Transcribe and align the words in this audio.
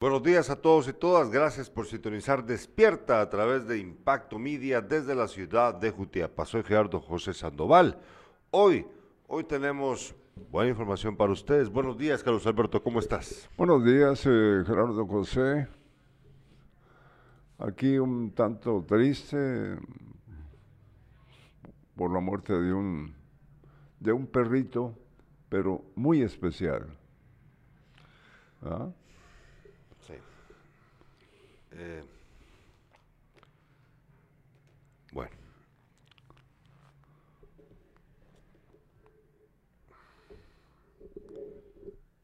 Buenos 0.00 0.22
días 0.22 0.48
a 0.48 0.56
todos 0.56 0.88
y 0.88 0.94
todas. 0.94 1.30
Gracias 1.30 1.68
por 1.68 1.84
sintonizar 1.84 2.42
Despierta 2.42 3.20
a 3.20 3.28
través 3.28 3.66
de 3.68 3.78
Impacto 3.78 4.38
Media 4.38 4.80
desde 4.80 5.14
la 5.14 5.28
ciudad 5.28 5.74
de 5.74 5.90
Jutiapa. 5.90 6.46
Soy 6.46 6.62
Gerardo 6.62 7.00
José 7.00 7.34
Sandoval. 7.34 8.00
Hoy, 8.50 8.86
hoy 9.26 9.44
tenemos 9.44 10.14
buena 10.50 10.70
información 10.70 11.18
para 11.18 11.32
ustedes. 11.32 11.68
Buenos 11.68 11.98
días, 11.98 12.22
Carlos 12.22 12.46
Alberto. 12.46 12.82
¿Cómo 12.82 12.98
estás? 12.98 13.50
Buenos 13.58 13.84
días, 13.84 14.24
eh, 14.24 14.62
Gerardo 14.66 15.06
José. 15.06 15.68
Aquí 17.58 17.98
un 17.98 18.30
tanto 18.30 18.82
triste 18.88 19.76
por 21.94 22.10
la 22.10 22.20
muerte 22.20 22.54
de 22.54 22.72
un 22.72 23.14
de 23.98 24.12
un 24.12 24.26
perrito, 24.26 24.94
pero 25.50 25.84
muy 25.94 26.22
especial. 26.22 26.86
¿Ah? 28.62 28.88
Eh, 31.72 32.02
bueno. 35.12 35.30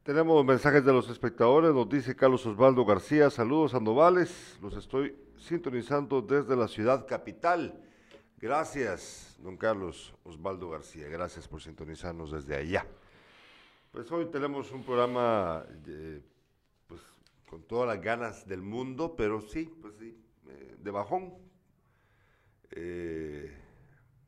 Tenemos 0.02 0.44
mensajes 0.44 0.84
de 0.84 0.92
los 0.92 1.08
espectadores, 1.08 1.74
nos 1.74 1.88
dice 1.88 2.14
Carlos 2.14 2.46
Osvaldo 2.46 2.84
García, 2.84 3.28
saludos 3.30 3.72
Sandovales, 3.72 4.56
los 4.62 4.76
estoy 4.76 5.16
sintonizando 5.36 6.22
desde 6.22 6.54
la 6.54 6.68
ciudad 6.68 7.06
capital. 7.06 7.82
Gracias, 8.38 9.36
don 9.42 9.56
Carlos 9.56 10.14
Osvaldo 10.22 10.70
García, 10.70 11.08
gracias 11.08 11.48
por 11.48 11.60
sintonizarnos 11.60 12.30
desde 12.30 12.54
allá. 12.54 12.86
Pues 13.90 14.12
hoy 14.12 14.26
tenemos 14.26 14.70
un 14.72 14.84
programa 14.84 15.64
eh, 15.86 16.20
con 17.46 17.62
todas 17.62 17.88
las 17.88 18.04
ganas 18.04 18.46
del 18.46 18.62
mundo, 18.62 19.14
pero 19.16 19.40
sí, 19.40 19.72
pues 19.80 19.94
sí, 19.98 20.18
eh, 20.48 20.76
de 20.78 20.90
bajón. 20.90 21.34
Eh, 22.72 23.56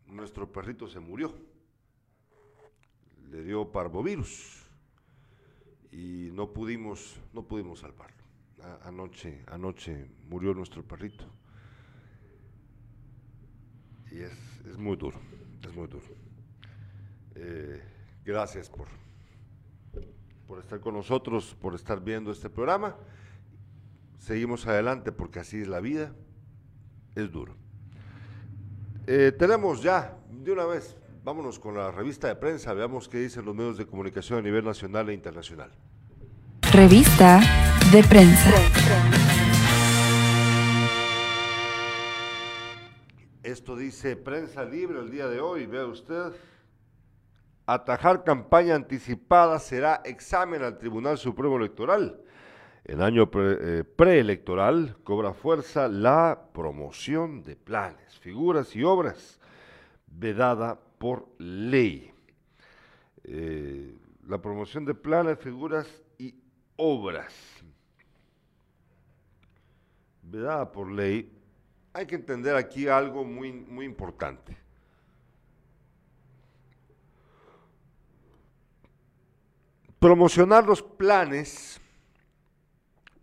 nuestro 0.07 0.51
perrito 0.51 0.89
se 0.89 1.01
murió, 1.01 1.35
le 3.31 3.43
dio 3.43 3.71
parvovirus 3.71 4.65
y 5.93 6.31
no 6.33 6.53
pudimos, 6.53 7.21
no 7.33 7.47
pudimos 7.47 7.81
salvarlo. 7.81 8.17
anoche, 8.83 9.45
anoche 9.49 10.11
murió 10.29 10.55
nuestro 10.55 10.83
perrito. 10.83 11.25
Y 14.11 14.21
es, 14.21 14.61
es 14.67 14.79
muy 14.79 14.97
duro, 14.97 15.21
es 15.63 15.75
muy 15.75 15.87
duro. 15.87 16.07
Eh, 17.35 17.83
gracias 18.25 18.71
por, 18.71 18.89
por 20.49 20.59
estar 20.61 20.81
con 20.81 20.95
nosotros, 20.95 21.55
por 21.61 21.75
estar 21.75 22.03
viendo 22.03 22.33
este 22.33 22.49
programa. 22.49 22.97
Seguimos 24.19 24.67
adelante 24.67 25.13
porque 25.13 25.41
así 25.41 25.61
es 25.61 25.69
la 25.69 25.79
vida, 25.79 26.13
es 27.15 27.31
duro. 27.31 27.55
Eh, 29.07 29.31
tenemos 29.39 29.83
ya, 29.83 30.17
de 30.31 30.51
una 30.51 30.65
vez, 30.65 30.97
vámonos 31.23 31.59
con 31.59 31.77
la 31.77 31.91
revista 31.91 32.29
de 32.29 32.35
prensa, 32.35 32.73
veamos 32.73 33.11
qué 33.11 33.19
dicen 33.19 33.45
los 33.45 33.55
medios 33.55 33.77
de 33.77 33.87
comunicación 33.87 34.39
a 34.39 34.43
nivel 34.43 34.65
nacional 34.65 35.11
e 35.11 35.15
internacional. 35.15 35.71
Revista 36.73 37.41
de 37.93 38.03
prensa. 38.05 38.51
Esto 43.43 43.77
dice 43.77 44.17
Prensa 44.17 44.65
Libre 44.65 44.99
el 45.01 45.11
día 45.11 45.29
de 45.29 45.41
hoy, 45.41 45.67
vea 45.67 45.87
usted. 45.87 46.33
Atajar 47.71 48.25
campaña 48.25 48.77
anticipada 48.77 49.59
será 49.59 50.01
examen 50.07 50.63
al 50.63 50.79
Tribunal 50.79 51.19
Supremo 51.19 51.59
Electoral. 51.59 52.19
En 52.87 53.03
año 53.03 53.29
eh, 53.35 53.85
preelectoral 53.85 54.97
cobra 55.05 55.35
fuerza 55.35 55.87
la 55.87 56.49
promoción 56.55 57.43
de 57.43 57.57
planes, 57.57 58.19
figuras 58.21 58.75
y 58.75 58.85
obras 58.85 59.39
vedada 60.07 60.81
por 60.97 61.29
ley. 61.37 62.11
Eh, 63.25 63.95
la 64.27 64.41
promoción 64.41 64.87
de 64.87 64.95
planes, 64.95 65.39
figuras 65.39 65.87
y 66.17 66.35
obras 66.77 67.35
vedada 70.23 70.73
por 70.73 70.91
ley. 70.91 71.31
Hay 71.93 72.07
que 72.07 72.15
entender 72.15 72.57
aquí 72.57 72.89
algo 72.89 73.25
muy, 73.25 73.53
muy 73.53 73.85
importante. 73.85 74.57
Promocionar 79.99 80.67
los 80.67 80.83
planes, 80.83 81.81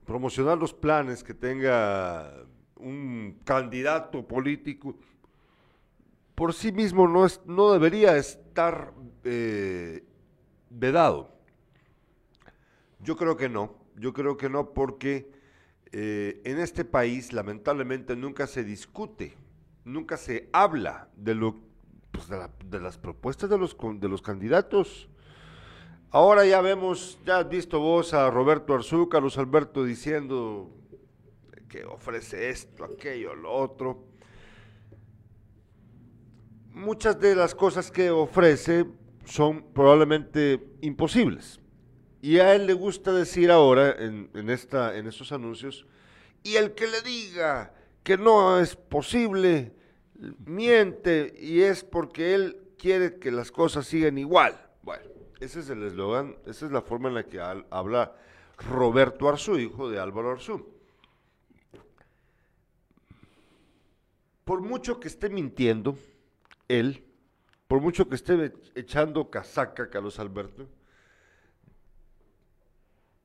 promocionar 0.06 0.58
los 0.58 0.74
planes 0.74 1.24
que 1.24 1.34
tenga 1.34 2.46
un 2.76 3.40
candidato 3.44 4.28
político, 4.28 4.96
por 6.36 6.54
sí 6.54 6.72
mismo 6.72 7.08
no, 7.08 7.26
es, 7.26 7.42
no 7.46 7.72
debería 7.72 8.18
estar 8.18 8.94
eh, 9.24 10.04
vedado. 10.70 11.34
Yo 13.00 13.16
creo 13.16 13.38
que 13.38 13.48
no, 13.48 13.76
yo 13.96 14.14
creo 14.14 14.36
que 14.36 14.50
no 14.50 14.74
porque 14.74 15.32
eh, 15.92 16.42
en 16.44 16.60
este 16.60 16.84
país 16.84 17.32
lamentablemente 17.32 18.16
nunca 18.18 18.48
se 18.48 18.66
discute, 18.66 19.38
nunca 19.86 20.18
se 20.18 20.50
habla 20.52 21.10
de, 21.16 21.36
lo, 21.36 21.62
pues, 22.12 22.28
de, 22.28 22.50
de 22.66 22.80
las 22.82 22.98
propuestas 22.98 23.50
de 23.50 23.58
los, 23.58 23.78
de 23.80 24.10
los 24.10 24.22
candidatos. 24.22 25.08
Ahora 26.12 26.46
ya 26.46 26.62
vemos, 26.62 27.20
ya 27.26 27.40
has 27.40 27.50
visto 27.50 27.80
vos 27.80 28.14
a 28.14 28.30
Roberto 28.30 28.74
Arzú, 28.74 29.10
Carlos 29.10 29.38
Alberto 29.38 29.84
diciendo 29.84 30.72
que 31.68 31.84
ofrece 31.84 32.50
esto, 32.50 32.86
aquello, 32.86 33.36
lo 33.36 33.52
otro. 33.52 34.06
Muchas 36.72 37.20
de 37.20 37.36
las 37.36 37.54
cosas 37.54 37.92
que 37.92 38.10
ofrece 38.10 38.86
son 39.26 39.74
probablemente 39.74 40.62
imposibles. 40.82 41.60
Y 42.22 42.40
a 42.40 42.56
él 42.56 42.66
le 42.66 42.74
gusta 42.74 43.12
decir 43.12 43.52
ahora 43.52 43.92
en, 43.92 44.30
en 44.34 44.50
estos 44.50 45.32
anuncios, 45.32 45.86
y 46.44 46.56
el 46.56 46.74
que 46.74 46.88
le 46.88 47.02
diga 47.02 47.74
que 48.04 48.18
no 48.18 48.60
es 48.60 48.76
posible, 48.76 49.74
miente 50.46 51.34
y 51.40 51.62
es 51.62 51.84
porque 51.84 52.36
él 52.36 52.62
quiere 52.78 53.20
que 53.20 53.32
las 53.32 53.52
cosas 53.52 53.88
sigan 53.88 54.18
igual. 54.18 54.65
Ese 55.46 55.60
es 55.60 55.70
el 55.70 55.84
eslogan, 55.84 56.36
esa 56.48 56.66
es 56.66 56.72
la 56.72 56.82
forma 56.82 57.08
en 57.08 57.14
la 57.14 57.24
que 57.24 57.40
habla 57.40 58.16
Roberto 58.68 59.30
Arzú, 59.30 59.60
hijo 59.60 59.88
de 59.88 60.00
Álvaro 60.00 60.32
Arzú. 60.32 60.68
Por 64.44 64.62
mucho 64.62 65.00
que 65.00 65.08
esté 65.08 65.30
mintiendo, 65.30 65.96
él, 66.68 67.06
por 67.68 67.80
mucho 67.80 68.10
que 68.10 68.16
esté 68.16 68.54
echando 68.74 69.30
casaca 69.30 69.88
Carlos 69.88 70.18
Alberto, 70.18 70.68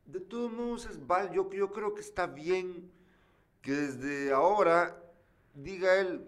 de 0.04 0.20
todos 0.20 0.52
modos 0.52 0.84
es 0.90 1.06
val, 1.06 1.32
yo, 1.32 1.50
yo 1.50 1.72
creo 1.72 1.94
que 1.94 2.02
está 2.02 2.26
bien 2.26 2.92
que 3.62 3.72
desde 3.72 4.30
ahora 4.30 4.94
diga 5.54 5.98
él 5.98 6.22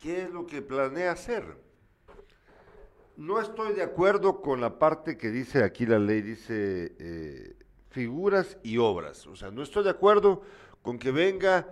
qué 0.00 0.22
es 0.22 0.30
lo 0.30 0.46
que 0.46 0.62
planea 0.62 1.12
hacer. 1.12 1.61
No 3.16 3.40
estoy 3.40 3.74
de 3.74 3.82
acuerdo 3.82 4.40
con 4.40 4.60
la 4.60 4.78
parte 4.78 5.18
que 5.18 5.30
dice 5.30 5.62
aquí 5.62 5.84
la 5.84 5.98
ley, 5.98 6.22
dice 6.22 6.96
eh, 6.98 7.56
figuras 7.90 8.58
y 8.62 8.78
obras. 8.78 9.26
O 9.26 9.36
sea, 9.36 9.50
no 9.50 9.62
estoy 9.62 9.84
de 9.84 9.90
acuerdo 9.90 10.42
con 10.80 10.98
que 10.98 11.12
venga 11.12 11.68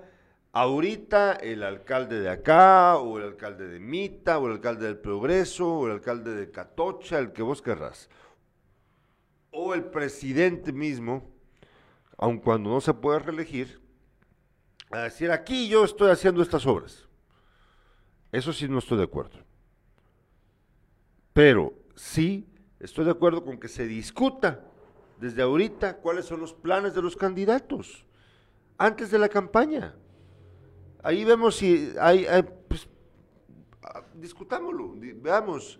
ahorita 0.53 1.33
el 1.35 1.63
alcalde 1.63 2.21
de 2.21 2.29
acá, 2.29 2.99
o 2.99 3.19
el 3.19 3.25
alcalde 3.25 3.69
de 3.69 3.81
Mita, 3.81 4.39
o 4.39 4.47
el 4.47 4.53
alcalde 4.55 4.87
del 4.87 4.99
Progreso, 4.99 5.67
o 5.67 5.87
el 5.87 5.93
alcalde 5.93 6.35
de 6.35 6.51
Catocha, 6.51 7.19
el 7.19 7.33
que 7.33 7.43
vos 7.43 7.63
querrás. 7.63 8.11
O 9.51 9.75
el 9.75 9.85
presidente 9.85 10.73
mismo, 10.73 11.31
aun 12.19 12.39
cuando 12.39 12.71
no 12.71 12.81
se 12.81 12.95
puede 12.95 13.19
reelegir, 13.21 13.81
a 14.91 15.01
decir 15.01 15.31
aquí 15.31 15.69
yo 15.69 15.85
estoy 15.85 16.11
haciendo 16.11 16.43
estas 16.43 16.67
obras. 16.67 17.09
Eso 18.31 18.53
sí 18.53 18.69
no 18.69 18.79
estoy 18.79 18.99
de 18.99 19.05
acuerdo. 19.05 19.50
Pero 21.33 21.75
sí 21.95 22.47
estoy 22.79 23.05
de 23.05 23.13
acuerdo 23.13 23.45
con 23.45 23.59
que 23.59 23.69
se 23.69 23.87
discuta 23.87 24.65
desde 25.21 25.43
ahorita 25.43 25.99
cuáles 25.99 26.25
son 26.25 26.41
los 26.41 26.55
planes 26.55 26.95
de 26.95 27.03
los 27.03 27.15
candidatos 27.15 28.07
antes 28.79 29.11
de 29.11 29.19
la 29.19 29.29
campaña. 29.29 29.95
Ahí 31.03 31.25
vemos 31.25 31.57
si 31.57 31.93
hay, 32.01 32.27
pues, 32.69 32.89
ah, 33.83 34.03
discutámoslo, 34.15 34.95
veamos. 35.17 35.79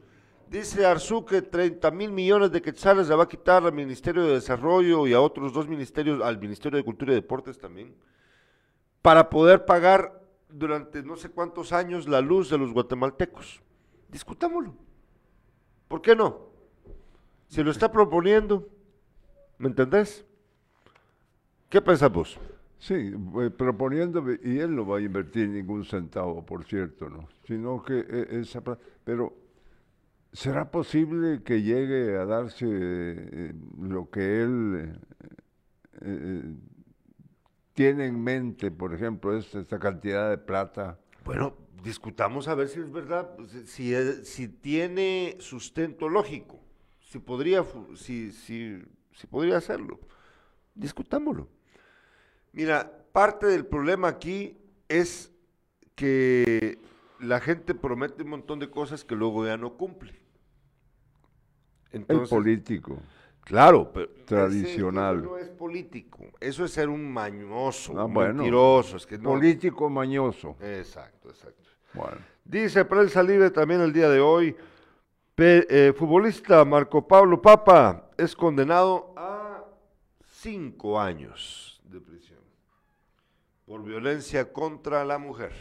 Dice 0.49 0.85
Arzú 0.85 1.25
que 1.25 1.43
30 1.43 1.91
mil 1.93 2.11
millones 2.11 2.51
de 2.51 2.61
quetzales 2.61 3.09
le 3.09 3.15
va 3.15 3.23
a 3.23 3.29
quitar 3.29 3.65
al 3.65 3.73
Ministerio 3.73 4.25
de 4.25 4.35
Desarrollo 4.35 5.07
y 5.07 5.13
a 5.13 5.21
otros 5.21 5.53
dos 5.53 5.69
ministerios, 5.69 6.21
al 6.21 6.41
Ministerio 6.41 6.77
de 6.77 6.85
Cultura 6.85 7.13
y 7.13 7.15
Deportes 7.15 7.57
también, 7.57 7.95
para 9.01 9.31
poder 9.31 9.65
pagar 9.65 10.21
durante 10.49 11.03
no 11.03 11.17
sé 11.17 11.31
cuántos 11.31 11.73
años 11.73 12.09
la 12.09 12.21
luz 12.21 12.51
de 12.51 12.59
los 12.59 12.73
guatemaltecos. 12.73 13.63
Discutámoslo. 14.09 14.75
¿Por 15.91 16.01
qué 16.03 16.15
no? 16.15 16.39
Si 17.49 17.65
lo 17.65 17.73
está 17.73 17.91
proponiendo, 17.91 18.69
¿me 19.59 19.67
entendés? 19.67 20.25
¿Qué 21.69 21.83
pensás 21.83 22.13
vos? 22.13 22.39
Sí, 22.79 23.13
eh, 23.41 23.51
proponiendo, 23.51 24.25
y 24.45 24.61
él 24.61 24.77
no 24.77 24.87
va 24.87 24.99
a 24.99 25.01
invertir 25.01 25.49
ningún 25.49 25.85
centavo, 25.85 26.47
por 26.47 26.65
cierto, 26.65 27.11
¿no? 27.11 27.29
Sino 27.45 27.83
que 27.83 28.07
eh, 28.09 28.41
esa, 28.41 28.63
pero 29.03 29.35
¿será 30.33 30.71
posible 30.71 31.43
que 31.43 31.61
llegue 31.61 32.17
a 32.17 32.25
darse 32.25 32.67
eh, 32.69 33.53
lo 33.81 34.09
que 34.11 34.43
él 34.43 34.77
eh, 34.77 34.99
eh, 36.03 36.55
tiene 37.75 38.07
en 38.07 38.23
mente, 38.23 38.71
por 38.71 38.95
ejemplo, 38.95 39.37
esta, 39.37 39.59
esta 39.59 39.81
cantidad 39.81 40.31
de 40.31 40.39
plata? 40.39 41.01
Bueno, 41.25 41.57
discutamos 41.83 42.49
a 42.49 42.55
ver 42.55 42.69
si 42.69 42.81
es 42.81 42.91
verdad, 42.91 43.31
si- 43.49 43.67
si, 43.67 44.25
si 44.25 44.49
tiene 44.49 45.37
sustento 45.41 46.09
lógico, 46.09 46.61
si 47.01 47.19
podría, 47.19 47.65
si, 47.97 48.33
si, 48.33 48.83
si 49.13 49.27
podría 49.27 49.57
hacerlo. 49.59 50.01
Discutámoslo. 50.75 51.49
Mira, 52.53 53.05
parte 53.13 53.47
del 53.47 53.67
problema 53.67 54.09
aquí 54.09 54.57
es 54.89 55.33
que 55.95 56.79
la 57.21 57.41
gente 57.41 57.75
promete 57.75 58.23
un 58.23 58.31
montón 58.31 58.59
de 58.59 58.71
cosas 58.71 59.05
que 59.05 59.15
luego 59.15 59.47
ya 59.47 59.57
no 59.57 59.77
cumple. 59.77 60.13
El 61.93 62.01
Entonces, 62.01 62.31
político. 62.31 62.99
Claro, 63.45 63.91
pero 63.93 64.11
Tradicional. 64.27 65.23
no 65.23 65.37
es 65.39 65.49
político, 65.49 66.19
eso 66.41 66.65
es 66.65 66.71
ser 66.73 66.89
un 66.89 67.13
mañoso, 67.13 67.93
Ah, 67.93 68.05
un 68.05 68.13
bueno. 68.15 68.43
mentiroso, 68.45 68.97
es 68.97 69.07
que 69.07 69.19
no. 69.19 69.31
Político 69.31 69.91
mañoso. 69.91 70.57
Exacto, 70.61 71.31
exacto. 71.31 71.70
Bueno. 71.95 72.19
Dice 72.45 72.85
Prensa 72.85 73.23
Libre 73.23 73.51
también 73.51 73.81
el 73.81 73.93
día 73.93 74.09
de 74.09 74.21
hoy, 74.21 74.57
pe- 75.35 75.67
eh, 75.71 75.93
futbolista 75.93 76.65
Marco 76.65 77.07
Pablo 77.07 77.41
Papa 77.41 78.11
es 78.17 78.35
condenado 78.35 79.13
a 79.17 79.65
cinco 80.25 81.01
años 81.01 81.81
de 81.85 82.01
prisión 82.01 82.41
por 83.67 83.85
violencia 83.85 84.53
contra 84.53 85.05
la 85.05 85.19
mujer. 85.19 85.53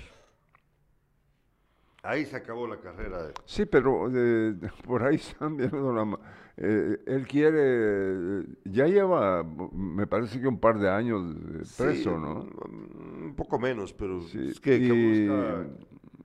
Ahí 2.02 2.26
se 2.26 2.38
acabó 2.38 2.66
la 2.66 2.78
carrera 2.80 3.24
de... 3.24 3.34
Sí, 3.46 3.66
pero 3.66 4.10
eh, 4.14 4.56
por 4.88 5.04
ahí 5.04 5.16
están 5.16 5.58
viendo 5.58 5.92
la 5.94 6.18
eh, 6.62 6.98
él 7.06 7.28
quiere, 7.28 8.46
ya 8.66 8.86
lleva, 8.88 9.44
me 9.44 10.08
parece 10.08 10.40
que 10.42 10.48
un 10.48 10.60
par 10.60 10.80
de 10.80 10.90
años 10.90 11.36
preso, 11.78 12.12
Sí, 12.16 12.20
¿no? 12.22 12.48
Un 12.68 13.34
poco 13.36 13.60
menos, 13.60 13.94
pero 13.94 14.22
Sí, 14.22 14.48
es 14.50 14.60
que, 14.60 14.80
que 14.80 14.92
busca 14.92 15.68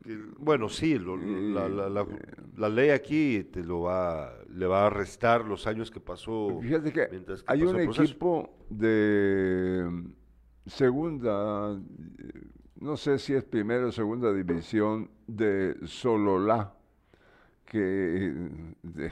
que- 0.04 0.18
bueno, 0.38 0.68
sí, 0.68 0.98
lo- 0.98 1.16
la, 1.16 1.68
la- 1.68 1.88
la- 1.88 2.06
la 2.56 2.68
ley 2.68 2.90
aquí 2.90 3.42
te 3.44 3.64
lo 3.64 3.80
va, 3.82 4.32
le 4.54 4.66
va 4.66 4.86
a 4.86 4.90
restar 4.90 5.44
los 5.44 5.66
años 5.66 5.90
que 5.90 5.98
pasó. 6.00 6.58
Fíjate 6.60 6.92
que 6.92 7.08
mientras 7.10 7.42
que 7.42 7.52
hay 7.52 7.62
un 7.62 7.80
equipo 7.80 8.50
de 8.70 9.90
segunda, 10.66 11.72
eh, 12.18 12.32
no 12.80 12.96
sé 12.96 13.18
si 13.18 13.34
es 13.34 13.44
primera 13.44 13.86
o 13.86 13.92
segunda 13.92 14.32
división 14.32 15.10
de 15.26 15.76
Sololá, 15.84 16.74
que 17.64 17.80
eh, 17.80 18.74
de- 18.82 19.10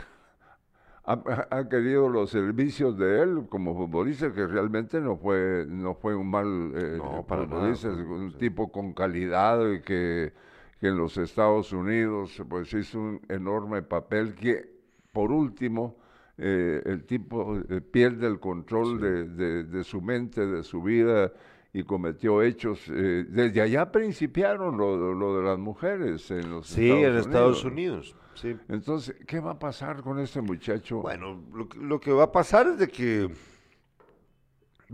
ha, 1.04 1.68
querido 1.68 2.08
los 2.08 2.30
servicios 2.30 2.96
de 2.96 3.22
él 3.22 3.46
como 3.48 3.74
futbolista, 3.74 4.32
que 4.32 4.46
realmente 4.46 5.00
no 5.00 5.16
fue, 5.16 5.66
no 5.68 5.94
fue 5.94 6.14
un 6.14 6.30
mal 6.30 6.72
eh, 6.76 6.98
No, 6.98 7.26
para 7.26 7.44
nada, 7.46 7.74
futbolista, 7.74 7.88
no, 7.88 8.14
un 8.14 8.30
sí. 8.32 8.38
tipo 8.38 8.70
con 8.70 8.92
calidad 8.92 9.68
y 9.72 9.80
que, 9.80 10.32
que 10.82 10.88
en 10.88 10.96
los 10.96 11.16
Estados 11.16 11.72
Unidos 11.72 12.42
pues 12.48 12.74
hizo 12.74 12.98
un 12.98 13.20
enorme 13.28 13.82
papel 13.82 14.34
que 14.34 14.68
por 15.12 15.30
último 15.30 15.96
eh, 16.36 16.82
el 16.84 17.04
tipo 17.04 17.56
eh, 17.70 17.80
pierde 17.80 18.26
el 18.26 18.40
control 18.40 19.00
de, 19.00 19.28
de- 19.28 19.62
de 19.62 19.84
su 19.84 20.00
mente, 20.02 20.44
de 20.44 20.64
su 20.64 20.82
vida 20.82 21.32
y 21.72 21.84
cometió 21.84 22.42
hechos. 22.42 22.80
eh, 22.90 23.24
desde 23.28 23.60
allá 23.60 23.92
principiaron 23.92 24.76
lo, 24.76 25.14
lo 25.14 25.36
de 25.38 25.44
las 25.44 25.58
mujeres 25.60 26.28
en 26.32 26.50
los 26.50 26.66
Sí, 26.66 26.90
Estados 26.90 27.04
en 27.14 27.16
Estados 27.20 27.64
Unidos. 27.64 28.14
Unidos. 28.14 28.16
Sí. 28.34 28.56
Entonces, 28.68 29.14
¿qué 29.24 29.38
va 29.38 29.52
a 29.52 29.58
pasar 29.60 30.02
con 30.02 30.18
este 30.18 30.40
muchacho? 30.40 30.98
Bueno, 31.00 31.40
lo, 31.54 31.68
que- 31.68 31.78
lo 31.78 32.00
que 32.00 32.10
va 32.10 32.24
a 32.24 32.32
pasar 32.32 32.66
es 32.66 32.78
de 32.78 32.88
que, 32.88 33.30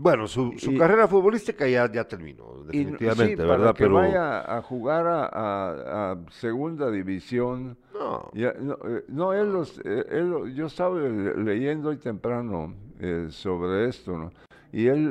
bueno, 0.01 0.27
su, 0.27 0.53
su 0.57 0.71
Y- 0.71 0.77
carrera 0.77 1.07
futbolística 1.09 1.67
ya, 1.67 1.91
ya 1.91 2.07
terminó, 2.07 2.45
Y- 2.71 2.85
definitivamente, 2.85 3.31
sí, 3.33 3.35
para 3.35 3.49
¿verdad? 3.57 3.73
que 3.75 3.83
Pero 3.83 3.95
vaya 3.95 4.57
a 4.57 4.61
jugar 4.61 5.05
a, 5.07 5.25
a- 5.25 6.11
a 6.13 6.17
segunda 6.31 6.89
división. 6.89 7.77
no, 7.93 8.29
Ya, 8.33 8.53
no, 8.53 8.77
eh, 8.85 9.03
no, 9.09 9.33
él, 9.33 9.51
los, 9.51 9.77
eh, 9.83 10.05
él 10.09 10.29
lo- 10.29 10.47
yo 10.47 10.67
estaba 10.67 10.97
le- 10.97 11.35
leyendo 11.43 11.89
hoy 11.89 11.97
temprano 11.97 12.73
eh, 13.01 13.27
sobre 13.29 13.89
esto, 13.89 14.17
¿no? 14.17 14.31
Y 14.71 14.87
él 14.87 15.09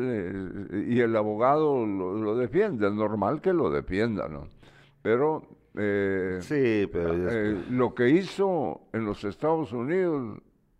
eh, 0.72 0.84
y 0.88 1.00
el 1.00 1.14
abogado 1.16 1.84
lo, 1.84 2.14
lo 2.14 2.36
defiende, 2.36 2.86
es 2.86 2.94
normal 2.94 3.40
que 3.42 3.52
lo 3.52 3.70
defienda, 3.70 4.26
¿no? 4.28 4.46
Pero 5.02 5.42
eh, 5.76 6.38
sí, 6.40 6.88
pero 6.92 7.12
eh, 7.30 7.62
lo 7.70 7.94
que 7.94 8.08
hizo 8.08 8.80
en 8.92 9.04
los 9.04 9.22
Estados 9.24 9.72
Unidos 9.72 10.38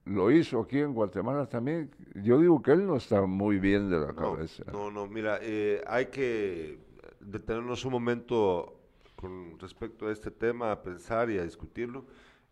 lo 0.08 0.30
hizo 0.30 0.60
aquí 0.60 0.78
en 0.78 0.94
Guatemala 0.94 1.46
también. 1.48 1.90
Yo 2.14 2.38
digo 2.40 2.62
que 2.62 2.72
él 2.72 2.86
no 2.86 2.96
está 2.96 3.22
muy 3.26 3.58
bien 3.58 3.90
de 3.90 3.98
la 3.98 4.08
No, 4.08 4.14
cabeza. 4.16 4.64
no, 4.72 4.90
no, 4.90 5.06
mira, 5.06 5.38
eh, 5.42 5.82
hay 5.86 6.06
que 6.06 6.78
detenernos 7.20 7.84
un 7.84 7.92
momento 7.92 8.74
con 9.16 9.58
respecto 9.58 10.06
a 10.08 10.12
este 10.12 10.30
tema, 10.30 10.70
a 10.72 10.82
pensar 10.82 11.30
y 11.30 11.38
a 11.38 11.44
discutirlo. 11.44 12.04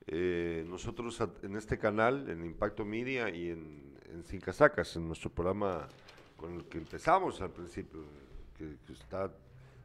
Eh, 0.07 0.65
nosotros 0.69 1.21
en 1.43 1.57
este 1.57 1.79
canal, 1.79 2.29
en 2.29 2.45
Impacto 2.45 2.85
Media 2.85 3.29
y 3.29 3.51
en, 3.51 3.95
en 4.13 4.25
Sin 4.25 4.41
Casacas, 4.41 4.95
en 4.97 5.07
nuestro 5.07 5.31
programa 5.31 5.89
con 6.37 6.55
el 6.55 6.65
que 6.67 6.79
empezamos 6.79 7.41
al 7.41 7.51
principio, 7.51 8.01
que, 8.57 8.77
que 8.87 8.93
está 8.93 9.31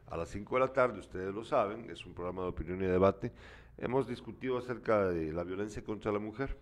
a 0.08 0.16
las 0.16 0.28
5 0.28 0.54
de 0.56 0.60
la 0.60 0.72
tarde, 0.72 0.98
ustedes 1.00 1.34
lo 1.34 1.44
saben, 1.44 1.88
es 1.90 2.04
un 2.04 2.12
programa 2.12 2.42
de 2.42 2.48
opinión 2.48 2.82
y 2.82 2.86
debate, 2.86 3.32
hemos 3.78 4.06
discutido 4.06 4.58
acerca 4.58 5.08
de 5.08 5.32
la 5.32 5.42
violencia 5.44 5.82
contra 5.82 6.12
la 6.12 6.18
mujer. 6.18 6.56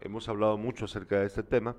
Hemos 0.00 0.28
hablado 0.28 0.56
mucho 0.56 0.84
acerca 0.84 1.20
de 1.20 1.26
este 1.26 1.42
tema 1.42 1.76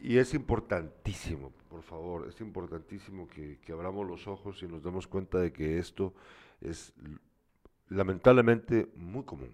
y 0.00 0.18
es 0.18 0.34
importantísimo, 0.34 1.52
por 1.68 1.82
favor, 1.82 2.28
es 2.28 2.40
importantísimo 2.40 3.26
que, 3.26 3.58
que 3.58 3.72
abramos 3.72 4.06
los 4.06 4.26
ojos 4.28 4.62
y 4.62 4.66
nos 4.66 4.82
demos 4.82 5.06
cuenta 5.06 5.38
de 5.38 5.52
que 5.52 5.78
esto 5.78 6.14
es 6.60 6.92
lamentablemente 7.88 8.88
muy 8.96 9.24
común. 9.24 9.50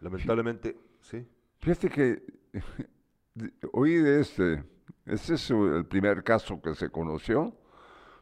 Lamentablemente, 0.00 0.76
sí. 1.00 1.26
Fíjate 1.58 1.90
que 1.90 2.22
oí 3.72 3.94
de 3.96 4.20
este, 4.20 4.64
este 5.04 5.34
es 5.34 5.50
el 5.50 5.84
primer 5.86 6.24
caso 6.24 6.60
que 6.60 6.74
se 6.74 6.90
conoció. 6.90 7.54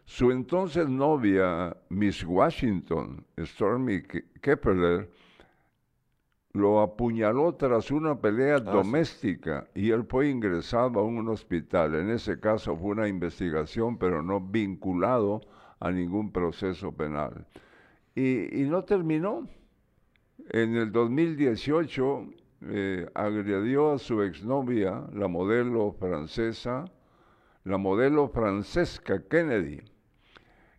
Su 0.05 0.31
entonces 0.33 0.89
novia, 0.89 1.77
Miss 1.91 2.25
Washington, 2.25 3.27
Stormy 3.39 4.03
Kepler, 4.03 5.11
lo 6.53 6.81
apuñaló 6.81 7.55
tras 7.55 7.91
una 7.91 8.21
pelea 8.21 8.59
sí. 8.59 8.65
doméstica 8.65 9.69
y 9.75 9.91
él 9.91 10.05
fue 10.05 10.29
ingresado 10.29 11.01
a 11.01 11.05
un 11.05 11.29
hospital. 11.29 11.95
En 11.95 12.11
ese 12.11 12.41
caso 12.41 12.77
fue 12.77 12.91
una 12.91 13.09
investigación, 13.09 13.99
pero 13.99 14.23
no 14.23 14.41
vinculado 14.41 15.41
a 15.81 15.91
ningún 15.91 16.33
proceso 16.33 16.93
penal. 16.93 17.47
Y, 18.15 18.63
y 18.63 18.69
no 18.69 18.85
terminó. 18.85 19.47
En 20.51 20.77
el 20.77 20.91
2018 20.91 22.27
eh, 22.63 23.09
agredió 23.15 23.93
a 23.93 23.99
su 23.99 24.23
exnovia, 24.23 25.05
la 25.13 25.29
modelo 25.29 25.93
francesa, 25.93 26.87
la 27.65 27.79
modelo 27.79 28.29
Francesca 28.29 29.23
Kennedy. 29.29 29.81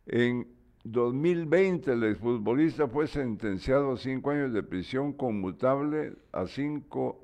En 0.08 0.59
2020 0.84 1.92
el 1.92 2.04
exfutbolista 2.06 2.88
fue 2.88 3.08
sentenciado 3.08 3.94
a 3.94 3.98
cinco 3.98 4.32
años 4.32 4.54
de 4.54 4.64
prisión 4.64 5.14
conmutable 5.14 6.14
a 6.32 6.46
cinco 6.48 7.20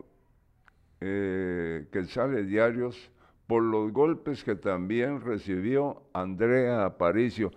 eh, 1.01 1.85
quetzales 1.91 2.47
diarios 2.47 3.11
por 3.47 3.63
los 3.63 3.91
golpes 3.91 4.43
que 4.43 4.55
también 4.55 5.21
recibió 5.21 6.01
Andrea 6.13 6.85
Aparicio. 6.85 7.51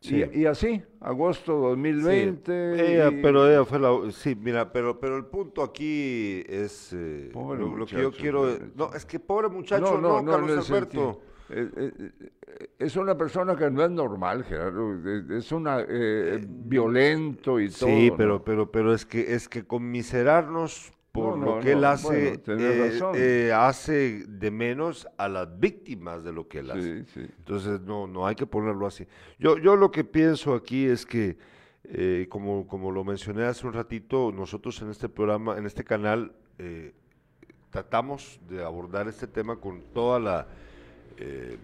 Sí. 0.00 0.22
Y, 0.32 0.40
y 0.40 0.46
así, 0.46 0.82
agosto 1.00 1.56
2020. 1.58 2.76
Sí, 2.76 2.82
ella, 2.82 3.10
y- 3.10 3.22
pero 3.22 3.48
ella 3.48 3.64
fue 3.64 3.78
la... 3.78 4.10
Sí, 4.12 4.34
mira, 4.34 4.72
pero, 4.72 4.98
pero 4.98 5.16
el 5.16 5.26
punto 5.26 5.62
aquí 5.62 6.42
es... 6.48 6.92
eh, 6.94 7.30
Pobre 7.32 7.60
lo, 7.60 7.76
lo 7.76 7.86
que 7.86 8.00
yo 8.00 8.10
quiero... 8.10 8.40
pobre 8.42 8.70
No, 8.76 8.94
es 8.94 9.04
que 9.04 9.18
pobre 9.20 9.48
muchacho, 9.48 10.00
no, 10.00 10.24
Carlos 10.24 10.50
en 10.50 10.58
el 10.58 10.64
Alberto. 10.64 11.20
Eh, 11.50 11.70
eh, 11.76 11.92
eh, 11.98 12.70
es 12.78 12.96
una 12.96 13.16
persona 13.16 13.56
que 13.56 13.70
no 13.70 13.84
es 13.84 13.90
normal, 13.90 14.44
Gerardo. 14.44 14.96
Es, 15.36 15.52
una 15.52 15.84
eh, 15.86 16.44
violento 16.46 17.60
y 17.60 17.68
todo. 17.70 17.88
Sí, 17.88 18.10
¿no? 18.10 18.16
pero, 18.16 18.44
pero, 18.44 18.70
pero 18.70 18.94
es 18.94 19.04
que 19.04 19.34
es 19.34 19.48
que 19.48 19.64
conmiserarnos 19.64 20.92
por 21.12 21.36
No, 21.36 21.44
lo 21.44 21.56
no, 21.56 21.60
que 21.60 21.72
él 21.72 21.84
hace, 21.84 22.40
bueno, 22.46 23.14
eh, 23.14 23.48
eh, 23.48 23.52
hace 23.52 24.24
de 24.28 24.50
menos 24.50 25.08
a 25.18 25.28
las 25.28 25.58
víctimas 25.58 26.22
de 26.22 26.32
lo 26.32 26.46
que 26.46 26.60
él 26.60 26.70
hace. 26.70 27.04
Sí, 27.04 27.10
sí. 27.14 27.20
Entonces 27.38 27.80
no, 27.80 28.06
no 28.06 28.26
hay 28.26 28.36
que 28.36 28.46
ponerlo 28.46 28.86
así. 28.86 29.06
Yo, 29.38 29.58
yo 29.58 29.74
lo 29.74 29.90
que 29.90 30.04
pienso 30.04 30.54
aquí 30.54 30.86
es 30.86 31.04
que, 31.04 31.36
como, 32.28 32.66
como 32.66 32.92
lo 32.92 33.02
mencioné 33.04 33.44
hace 33.44 33.66
un 33.66 33.72
ratito, 33.72 34.30
nosotros 34.32 34.80
en 34.82 34.90
este 34.90 35.08
programa, 35.08 35.58
en 35.58 35.66
este 35.66 35.82
canal, 35.82 36.32
eh, 36.58 36.92
tratamos 37.70 38.40
de 38.48 38.62
abordar 38.62 39.08
este 39.08 39.26
tema 39.26 39.56
con 39.56 39.82
toda 39.94 40.20
la 40.20 40.46
eh, 41.18 41.56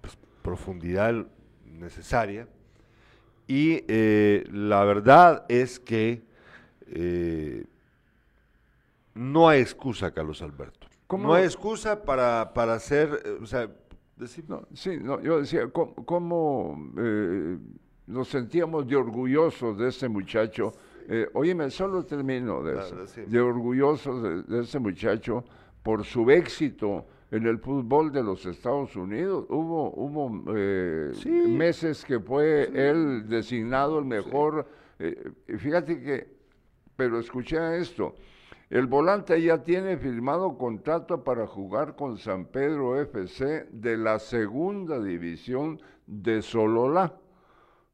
pues, 0.00 0.16
profundidad 0.42 1.26
necesaria. 1.64 2.48
Y 3.46 3.84
eh, 3.86 4.44
la 4.50 4.84
verdad 4.84 5.44
es 5.48 5.78
que 5.78 6.22
eh, 6.88 7.64
no 9.14 9.48
hay 9.48 9.60
excusa, 9.60 10.12
Carlos 10.12 10.42
Alberto. 10.42 10.88
¿Cómo? 11.06 11.28
No 11.28 11.34
hay 11.34 11.44
excusa 11.44 12.02
para, 12.02 12.52
para 12.52 12.74
hacer, 12.74 13.38
o 13.40 13.46
sea, 13.46 13.70
decir, 14.16 14.44
No, 14.48 14.66
sí, 14.74 14.98
no, 15.00 15.20
yo 15.20 15.40
decía, 15.40 15.68
¿cómo, 15.68 15.94
cómo, 16.04 16.92
nos 18.06 18.28
sentíamos 18.28 18.88
de 18.88 18.96
orgullosos 18.96 19.78
de 19.78 19.88
ese 19.88 20.08
muchacho? 20.08 20.72
Eh, 21.08 21.28
óyeme, 21.34 21.70
solo 21.70 22.04
termino 22.04 22.62
de 22.64 22.72
eso. 22.78 22.88
Claro, 22.88 23.06
sí. 23.06 23.20
De 23.26 23.40
orgullosos 23.40 24.22
de, 24.22 24.42
de 24.42 24.62
ese 24.62 24.80
muchacho 24.80 25.44
por 25.82 26.04
su 26.04 26.28
éxito 26.30 27.06
en 27.30 27.46
el 27.46 27.58
fútbol 27.58 28.12
de 28.12 28.22
los 28.22 28.46
Estados 28.46 28.94
Unidos. 28.96 29.46
Hubo, 29.48 29.92
hubo 29.94 30.44
eh, 30.56 31.10
Sí. 31.14 31.30
meses 31.30 32.04
que 32.04 32.20
fue 32.20 32.70
él 32.74 33.28
designado 33.28 33.98
el 33.98 34.04
mejor. 34.04 34.66
eh, 34.98 35.30
fíjate 35.58 36.00
que, 36.00 36.36
pero 36.96 37.18
escuché 37.18 37.78
esto. 37.78 38.14
El 38.70 38.86
volante 38.86 39.40
ya 39.40 39.62
tiene 39.62 39.96
firmado 39.96 40.56
contrato 40.58 41.22
para 41.22 41.46
jugar 41.46 41.94
con 41.94 42.16
San 42.18 42.46
Pedro 42.46 43.00
FC 43.00 43.68
de 43.70 43.96
la 43.96 44.18
segunda 44.18 45.00
división 45.00 45.80
de 46.06 46.42
Sololá. 46.42 47.14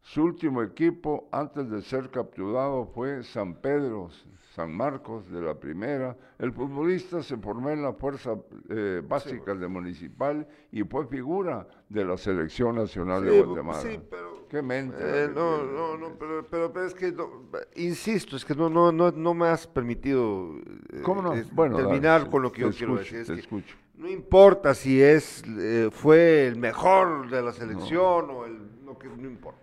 Su 0.00 0.24
último 0.24 0.62
equipo 0.62 1.28
antes 1.30 1.68
de 1.70 1.82
ser 1.82 2.10
capturado 2.10 2.86
fue 2.86 3.22
San 3.22 3.54
Pedro, 3.56 4.08
San 4.54 4.76
Marcos 4.76 5.30
de 5.30 5.40
la 5.40 5.54
primera. 5.54 6.14
El 6.38 6.52
futbolista 6.52 7.22
se 7.22 7.36
formó 7.38 7.70
en 7.70 7.82
la 7.82 7.94
Fuerza 7.94 8.34
eh, 8.68 9.02
Básica 9.06 9.54
de 9.54 9.66
Municipal 9.66 10.46
y 10.70 10.82
fue 10.84 11.06
figura 11.06 11.66
de 11.88 12.04
la 12.04 12.16
Selección 12.18 12.76
Nacional 12.76 13.24
de 13.24 13.30
Sí, 13.32 13.40
Guatemala. 13.42 13.80
sí, 13.80 14.00
pero- 14.10 14.42
Qué 14.52 14.60
mente. 14.60 14.96
Eh, 15.00 15.30
no, 15.34 15.64
no, 15.64 15.96
no, 15.96 16.10
pero, 16.18 16.44
pero, 16.50 16.70
pero 16.70 16.84
es 16.86 16.92
que, 16.92 17.10
no, 17.10 17.26
insisto, 17.74 18.36
es 18.36 18.44
que 18.44 18.54
no, 18.54 18.68
no, 18.68 18.92
no, 18.92 19.10
no 19.10 19.32
me 19.32 19.46
has 19.48 19.66
permitido 19.66 20.58
eh, 20.92 21.00
¿Cómo 21.02 21.22
no? 21.22 21.32
Bueno, 21.52 21.76
terminar 21.78 22.20
dale, 22.20 22.30
con 22.30 22.42
lo 22.42 22.52
que 22.52 22.60
yo 22.60 22.70
quiero 22.70 22.96
decir. 22.96 23.20
Es 23.20 23.28
te 23.28 23.32
que 23.32 23.40
escucho. 23.40 23.74
no 23.94 24.10
importa 24.10 24.74
si 24.74 25.00
es 25.00 25.42
eh, 25.48 25.88
fue 25.90 26.46
el 26.48 26.56
mejor 26.56 27.30
de 27.30 27.40
la 27.40 27.52
selección 27.54 28.28
o 28.30 28.44
el 28.44 28.84
no, 28.84 28.98
que, 28.98 29.08
no 29.08 29.26
importa. 29.26 29.58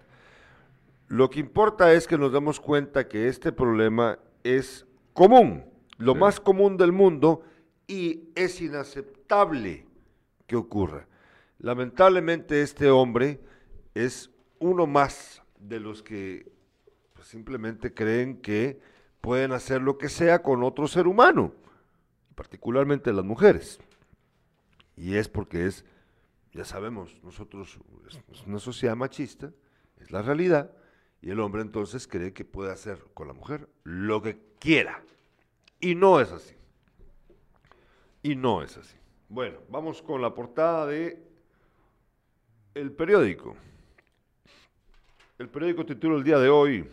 Lo 1.07 1.29
que 1.29 1.39
importa 1.39 1.93
es 1.93 2.07
que 2.07 2.17
nos 2.17 2.31
damos 2.31 2.59
cuenta 2.59 3.07
que 3.07 3.27
este 3.27 3.51
problema 3.51 4.17
es 4.57 4.85
común, 5.13 5.65
lo 5.97 6.13
Sí. 6.13 6.19
más 6.19 6.39
común 6.39 6.77
del 6.77 6.91
mundo 6.91 7.43
y 7.87 8.29
es 8.35 8.61
inaceptable 8.61 9.85
que 10.47 10.55
ocurra. 10.55 11.07
Lamentablemente 11.59 12.61
este 12.61 12.89
hombre 12.89 13.39
es 13.93 14.29
uno 14.59 14.87
más 14.87 15.41
de 15.59 15.79
los 15.79 16.01
que 16.03 16.51
pues, 17.13 17.27
simplemente 17.27 17.93
creen 17.93 18.37
que 18.37 18.79
pueden 19.21 19.51
hacer 19.51 19.81
lo 19.81 19.97
que 19.97 20.07
sea 20.07 20.41
con 20.41 20.63
otro 20.63 20.87
ser 20.87 21.05
humano, 21.07 21.53
particularmente 22.35 23.11
las 23.11 23.25
mujeres. 23.25 23.79
Y 24.95 25.15
es 25.15 25.27
porque 25.27 25.65
es, 25.65 25.83
ya 26.53 26.63
sabemos, 26.63 27.17
nosotros 27.23 27.77
es, 28.07 28.19
es 28.31 28.47
una 28.47 28.59
sociedad 28.59 28.95
machista, 28.95 29.51
es 29.99 30.11
la 30.11 30.21
realidad, 30.21 30.71
y 31.21 31.31
el 31.31 31.39
hombre 31.39 31.61
entonces 31.61 32.07
cree 32.07 32.33
que 32.33 32.45
puede 32.45 32.71
hacer 32.71 33.03
con 33.13 33.27
la 33.27 33.33
mujer 33.33 33.67
lo 33.83 34.21
que 34.21 34.39
quiera. 34.59 35.01
Y 35.79 35.95
no 35.95 36.19
es 36.19 36.31
así. 36.31 36.55
Y 38.23 38.35
no 38.35 38.61
es 38.61 38.77
así. 38.77 38.95
Bueno, 39.27 39.59
vamos 39.69 40.01
con 40.01 40.21
la 40.21 40.33
portada 40.33 40.87
de 40.87 41.21
el 42.73 42.91
periódico. 42.91 43.55
El 45.37 45.49
periódico 45.49 45.85
titula 45.85 46.17
el 46.17 46.23
día 46.23 46.39
de 46.39 46.49
hoy. 46.49 46.89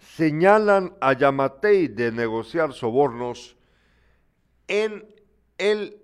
Señalan 0.00 0.94
a 1.00 1.14
Yamatei 1.14 1.88
de 1.88 2.12
negociar 2.12 2.72
sobornos 2.72 3.56
en 4.68 5.06
el 5.58 5.96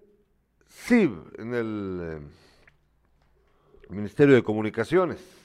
CIB, 0.69 1.41
en 1.41 1.55
el 1.55 2.01
eh, 2.03 2.21
Ministerio 3.91 4.35
de 4.35 4.43
Comunicaciones. 4.43 5.38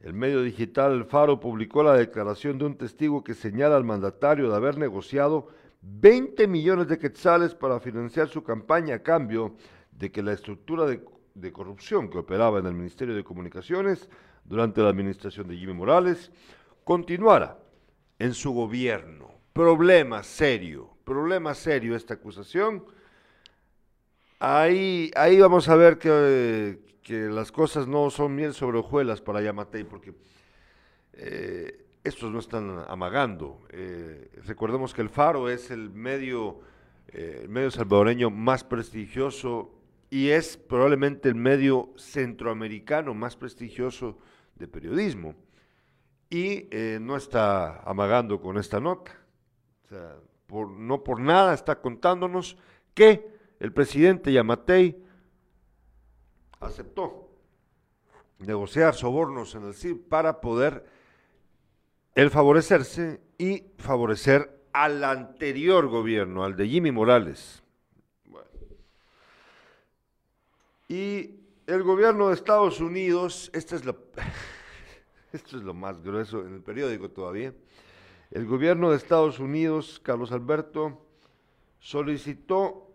El 0.00 0.14
medio 0.14 0.42
digital 0.42 1.04
Faro 1.04 1.40
publicó 1.40 1.82
la 1.82 1.94
declaración 1.94 2.56
de 2.58 2.64
un 2.64 2.76
testigo 2.76 3.22
que 3.22 3.34
señala 3.34 3.76
al 3.76 3.84
mandatario 3.84 4.48
de 4.48 4.56
haber 4.56 4.78
negociado 4.78 5.48
20 5.82 6.46
millones 6.48 6.88
de 6.88 6.98
quetzales 6.98 7.54
para 7.54 7.80
financiar 7.80 8.28
su 8.28 8.42
campaña 8.42 8.96
a 8.96 9.02
cambio 9.02 9.56
de 9.92 10.10
que 10.10 10.22
la 10.22 10.32
estructura 10.32 10.86
de, 10.86 11.04
de 11.34 11.52
corrupción 11.52 12.08
que 12.08 12.18
operaba 12.18 12.58
en 12.58 12.66
el 12.66 12.74
Ministerio 12.74 13.14
de 13.14 13.24
Comunicaciones 13.24 14.08
durante 14.44 14.80
la 14.80 14.88
administración 14.88 15.48
de 15.48 15.56
Jimmy 15.56 15.74
Morales 15.74 16.32
continuara 16.84 17.58
en 18.18 18.32
su 18.32 18.52
gobierno. 18.52 19.30
Problema 19.52 20.22
serio, 20.22 20.90
problema 21.04 21.54
serio 21.54 21.94
esta 21.94 22.14
acusación. 22.14 22.84
Ahí, 24.38 25.10
ahí 25.14 25.38
vamos 25.38 25.68
a 25.68 25.76
ver 25.76 25.98
que, 25.98 26.78
que 27.10 27.28
las 27.28 27.50
cosas 27.50 27.88
no 27.88 28.08
son 28.08 28.36
miel 28.36 28.54
sobre 28.54 28.78
hojuelas 28.78 29.20
para 29.20 29.42
Yamatei, 29.42 29.82
porque 29.82 30.14
eh, 31.12 31.86
estos 32.04 32.30
no 32.30 32.38
están 32.38 32.84
amagando. 32.86 33.66
Eh, 33.70 34.30
recordemos 34.44 34.94
que 34.94 35.02
el 35.02 35.08
Faro 35.08 35.50
es 35.50 35.72
el 35.72 35.90
medio, 35.90 36.60
eh, 37.08 37.46
medio 37.48 37.72
salvadoreño 37.72 38.30
más 38.30 38.62
prestigioso 38.62 39.74
y 40.08 40.28
es 40.28 40.56
probablemente 40.56 41.28
el 41.28 41.34
medio 41.34 41.92
centroamericano 41.96 43.12
más 43.12 43.34
prestigioso 43.34 44.16
de 44.54 44.68
periodismo. 44.68 45.34
Y 46.30 46.68
no 47.00 47.16
está 47.16 47.80
amagando 47.80 48.40
con 48.40 48.56
esta 48.56 48.78
nota. 48.78 49.10
No 50.78 51.02
por 51.02 51.20
nada 51.20 51.54
está 51.54 51.80
contándonos 51.80 52.56
que 52.94 53.26
el 53.58 53.72
presidente 53.72 54.32
Yamatei 54.32 55.09
aceptó 56.60 57.28
negociar 58.38 58.94
sobornos 58.94 59.54
en 59.54 59.64
el 59.64 59.74
CIP 59.74 60.08
para 60.08 60.40
poder 60.40 60.86
él 62.14 62.30
favorecerse 62.30 63.20
y 63.38 63.64
favorecer 63.78 64.60
al 64.72 65.02
anterior 65.04 65.88
gobierno, 65.88 66.44
al 66.44 66.56
de 66.56 66.68
Jimmy 66.68 66.92
Morales. 66.92 67.62
Y 70.88 71.36
el 71.66 71.82
gobierno 71.82 72.28
de 72.28 72.34
Estados 72.34 72.80
Unidos, 72.80 73.50
esta 73.54 73.76
es 73.76 73.84
la, 73.84 73.94
esto 75.32 75.56
es 75.56 75.62
lo 75.62 75.72
más 75.72 76.02
grueso 76.02 76.44
en 76.44 76.54
el 76.54 76.62
periódico 76.62 77.10
todavía, 77.10 77.54
el 78.30 78.46
gobierno 78.46 78.90
de 78.90 78.96
Estados 78.96 79.38
Unidos, 79.38 80.00
Carlos 80.02 80.32
Alberto, 80.32 81.06
solicitó 81.78 82.89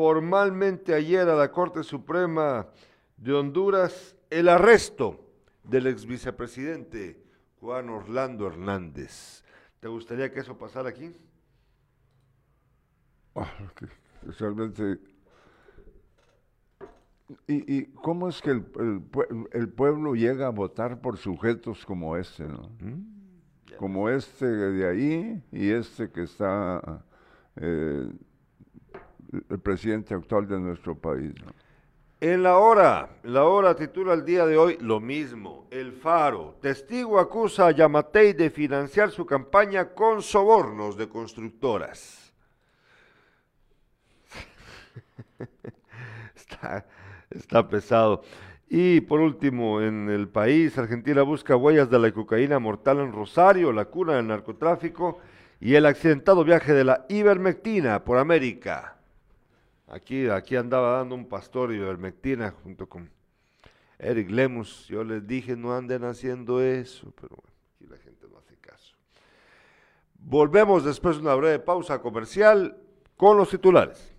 formalmente 0.00 0.92
ayer 0.92 1.26
a 1.26 1.34
la 1.34 1.50
Corte 1.50 1.82
Suprema 1.82 2.68
de 3.16 3.32
Honduras 3.32 4.14
el 4.28 4.50
arresto 4.50 5.18
del 5.64 5.86
ex 5.86 6.04
vicepresidente 6.04 7.24
Juan 7.60 7.88
Orlando 7.88 8.46
Hernández. 8.46 9.42
¿Te 9.80 9.88
gustaría 9.88 10.30
que 10.30 10.40
eso 10.40 10.58
pasara 10.58 10.90
aquí? 10.90 11.16
Ah, 13.34 13.50
que- 13.74 13.86
que 13.86 14.32
realmente. 14.38 14.98
¿Y, 17.48 17.76
y 17.78 17.84
cómo 17.94 18.28
es 18.28 18.42
que 18.42 18.50
el, 18.50 18.66
el 18.78 19.00
pue- 19.10 19.48
el 19.52 19.68
pueblo 19.70 20.14
llega 20.14 20.46
a 20.46 20.50
votar 20.50 21.00
por 21.00 21.16
sujetos 21.16 21.86
como 21.86 22.18
este, 22.18 22.44
no? 22.44 22.70
Como 23.78 24.10
este 24.10 24.44
de 24.46 24.86
ahí 24.88 25.42
y 25.52 25.70
este 25.70 26.10
que 26.10 26.22
está 26.24 27.02
eh, 27.56 28.10
el 29.48 29.58
presidente 29.58 30.14
actual 30.14 30.46
de 30.46 30.58
nuestro 30.58 30.94
país, 30.94 31.32
¿no? 31.44 31.52
En 32.18 32.42
la 32.42 32.56
hora, 32.56 33.10
la 33.24 33.44
hora 33.44 33.76
titula 33.76 34.14
el 34.14 34.24
día 34.24 34.46
de 34.46 34.56
hoy 34.56 34.78
lo 34.80 35.00
mismo. 35.00 35.68
El 35.70 35.92
Faro. 35.92 36.56
Testigo 36.62 37.18
acusa 37.18 37.66
a 37.66 37.72
Yamatei 37.72 38.32
de 38.32 38.48
financiar 38.48 39.10
su 39.10 39.26
campaña 39.26 39.90
con 39.90 40.22
sobornos 40.22 40.96
de 40.96 41.10
constructoras. 41.10 42.32
está, 46.34 46.86
está 47.28 47.68
pesado. 47.68 48.22
Y 48.66 49.02
por 49.02 49.20
último, 49.20 49.82
en 49.82 50.08
el 50.08 50.26
país, 50.28 50.78
Argentina 50.78 51.20
busca 51.20 51.54
huellas 51.54 51.90
de 51.90 51.98
la 51.98 52.10
cocaína 52.12 52.58
mortal 52.58 53.00
en 53.00 53.12
Rosario, 53.12 53.72
la 53.72 53.84
cuna 53.84 54.14
del 54.14 54.26
narcotráfico 54.26 55.18
y 55.60 55.74
el 55.74 55.84
accidentado 55.84 56.44
viaje 56.44 56.72
de 56.72 56.84
la 56.84 57.04
ivermectina 57.10 58.02
por 58.04 58.16
América. 58.16 58.95
Aquí, 59.88 60.28
aquí 60.28 60.56
andaba 60.56 60.98
dando 60.98 61.14
un 61.14 61.28
pastor 61.28 61.72
ivermectina 61.72 62.50
junto 62.50 62.88
con 62.88 63.08
Eric 63.98 64.30
Lemus. 64.30 64.86
Yo 64.88 65.04
les 65.04 65.26
dije, 65.26 65.56
no 65.56 65.74
anden 65.74 66.04
haciendo 66.04 66.60
eso, 66.60 67.12
pero 67.20 67.36
bueno, 67.36 67.56
aquí 67.74 67.86
la 67.88 67.98
gente 67.98 68.26
no 68.28 68.38
hace 68.38 68.56
caso. 68.56 68.96
Volvemos 70.18 70.84
después 70.84 71.16
de 71.16 71.22
una 71.22 71.34
breve 71.34 71.60
pausa 71.60 72.00
comercial 72.00 72.76
con 73.16 73.36
los 73.36 73.48
titulares. 73.48 74.12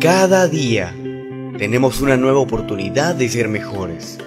Cada 0.00 0.48
día 0.48 0.94
tenemos 1.58 2.00
una 2.00 2.16
nueva 2.16 2.38
oportunidad 2.38 3.16
de 3.16 3.28
ser 3.28 3.48
mejores. 3.48 4.18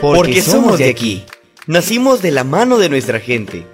Porque 0.00 0.40
somos 0.40 0.78
de 0.78 0.88
aquí. 0.88 1.26
Nacimos 1.66 2.20
de 2.20 2.30
la 2.30 2.44
mano 2.44 2.76
de 2.76 2.90
nuestra 2.90 3.20
gente. 3.20 3.66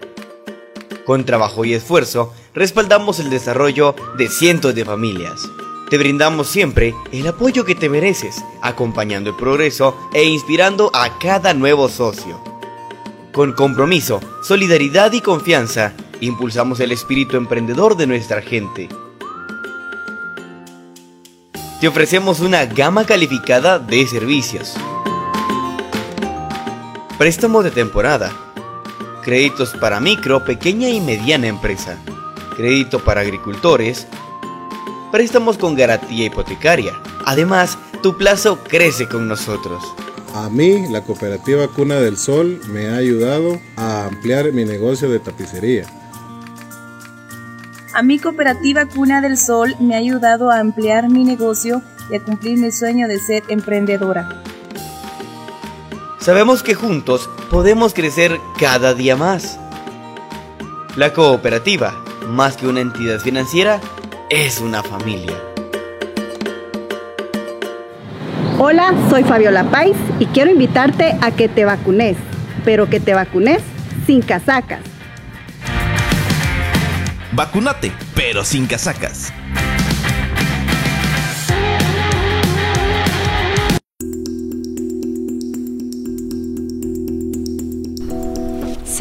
Con 1.05 1.25
trabajo 1.25 1.65
y 1.65 1.75
esfuerzo, 1.75 2.33
respaldamos 2.55 3.19
el 3.19 3.31
desarrollo 3.31 3.97
de 4.17 4.29
cientos 4.29 4.77
de 4.77 4.85
familias. 4.85 5.41
Te 5.89 5.99
brindamos 5.99 6.47
siempre 6.47 6.95
el 7.11 7.27
apoyo 7.27 7.65
que 7.65 7.75
te 7.75 7.89
mereces, 7.89 8.45
acompañando 8.63 9.31
el 9.31 9.37
progreso 9.37 9.97
e 10.15 10.23
inspirando 10.23 10.93
a 10.95 11.19
cada 11.19 11.53
nuevo 11.53 11.89
socio. 11.89 12.41
Con 13.33 13.55
compromiso, 13.55 14.21
solidaridad 14.45 15.13
y 15.13 15.21
confianza, 15.21 15.93
impulsamos 16.21 16.79
el 16.79 16.93
espíritu 16.93 17.37
emprendedor 17.37 17.97
de 17.97 18.07
nuestra 18.07 18.41
gente. 18.41 18.89
Te 21.81 21.89
ofrecemos 21.89 22.39
una 22.39 22.67
gama 22.67 23.05
calificada 23.05 23.81
de 23.81 24.07
servicios. 24.07 24.77
Préstamos 27.21 27.63
de 27.65 27.71
temporada. 27.71 28.33
Créditos 29.23 29.75
para 29.75 30.01
micro, 30.01 30.43
pequeña 30.43 30.89
y 30.89 31.03
mediana 31.03 31.49
empresa. 31.49 31.99
Crédito 32.57 33.05
para 33.05 33.21
agricultores, 33.21 34.07
préstamos 35.13 35.59
con 35.59 35.75
garantía 35.75 36.25
hipotecaria. 36.25 36.95
Además, 37.27 37.77
tu 38.03 38.17
plazo 38.17 38.61
crece 38.65 39.07
con 39.07 39.29
nosotros. 39.29 39.85
A 40.35 40.49
mí, 40.49 40.89
la 40.89 41.03
cooperativa 41.03 41.69
Cuna 41.69 41.97
del 41.97 42.17
Sol 42.17 42.59
me 42.71 42.89
ha 42.89 42.97
ayudado 42.97 43.61
a 43.77 44.07
ampliar 44.07 44.55
mi 44.55 44.65
negocio 44.65 45.11
de 45.11 45.19
tapicería. 45.19 45.85
A 47.93 48.03
mi 48.03 48.19
cooperativa 48.19 48.87
Cuna 48.87 49.21
del 49.21 49.37
Sol 49.37 49.77
me 49.79 49.95
ha 49.95 49.99
ayudado 49.99 50.51
a 50.51 50.59
ampliar 50.59 51.11
mi 51.11 51.25
negocio 51.25 51.83
y 52.11 52.17
a 52.17 52.25
cumplir 52.25 52.57
mi 52.57 52.73
sueño 52.73 53.09
de 53.09 53.19
ser 53.19 53.43
emprendedora. 53.49 54.43
Sabemos 56.21 56.63
que 56.63 56.75
juntos 56.75 57.31
podemos 57.51 57.95
crecer 57.95 58.39
cada 58.59 58.93
día 58.93 59.17
más. 59.17 59.59
La 60.95 61.15
cooperativa, 61.15 61.95
más 62.27 62.59
que 62.59 62.67
una 62.67 62.81
entidad 62.81 63.21
financiera, 63.21 63.81
es 64.29 64.61
una 64.61 64.83
familia. 64.83 65.41
Hola, 68.59 68.93
soy 69.09 69.25
Fabiola 69.25 69.71
Pais 69.71 69.97
y 70.19 70.27
quiero 70.27 70.51
invitarte 70.51 71.17
a 71.23 71.31
que 71.31 71.49
te 71.49 71.65
vacunes, 71.65 72.19
pero 72.67 72.91
que 72.91 73.01
te 73.01 73.15
vacunes 73.15 73.63
sin 74.07 74.21
casacas. 74.21 74.83
Vacunate, 77.33 77.93
pero 78.15 78.45
sin 78.45 78.67
casacas. 78.67 79.33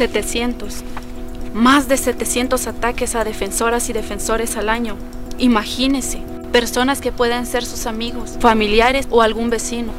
¡700! 0.00 0.82
Más 1.52 1.86
de 1.86 1.98
700 1.98 2.66
ataques 2.66 3.14
a 3.14 3.22
defensoras 3.22 3.90
y 3.90 3.92
defensores 3.92 4.56
al 4.56 4.70
año. 4.70 4.96
Imagínese, 5.36 6.22
personas 6.52 7.02
que 7.02 7.12
pueden 7.12 7.44
ser 7.44 7.66
sus 7.66 7.84
amigos, 7.84 8.38
familiares 8.40 9.06
o 9.10 9.20
algún 9.20 9.50
vecino. 9.50 9.92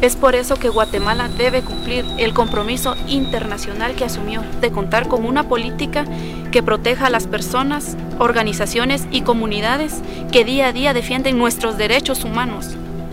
Es 0.00 0.16
por 0.16 0.34
eso 0.34 0.56
que 0.56 0.70
Guatemala 0.70 1.28
debe 1.28 1.60
cumplir 1.60 2.06
el 2.16 2.32
compromiso 2.32 2.96
internacional 3.08 3.94
que 3.94 4.06
asumió 4.06 4.42
de 4.62 4.72
contar 4.72 5.06
con 5.06 5.26
una 5.26 5.46
política 5.46 6.06
que 6.50 6.62
proteja 6.62 7.08
a 7.08 7.10
las 7.10 7.26
personas, 7.26 7.98
organizaciones 8.18 9.06
y 9.10 9.20
comunidades 9.20 10.00
que 10.32 10.46
día 10.46 10.68
a 10.68 10.72
día 10.72 10.94
defienden 10.94 11.36
nuestros 11.36 11.76
derechos 11.76 12.24
humanos. 12.24 12.70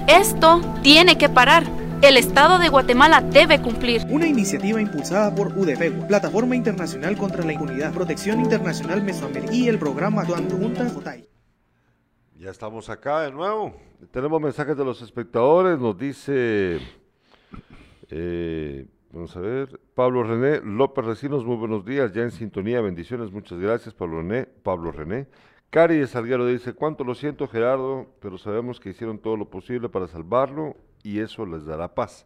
Esto 0.08 0.62
tiene 0.84 1.18
que 1.18 1.28
parar. 1.28 1.79
El 2.02 2.16
Estado 2.16 2.60
de 2.60 2.70
Guatemala 2.70 3.20
debe 3.20 3.62
cumplir. 3.62 4.04
Una 4.10 4.26
iniciativa 4.26 4.80
impulsada 4.80 5.36
por 5.36 5.48
UDPEGUA, 5.48 6.08
Plataforma 6.08 6.56
Internacional 6.56 7.18
contra 7.18 7.44
la 7.44 7.52
Impunidad, 7.52 7.94
Protección 7.94 8.40
Internacional 8.40 9.04
Mesoamérica 9.04 9.54
y 9.54 9.68
el 9.68 9.78
programa 9.78 10.24
Juntas 10.26 10.96
Otay. 10.96 11.28
Ya 12.38 12.52
estamos 12.52 12.90
acá 12.90 13.24
de 13.24 13.34
nuevo. 13.34 13.76
Tenemos 14.12 14.40
mensajes 14.42 14.78
de 14.78 14.86
los 14.86 15.02
espectadores. 15.02 15.78
Nos 15.78 15.98
dice, 15.98 16.80
eh, 18.10 18.88
vamos 19.12 19.36
a 19.36 19.42
ver, 19.42 19.78
Pablo 19.94 20.24
René 20.24 20.62
López 20.64 21.04
Recinos, 21.04 21.44
muy 21.44 21.58
buenos 21.58 21.84
días, 21.84 22.14
ya 22.14 22.22
en 22.22 22.32
sintonía, 22.32 22.80
bendiciones, 22.80 23.30
muchas 23.30 23.60
gracias, 23.60 23.94
Pablo 23.94 24.22
René. 24.22 24.46
Pablo 24.46 24.94
René. 24.94 25.28
Cari 25.70 25.98
de 25.98 26.08
Salguero 26.08 26.48
dice, 26.48 26.72
cuánto 26.72 27.04
lo 27.04 27.14
siento 27.14 27.46
Gerardo, 27.50 28.08
pero 28.22 28.38
sabemos 28.38 28.80
que 28.80 28.92
hicieron 28.92 29.20
todo 29.20 29.36
lo 29.36 29.50
posible 29.50 29.90
para 29.90 30.08
salvarlo 30.08 30.78
y 31.04 31.20
eso 31.20 31.46
les 31.46 31.66
dará 31.66 31.94
paz. 31.94 32.26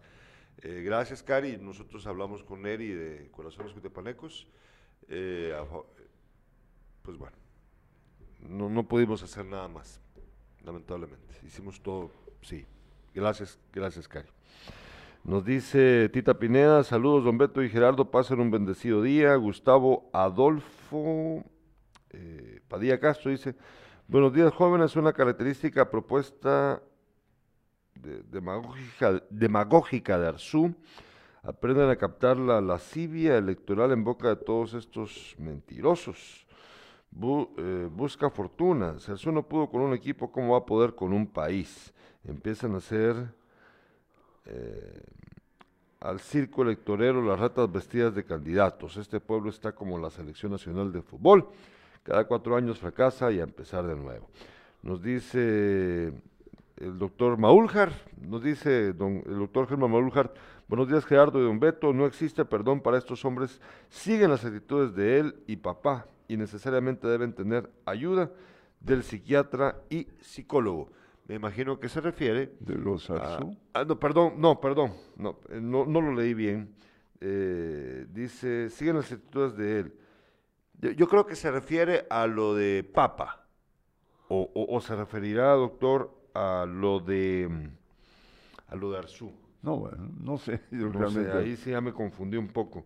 Eh, 0.61 0.81
gracias 0.85 1.23
Cari, 1.23 1.57
nosotros 1.57 2.05
hablamos 2.07 2.43
con 2.43 2.65
Eri 2.65 2.89
de 2.89 3.29
Corazones 3.31 3.73
Cutepanecos. 3.73 4.47
Eh, 5.07 5.53
pues 7.01 7.17
bueno, 7.17 7.35
no, 8.39 8.69
no 8.69 8.87
pudimos 8.87 9.21
hacer 9.23 9.45
nada 9.45 9.67
más 9.67 9.99
lamentablemente. 10.63 11.35
Hicimos 11.45 11.81
todo, 11.81 12.11
sí. 12.41 12.65
Gracias, 13.13 13.59
gracias, 13.71 14.07
Cari. 14.07 14.29
Nos 15.23 15.45
dice 15.45 16.09
Tita 16.09 16.37
Pineda, 16.37 16.83
saludos, 16.83 17.23
don 17.23 17.37
Beto 17.37 17.63
y 17.63 17.69
Gerardo, 17.69 18.11
pasen 18.11 18.39
un 18.39 18.51
bendecido 18.51 19.01
día. 19.01 19.35
Gustavo 19.35 20.09
Adolfo 20.11 21.43
eh, 22.13 22.61
Padilla 22.67 22.99
Castro 22.99 23.31
dice, 23.31 23.55
buenos 24.07 24.33
días 24.33 24.53
jóvenes, 24.53 24.95
una 24.95 25.13
característica 25.13 25.89
propuesta 25.89 26.81
de, 28.03 28.21
demagógica, 28.23 29.23
demagógica 29.29 30.19
de 30.19 30.27
Arzú. 30.27 30.75
Aprendan 31.41 31.89
a 31.89 31.95
captar 31.95 32.37
la 32.37 32.61
lascivia 32.61 33.37
electoral 33.37 33.91
en 33.91 34.03
boca 34.03 34.29
de 34.29 34.35
todos 34.35 34.73
estos 34.75 35.35
mentirosos. 35.37 36.45
Eh, 37.57 37.89
busca 37.91 38.29
fortuna. 38.29 38.99
Si 38.99 39.11
Arzú 39.11 39.31
no 39.31 39.43
pudo 39.43 39.69
con 39.69 39.81
un 39.81 39.93
equipo, 39.93 40.31
¿cómo 40.31 40.53
va 40.53 40.59
a 40.59 40.65
poder 40.65 40.95
con 40.95 41.13
un 41.13 41.27
país? 41.27 41.93
Empiezan 42.23 42.75
a 42.75 42.77
hacer 42.77 43.15
eh, 44.45 45.03
al 45.99 46.19
circo 46.19 46.63
electorero 46.63 47.21
las 47.21 47.39
ratas 47.39 47.71
vestidas 47.71 48.15
de 48.15 48.23
candidatos. 48.23 48.97
Este 48.97 49.19
pueblo 49.19 49.49
está 49.49 49.73
como 49.73 49.99
la 49.99 50.09
selección 50.09 50.51
nacional 50.51 50.91
de 50.91 51.01
fútbol. 51.01 51.47
Cada 52.03 52.25
cuatro 52.25 52.55
años 52.55 52.79
fracasa 52.79 53.31
y 53.31 53.39
a 53.39 53.43
empezar 53.43 53.85
de 53.85 53.95
nuevo. 53.95 54.29
Nos 54.81 55.01
dice 55.01 56.11
el 56.77 56.97
doctor 56.97 57.37
Maúljar, 57.37 57.91
nos 58.19 58.43
dice 58.43 58.93
don, 58.93 59.23
el 59.25 59.39
doctor 59.39 59.67
Germán 59.67 59.91
Maúljar, 59.91 60.33
buenos 60.67 60.87
días 60.87 61.05
Gerardo 61.05 61.39
y 61.39 61.43
don 61.43 61.59
Beto, 61.59 61.93
no 61.93 62.05
existe 62.05 62.45
perdón 62.45 62.81
para 62.81 62.97
estos 62.97 63.23
hombres, 63.25 63.61
siguen 63.89 64.31
las 64.31 64.43
actitudes 64.43 64.95
de 64.95 65.19
él 65.19 65.35
y 65.47 65.57
papá, 65.57 66.07
y 66.27 66.37
necesariamente 66.37 67.07
deben 67.07 67.33
tener 67.33 67.69
ayuda 67.85 68.31
del 68.79 69.03
psiquiatra 69.03 69.77
y 69.89 70.07
psicólogo. 70.21 70.89
Me 71.27 71.35
imagino 71.35 71.79
que 71.79 71.87
se 71.87 72.01
refiere... 72.01 72.53
¿De 72.59 72.75
los 72.75 73.09
Arzú? 73.09 73.55
Ah, 73.73 73.85
no, 73.85 73.97
perdón, 73.97 74.33
no, 74.37 74.59
perdón, 74.59 74.93
no, 75.15 75.39
eh, 75.49 75.59
no, 75.61 75.85
no 75.85 76.01
lo 76.01 76.13
leí 76.13 76.33
bien. 76.33 76.75
Eh, 77.21 78.05
dice, 78.09 78.69
siguen 78.69 78.97
las 78.97 79.11
actitudes 79.11 79.55
de 79.55 79.79
él. 79.79 79.93
Yo, 80.97 81.07
creo 81.07 81.25
que 81.25 81.35
se 81.35 81.49
refiere 81.49 82.05
a 82.09 82.27
lo 82.27 82.55
de 82.55 82.83
Papa, 82.83 83.45
o, 84.27 84.51
o, 84.53 84.81
se 84.81 84.95
referirá, 84.95 85.51
doctor, 85.53 86.13
a 86.33 86.65
lo 86.67 86.99
de 86.99 87.69
a 88.67 88.75
lo 88.75 88.91
de 88.91 88.97
Arzú. 88.97 89.31
No, 89.61 89.77
bueno, 89.77 90.09
no 90.19 90.37
sé. 90.37 90.61
no 90.71 91.09
sé 91.09 91.31
ahí 91.31 91.55
sí 91.55 91.71
ya 91.71 91.81
me 91.81 91.93
confundí 91.93 92.37
un 92.37 92.47
poco. 92.47 92.85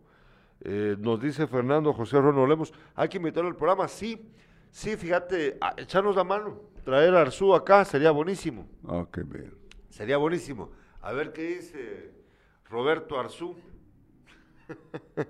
Eh, 0.61 0.95
nos 0.99 1.21
dice 1.21 1.47
Fernando 1.47 1.93
José 1.93 2.19
Rono 2.19 2.45
Lemos, 2.45 2.73
hay 2.95 3.09
que 3.09 3.17
invitarlo 3.17 3.49
al 3.49 3.55
programa. 3.55 3.87
Sí, 3.87 4.31
sí, 4.71 4.97
fíjate, 4.97 5.57
echarnos 5.77 6.15
la 6.15 6.23
mano, 6.23 6.59
traer 6.83 7.13
a 7.15 7.21
Arzú 7.21 7.53
acá 7.53 7.85
sería 7.85 8.11
buenísimo. 8.11 8.67
Ah, 8.87 9.05
qué 9.11 9.23
bien. 9.23 9.53
Sería 9.89 10.17
buenísimo. 10.17 10.71
A 11.01 11.13
ver 11.13 11.31
qué 11.31 11.43
dice 11.43 12.11
Roberto 12.69 13.19
Arzú. 13.19 13.55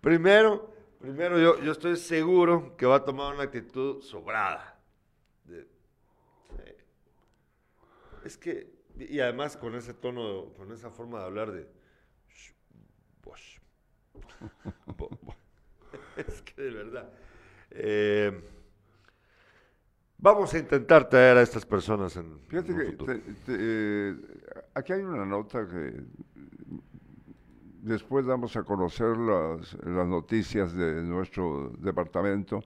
primero, 0.00 0.74
primero 0.98 1.38
yo, 1.38 1.60
yo 1.60 1.72
estoy 1.72 1.96
seguro 1.96 2.76
que 2.76 2.86
va 2.86 2.96
a 2.96 3.04
tomar 3.04 3.34
una 3.34 3.44
actitud 3.44 4.02
sobrada. 4.02 4.79
Es 8.24 8.36
que, 8.36 8.72
y 8.98 9.20
además 9.20 9.56
con 9.56 9.74
ese 9.74 9.94
tono, 9.94 10.52
con 10.54 10.72
esa 10.72 10.90
forma 10.90 11.20
de 11.20 11.24
hablar 11.24 11.52
de 11.52 11.66
es 16.16 16.42
que 16.42 16.62
de 16.62 16.70
verdad. 16.70 17.08
Eh, 17.70 18.42
vamos 20.18 20.52
a 20.54 20.58
intentar 20.58 21.08
traer 21.08 21.36
a 21.36 21.42
estas 21.42 21.64
personas 21.64 22.16
en. 22.16 22.40
Fíjate 22.48 22.74
que 22.74 22.96
eh, 23.48 24.16
aquí 24.74 24.92
hay 24.92 25.02
una 25.02 25.24
nota 25.24 25.66
que 25.68 26.02
después 27.82 28.26
damos 28.26 28.56
a 28.56 28.62
conocer 28.62 29.16
las, 29.16 29.74
las 29.84 30.06
noticias 30.06 30.74
de 30.74 31.02
nuestro 31.02 31.72
departamento, 31.78 32.62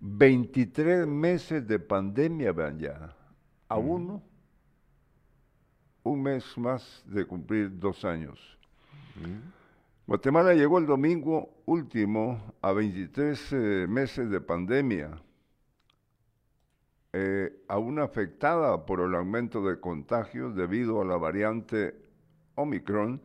23 0.00 1.06
meses 1.06 1.66
de 1.66 1.78
pandemia, 1.78 2.52
vean 2.52 2.78
ya. 2.78 3.14
A 3.68 3.76
uno, 3.78 4.22
un 6.10 6.22
mes 6.22 6.56
más 6.56 7.02
de 7.06 7.24
cumplir 7.24 7.78
dos 7.78 8.04
años. 8.04 8.38
Guatemala 10.06 10.54
llegó 10.54 10.78
el 10.78 10.86
domingo 10.86 11.62
último 11.66 12.54
a 12.62 12.72
23 12.72 13.52
eh, 13.52 13.86
meses 13.88 14.30
de 14.30 14.40
pandemia, 14.40 15.20
eh, 17.12 17.64
aún 17.68 17.98
afectada 17.98 18.86
por 18.86 19.00
el 19.00 19.14
aumento 19.14 19.66
de 19.66 19.80
contagios 19.80 20.54
debido 20.54 21.00
a 21.00 21.04
la 21.04 21.16
variante 21.16 21.94
Omicron, 22.54 23.20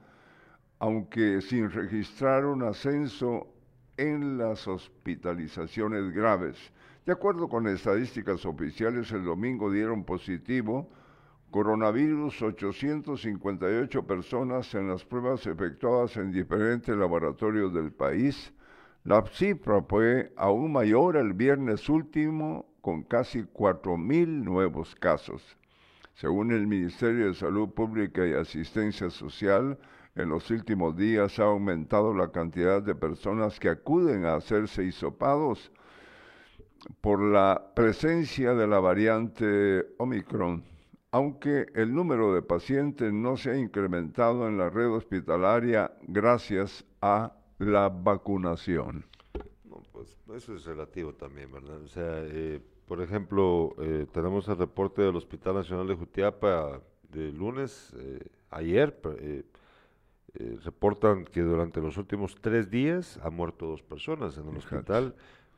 aunque 0.80 1.42
sin 1.42 1.70
registrar 1.70 2.46
un 2.46 2.64
ascenso 2.64 3.48
en 3.98 4.40
las 4.40 4.68
hospitalizaciones 4.68 6.12
graves. 6.12 6.58
De 7.06 7.12
acuerdo 7.12 7.48
con 7.48 7.68
estadísticas 7.68 8.46
oficiales, 8.46 9.12
el 9.12 9.26
domingo 9.26 9.72
dieron 9.72 10.04
positivo 10.04 10.90
coronavirus 11.52 12.42
858 12.42 14.04
personas 14.04 14.74
en 14.74 14.88
las 14.88 15.04
pruebas 15.04 15.46
efectuadas 15.46 16.16
en 16.16 16.32
diferentes 16.32 16.96
laboratorios 16.96 17.74
del 17.74 17.92
país. 17.92 18.54
La 19.04 19.24
cifra 19.26 19.82
fue 19.82 20.32
aún 20.38 20.72
mayor 20.72 21.18
el 21.18 21.34
viernes 21.34 21.90
último, 21.90 22.66
con 22.82 23.04
casi 23.04 23.44
4.000 23.44 24.28
nuevos 24.44 24.96
casos. 24.96 25.58
Según 26.14 26.52
el 26.52 26.68
Ministerio 26.68 27.28
de 27.28 27.34
Salud 27.34 27.70
Pública 27.70 28.26
y 28.26 28.34
Asistencia 28.34 29.10
Social, 29.10 29.78
en 30.16 30.30
los 30.30 30.50
últimos 30.52 30.96
días 30.96 31.40
ha 31.40 31.44
aumentado 31.44 32.14
la 32.14 32.32
cantidad 32.32 32.82
de 32.82 32.96
personas 32.96 33.60
que 33.60 33.70
acuden 33.70 34.26
a 34.26 34.36
hacerse 34.36 34.84
hisopados 34.84 35.72
por 37.02 37.22
la 37.22 37.72
presencia 37.76 38.54
de 38.54 38.68
la 38.68 38.80
variante 38.80 39.86
Omicron, 39.98 40.64
aunque 41.12 41.68
el 41.76 41.94
número 41.94 42.34
de 42.34 42.42
pacientes 42.42 43.12
no 43.12 43.36
se 43.36 43.52
ha 43.52 43.58
incrementado 43.58 44.48
en 44.48 44.58
la 44.58 44.70
red 44.70 44.90
hospitalaria 44.90 45.92
gracias 46.04 46.86
a 47.02 47.34
la 47.60 47.90
vacunación. 47.90 49.06
No, 49.66 49.84
pues 49.92 50.18
eso 50.36 50.56
es 50.56 50.66
relativo 50.66 51.14
también, 51.14 51.52
¿verdad? 51.52 51.82
O 51.82 51.88
sea, 51.88 52.24
eh, 52.24 52.62
por 52.88 53.02
ejemplo, 53.02 53.76
eh, 53.80 54.08
tenemos 54.14 54.48
el 54.48 54.58
reporte 54.58 55.02
del 55.02 55.16
Hospital 55.18 55.56
Nacional 55.56 55.88
de 55.88 55.96
Jutiapa 55.96 56.82
de 57.12 57.32
lunes, 57.32 57.94
eh, 57.98 58.20
ayer, 58.50 58.98
reportan 60.64 61.26
que 61.26 61.42
durante 61.42 61.82
los 61.82 61.98
últimos 61.98 62.38
tres 62.40 62.70
días 62.70 63.20
han 63.22 63.34
muerto 63.34 63.66
dos 63.66 63.84
personas 63.84 64.38
en 64.38 64.48
el 64.48 64.56
hospital 64.56 65.14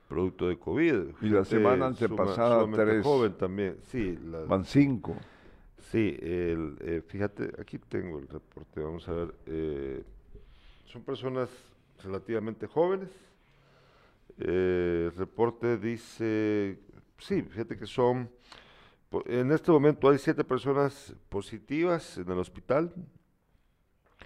producto 0.07 0.47
de 0.47 0.57
COVID. 0.57 0.95
Y 1.21 1.29
la 1.29 1.45
semana 1.45 1.87
antepasada 1.87 2.65
tres. 2.71 3.03
joven 3.03 3.33
también, 3.33 3.77
sí. 3.83 4.17
Van 4.47 4.65
cinco. 4.65 5.15
Sí, 5.93 6.17
el, 6.21 7.03
fíjate, 7.07 7.51
aquí 7.61 7.77
tengo 7.77 8.17
el 8.17 8.27
reporte, 8.27 8.81
vamos 8.81 9.07
a 9.07 9.11
ver. 9.13 10.03
son 10.85 11.03
personas 11.03 11.49
relativamente 12.03 12.65
jóvenes. 12.65 13.09
el 14.39 15.11
reporte 15.15 15.77
dice 15.77 16.79
sí, 17.23 17.41
fíjate 17.41 17.77
que 17.77 17.85
son, 17.85 18.29
en 19.25 19.51
este 19.51 19.71
momento 19.71 20.09
hay 20.09 20.17
siete 20.17 20.43
personas 20.43 21.15
positivas 21.29 22.17
en 22.17 22.29
el 22.29 22.39
hospital, 22.39 22.93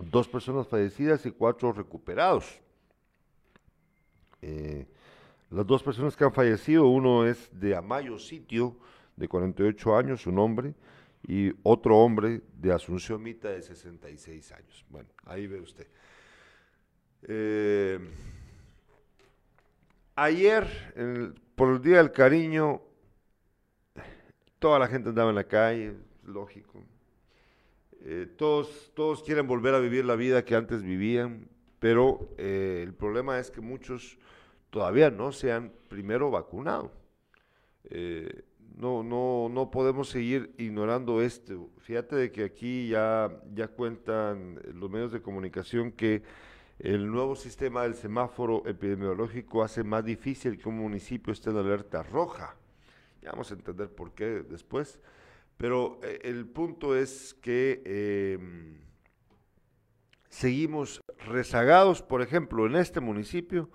dos 0.10 0.28
personas 0.28 0.68
fallecidas 0.68 1.26
y 1.26 1.32
cuatro 1.32 1.72
recuperados. 1.74 2.60
Eh, 4.42 4.88
las 5.50 5.66
dos 5.66 5.84
personas 5.84 6.16
que 6.16 6.24
han 6.24 6.34
fallecido, 6.34 6.88
uno 6.88 7.26
es 7.26 7.50
de 7.52 7.76
Amayo 7.76 8.18
Sitio, 8.20 8.76
de 9.16 9.28
48 9.28 9.98
años, 9.98 10.28
un 10.28 10.40
hombre, 10.40 10.74
y 11.24 11.52
otro 11.64 11.98
hombre 11.98 12.42
de 12.54 12.72
Asunción 12.72 13.22
Mita, 13.22 13.50
de 13.50 13.62
66 13.62 14.52
años. 14.52 14.86
Bueno, 14.90 15.10
ahí 15.26 15.48
ve 15.48 15.60
usted. 15.60 15.88
Eh, 17.24 18.00
ayer, 20.16 21.34
por 21.56 21.74
el 21.74 21.82
Día 21.82 21.98
del 21.98 22.12
Cariño, 22.12 22.82
toda 24.60 24.80
la 24.80 24.88
gente 24.88 25.10
andaba 25.10 25.30
en 25.30 25.36
la 25.36 25.48
calle, 25.48 25.94
lógico. 26.26 26.84
Eh, 28.02 28.28
todos, 28.38 28.92
todos 28.94 29.24
quieren 29.24 29.48
volver 29.48 29.74
a 29.74 29.80
vivir 29.80 30.06
la 30.06 30.16
vida 30.16 30.46
que 30.46 30.56
antes 30.56 30.82
vivían, 30.82 31.50
pero 31.80 32.30
eh, 32.38 32.82
el 32.84 32.94
problema 32.94 33.40
es 33.40 33.52
que 33.52 33.62
muchos 33.62 34.18
todavía 34.70 35.10
no 35.10 35.32
se 35.32 35.52
han 35.52 35.72
primero 35.90 36.32
vacunado. 36.32 36.92
Eh, 37.86 38.44
no, 38.78 39.04
no, 39.04 39.50
no 39.50 39.70
podemos 39.70 40.10
seguir 40.10 40.54
ignorando 40.58 41.22
esto. 41.22 41.70
Fíjate 41.80 42.16
de 42.16 42.32
que 42.32 42.46
aquí 42.46 42.88
ya, 42.88 43.30
ya 43.54 43.68
cuentan 43.68 44.62
los 44.74 44.90
medios 44.90 45.12
de 45.12 45.22
comunicación 45.22 45.92
que 45.92 46.24
el 46.80 47.12
nuevo 47.12 47.36
sistema 47.36 47.84
del 47.84 47.96
semáforo 47.96 48.64
epidemiológico 48.66 49.64
hace 49.64 49.84
más 49.84 50.06
difícil 50.06 50.58
que 50.58 50.70
un 50.70 50.78
municipio 50.78 51.34
esté 51.34 51.50
en 51.50 51.58
alerta 51.58 52.04
roja 52.04 52.56
vamos 53.32 53.52
a 53.52 53.56
entender 53.56 53.90
por 53.90 54.14
qué 54.14 54.44
después. 54.44 55.00
Pero 55.58 56.00
eh, 56.04 56.20
el 56.24 56.46
punto 56.46 56.96
es 56.96 57.34
que 57.36 57.82
em, 58.40 58.80
seguimos 60.30 61.02
rezagados, 61.26 62.02
por 62.02 62.22
ejemplo, 62.22 62.66
en 62.66 62.76
este 62.76 63.00
municipio 63.00 63.70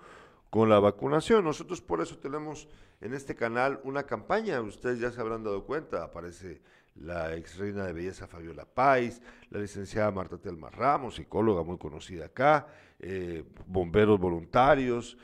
con 0.49 0.69
la 0.69 0.79
vacunación. 0.79 1.43
Nosotros 1.43 1.81
por 1.81 2.01
eso 2.01 2.17
tenemos 2.17 2.67
en 3.03 3.13
este 3.13 3.35
canal 3.35 3.81
una 3.83 4.03
campaña, 4.03 4.61
ustedes 4.61 4.99
ya 4.99 5.11
se 5.11 5.19
habrán 5.19 5.43
dado 5.43 5.65
cuenta, 5.65 6.05
aparece 6.05 6.61
la 6.95 7.35
ex 7.35 7.57
reina 7.57 7.85
de 7.85 7.91
belleza 7.91 8.27
Fabiola 8.27 8.65
Pais, 8.65 9.21
la 9.49 9.59
licenciada 9.59 10.09
Marta 10.09 10.37
Telma 10.37 10.69
Ramos, 10.69 11.15
psicóloga 11.15 11.63
muy 11.63 11.77
conocida 11.77 12.27
acá, 12.27 12.67
eh, 12.99 13.43
bomberos 13.67 14.19
voluntarios, 14.19 15.17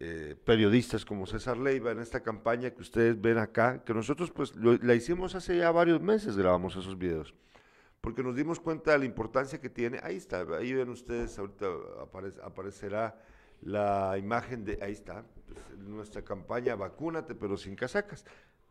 eh, 0.00 0.34
periodistas 0.44 1.04
como 1.04 1.26
César 1.26 1.58
Leiva 1.58 1.92
en 1.92 2.00
esta 2.00 2.24
campaña 2.24 2.70
que 2.70 2.82
ustedes 2.82 3.20
ven 3.20 3.38
acá, 3.38 3.84
que 3.84 3.94
nosotros 3.94 4.32
pues 4.32 4.56
la 4.56 4.94
hicimos 4.94 5.36
hace 5.36 5.56
ya 5.58 5.70
varios 5.70 6.00
meses, 6.00 6.36
grabamos 6.36 6.74
esos 6.74 6.98
videos, 6.98 7.34
porque 8.00 8.24
nos 8.24 8.34
dimos 8.34 8.58
cuenta 8.58 8.92
de 8.92 8.98
la 8.98 9.04
importancia 9.04 9.60
que 9.60 9.70
tiene. 9.70 10.00
Ahí 10.02 10.16
está, 10.16 10.44
ahí 10.58 10.72
ven 10.72 10.88
ustedes, 10.88 11.38
ahorita 11.38 11.66
aparecerá 12.42 13.16
la 13.62 14.16
imagen 14.18 14.64
de, 14.64 14.78
ahí 14.82 14.92
está, 14.92 15.24
pues, 15.46 15.78
nuestra 15.78 16.22
campaña 16.22 16.76
Vacúnate 16.76 17.34
pero 17.34 17.56
sin 17.56 17.74
casacas, 17.74 18.24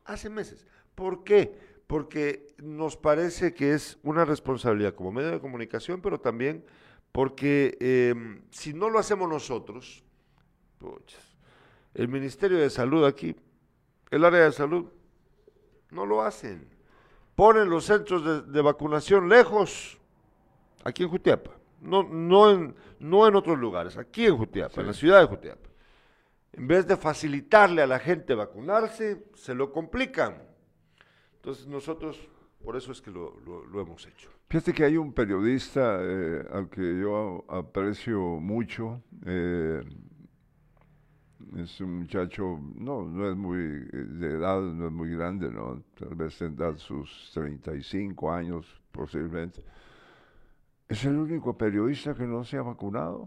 hace 0.05 0.29
meses. 0.29 0.65
¿Por 0.95 1.23
qué? 1.23 1.57
Porque 1.87 2.47
nos 2.57 2.95
parece 2.95 3.53
que 3.53 3.73
es 3.73 3.97
una 4.03 4.25
responsabilidad 4.25 4.93
como 4.93 5.11
medio 5.11 5.31
de 5.31 5.39
comunicación, 5.39 6.01
pero 6.01 6.19
también 6.19 6.63
porque 7.11 7.77
em, 7.79 8.41
si 8.51 8.73
no 8.73 8.89
lo 8.89 8.99
hacemos 8.99 9.27
nosotros, 9.27 10.03
el 11.93 12.07
Ministerio 12.07 12.57
de 12.57 12.69
Salud 12.69 13.05
aquí, 13.05 13.35
el 14.09 14.25
área 14.25 14.45
de 14.45 14.51
salud, 14.51 14.85
no 15.89 16.05
lo 16.05 16.21
hacen. 16.21 16.67
Ponen 17.35 17.69
los 17.69 17.85
centros 17.85 18.51
de, 18.51 18.61
vacunación 18.61 19.29
lejos, 19.29 19.97
aquí 20.83 21.03
en 21.03 21.09
Jutiapa, 21.09 21.51
no, 21.81 22.03
no, 22.03 22.51
en, 22.51 22.75
no 22.99 23.27
en 23.27 23.35
otros 23.35 23.57
lugares, 23.57 23.97
aquí 23.97 24.25
en 24.25 24.37
Jutiapa, 24.37 24.81
en 24.81 24.87
la 24.87 24.93
ciudad 24.93 25.19
de 25.19 25.27
Jutiapa. 25.27 25.69
En 26.53 26.67
vez 26.67 26.85
de 26.85 26.97
facilitarle 26.97 27.81
a 27.81 27.87
la 27.87 27.99
gente 27.99 28.33
vacunarse, 28.35 29.25
se 29.33 29.55
lo 29.55 29.71
complican. 29.71 30.35
Entonces 31.35 31.67
nosotros, 31.67 32.19
por 32.63 32.75
eso 32.75 32.91
es 32.91 33.01
que 33.01 33.09
lo, 33.09 33.33
hemos 33.73 34.05
hecho. 34.05 34.29
Fíjate 34.49 34.73
que 34.73 34.83
hay 34.83 34.97
un 34.97 35.13
periodista 35.13 35.99
eh, 36.01 36.45
al 36.51 36.69
que 36.69 36.99
yo 36.99 37.45
aprecio 37.47 38.19
mucho, 38.19 39.01
eh, 39.25 39.81
es 41.57 41.81
un 41.81 41.99
muchacho, 41.99 42.59
no, 42.75 43.03
no 43.03 43.29
es 43.29 43.35
muy 43.35 43.57
de 43.57 44.27
edad, 44.27 44.61
no 44.61 44.87
es 44.87 44.91
muy 44.91 45.09
grande, 45.09 45.49
¿no? 45.49 45.83
Tal 45.97 46.15
vez 46.15 46.37
tendrá 46.37 46.77
sus 46.77 47.31
35 47.33 48.31
años 48.31 48.81
posiblemente. 48.91 49.63
Es 50.91 51.05
el 51.05 51.15
único 51.15 51.57
periodista 51.57 52.13
que 52.13 52.27
no 52.27 52.43
se 52.43 52.57
ha 52.57 52.61
vacunado 52.61 53.23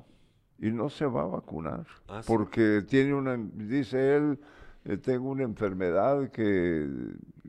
y 0.59 0.71
no 0.71 0.91
se 0.91 1.07
va 1.07 1.23
a 1.23 1.27
vacunar 1.27 1.87
ah, 2.09 2.21
porque 2.27 2.83
tiene 2.87 3.15
una, 3.15 3.39
dice 3.39 4.17
él, 4.17 4.39
eh, 4.85 4.99
tengo 4.99 5.31
una 5.31 5.45
enfermedad 5.45 6.31
que... 6.31 6.87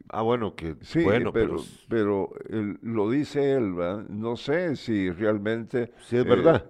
Ah, 0.07 0.21
bueno, 0.21 0.55
que... 0.55 0.77
Sí, 0.81 1.03
bueno, 1.03 1.33
pero, 1.33 1.57
pero, 1.89 2.31
lo 2.81 3.09
dice 3.09 3.53
él, 3.53 3.73
¿verdad? 3.73 4.07
No 4.07 4.37
sé 4.37 4.77
si 4.77 5.11
realmente... 5.11 5.91
Si 6.07 6.15
es 6.15 6.25
verdad. 6.25 6.65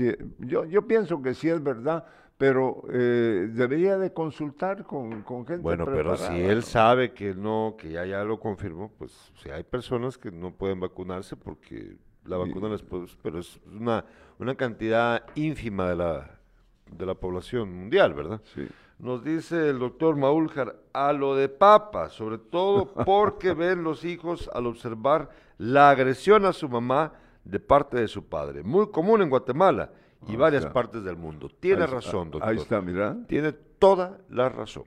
Eh, 0.00 0.18
yo, 0.40 0.64
yo 0.64 0.88
pienso 0.88 1.22
que 1.22 1.34
sí 1.34 1.48
es 1.48 1.62
verdad, 1.62 2.04
pero 2.36 2.82
eh, 2.92 3.48
debería 3.52 3.96
de 3.96 4.12
consultar 4.12 4.82
con, 4.82 5.22
con 5.22 5.46
gente 5.46 5.62
Bueno, 5.62 5.84
pero 5.84 6.16
si 6.16 6.40
él 6.40 6.64
sabe 6.64 7.12
que 7.12 7.32
no, 7.32 7.76
que 7.78 7.92
ya, 7.92 8.04
ya 8.06 8.24
lo 8.24 8.40
confirmó, 8.40 8.90
pues 8.98 9.32
si 9.40 9.50
hay 9.50 9.62
personas 9.62 10.18
que 10.18 10.32
no 10.32 10.52
pueden 10.52 10.80
vacunarse 10.80 11.36
porque 11.36 11.96
la 12.30 12.36
vacuna 12.38 12.68
les 12.68 12.82
puede, 12.82 13.06
pero 13.22 13.38
es 13.40 13.58
una, 13.66 14.04
una 14.38 14.54
cantidad 14.54 15.24
ínfima 15.34 15.88
de 15.88 15.96
la 15.96 16.30
de 16.90 17.06
la 17.06 17.14
población 17.14 17.72
mundial, 17.72 18.14
¿verdad? 18.14 18.40
Sí. 18.54 18.66
Nos 18.98 19.22
dice 19.22 19.68
el 19.70 19.78
doctor 19.78 20.16
Maúljar, 20.16 20.76
a 20.92 21.12
lo 21.12 21.36
de 21.36 21.48
papa, 21.48 22.08
sobre 22.10 22.36
todo 22.38 22.92
porque 23.04 23.52
ven 23.54 23.84
los 23.84 24.04
hijos 24.04 24.50
al 24.52 24.66
observar 24.66 25.30
la 25.58 25.90
agresión 25.90 26.44
a 26.44 26.52
su 26.52 26.68
mamá 26.68 27.12
de 27.44 27.60
parte 27.60 27.96
de 27.98 28.08
su 28.08 28.24
padre. 28.28 28.62
Muy 28.64 28.90
común 28.90 29.22
en 29.22 29.30
Guatemala 29.30 29.92
y 30.28 30.34
varias 30.36 30.66
partes 30.66 31.04
del 31.04 31.16
mundo. 31.16 31.48
Tiene 31.48 31.82
ahí 31.84 31.90
razón, 31.90 32.30
doctor. 32.30 32.50
ahí 32.50 32.56
está, 32.56 32.80
mira. 32.82 33.16
Tiene 33.28 33.52
toda 33.52 34.18
la 34.28 34.48
razón. 34.48 34.84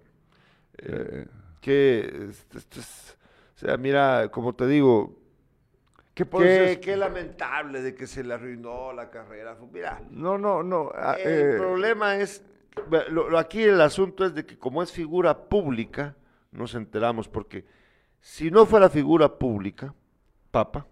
Eh, 0.77 1.25
Que, 1.61 2.27
este, 2.29 2.57
este 2.57 2.79
es- 2.81 3.17
o 3.55 3.57
sea, 3.59 3.77
mira, 3.77 4.27
como 4.29 4.53
te 4.53 4.67
digo, 4.67 5.15
¿Qué 6.13 6.25
qué, 6.25 6.79
qué 6.81 6.95
lamentable 6.95 7.81
de 7.81 7.95
que 7.95 8.05
se 8.05 8.23
le 8.23 8.33
arruinó 8.35 8.93
la 8.93 9.09
carrera. 9.09 9.57
Mira, 9.71 10.01
No, 10.11 10.37
no, 10.37 10.61
no. 10.61 10.91
ah, 10.95 11.15
el 11.19 11.55
eh, 11.55 11.57
problema 11.57 12.17
es, 12.17 12.43
lo- 13.09 13.29
lo- 13.31 13.37
aquí 13.39 13.63
el 13.63 13.81
asunto 13.81 14.23
es 14.25 14.35
de 14.35 14.45
que 14.45 14.57
como 14.57 14.83
es 14.83 14.91
figura 14.91 15.49
pública, 15.49 16.15
nos 16.51 16.75
enteramos, 16.75 17.27
porque 17.27 17.65
si 18.21 18.51
no 18.51 18.65
fuera 18.67 18.89
figura 18.89 19.39
pública, 19.39 19.93
Papa, 20.51 20.85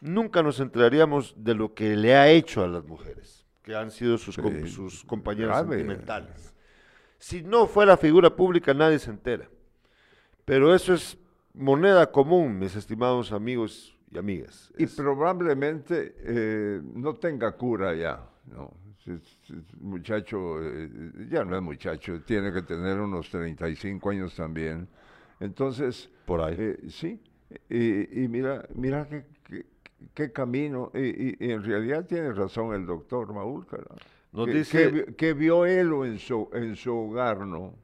nunca 0.00 0.40
nos 0.42 0.60
enteraríamos 0.60 1.34
de 1.36 1.54
lo 1.54 1.74
que 1.74 1.96
le 1.96 2.14
ha 2.14 2.28
hecho 2.28 2.62
a 2.62 2.68
las 2.68 2.84
mujeres, 2.84 3.44
que 3.62 3.74
han 3.74 3.90
sido 3.90 4.18
sus, 4.18 4.36
compañeras 5.04 5.62
grave. 5.66 5.78
sentimentales. 5.78 6.54
Si 7.18 7.42
no 7.42 7.66
fuera 7.66 7.96
figura 7.96 8.36
pública, 8.36 8.72
nadie 8.72 9.00
se 9.00 9.10
entera. 9.10 9.48
Pero 10.44 10.74
eso 10.74 10.94
es 10.94 11.18
moneda 11.54 12.12
común, 12.12 12.58
mis 12.58 12.76
estimados 12.76 13.32
amigos 13.32 13.93
y 14.14 14.18
amigas. 14.18 14.72
Y 14.78 14.84
Es- 14.84 14.94
probablemente 14.94 16.14
eh, 16.18 16.80
no 16.94 17.14
tenga 17.14 17.52
cura 17.52 17.94
ya, 17.94 18.24
¿no? 18.46 18.72
Muchacho, 19.80 20.62
eh, 20.62 20.88
ya 21.30 21.44
no 21.44 21.56
es 21.56 21.62
muchacho, 21.62 22.22
tiene 22.22 22.52
que 22.52 22.62
tener 22.62 22.98
unos 22.98 23.28
35 23.28 24.10
años 24.10 24.34
también. 24.34 24.88
Entonces, 25.40 26.08
Por 26.24 26.40
ahí. 26.40 26.54
eh, 26.58 26.78
sí, 26.88 27.20
y, 27.68 28.22
y 28.24 28.28
mira, 28.28 28.66
mira 28.74 29.06
qué, 29.08 29.24
qué- 29.46 29.66
qué 30.14 30.32
camino, 30.32 30.90
y, 30.94 31.50
en 31.52 31.62
realidad 31.62 32.06
tiene 32.06 32.32
razón 32.32 32.74
el 32.74 32.86
doctor 32.86 33.32
Maúlcar. 33.34 33.84
¿no? 33.90 33.96
Nos 34.32 34.46
que, 34.46 34.54
dice- 34.54 34.90
que 35.06 35.14
que 35.14 35.34
vio 35.34 35.66
él 35.66 35.92
en 36.06 36.18
su, 36.18 36.48
en 36.54 36.74
su 36.76 36.94
hogar, 36.96 37.46
¿no? 37.46 37.74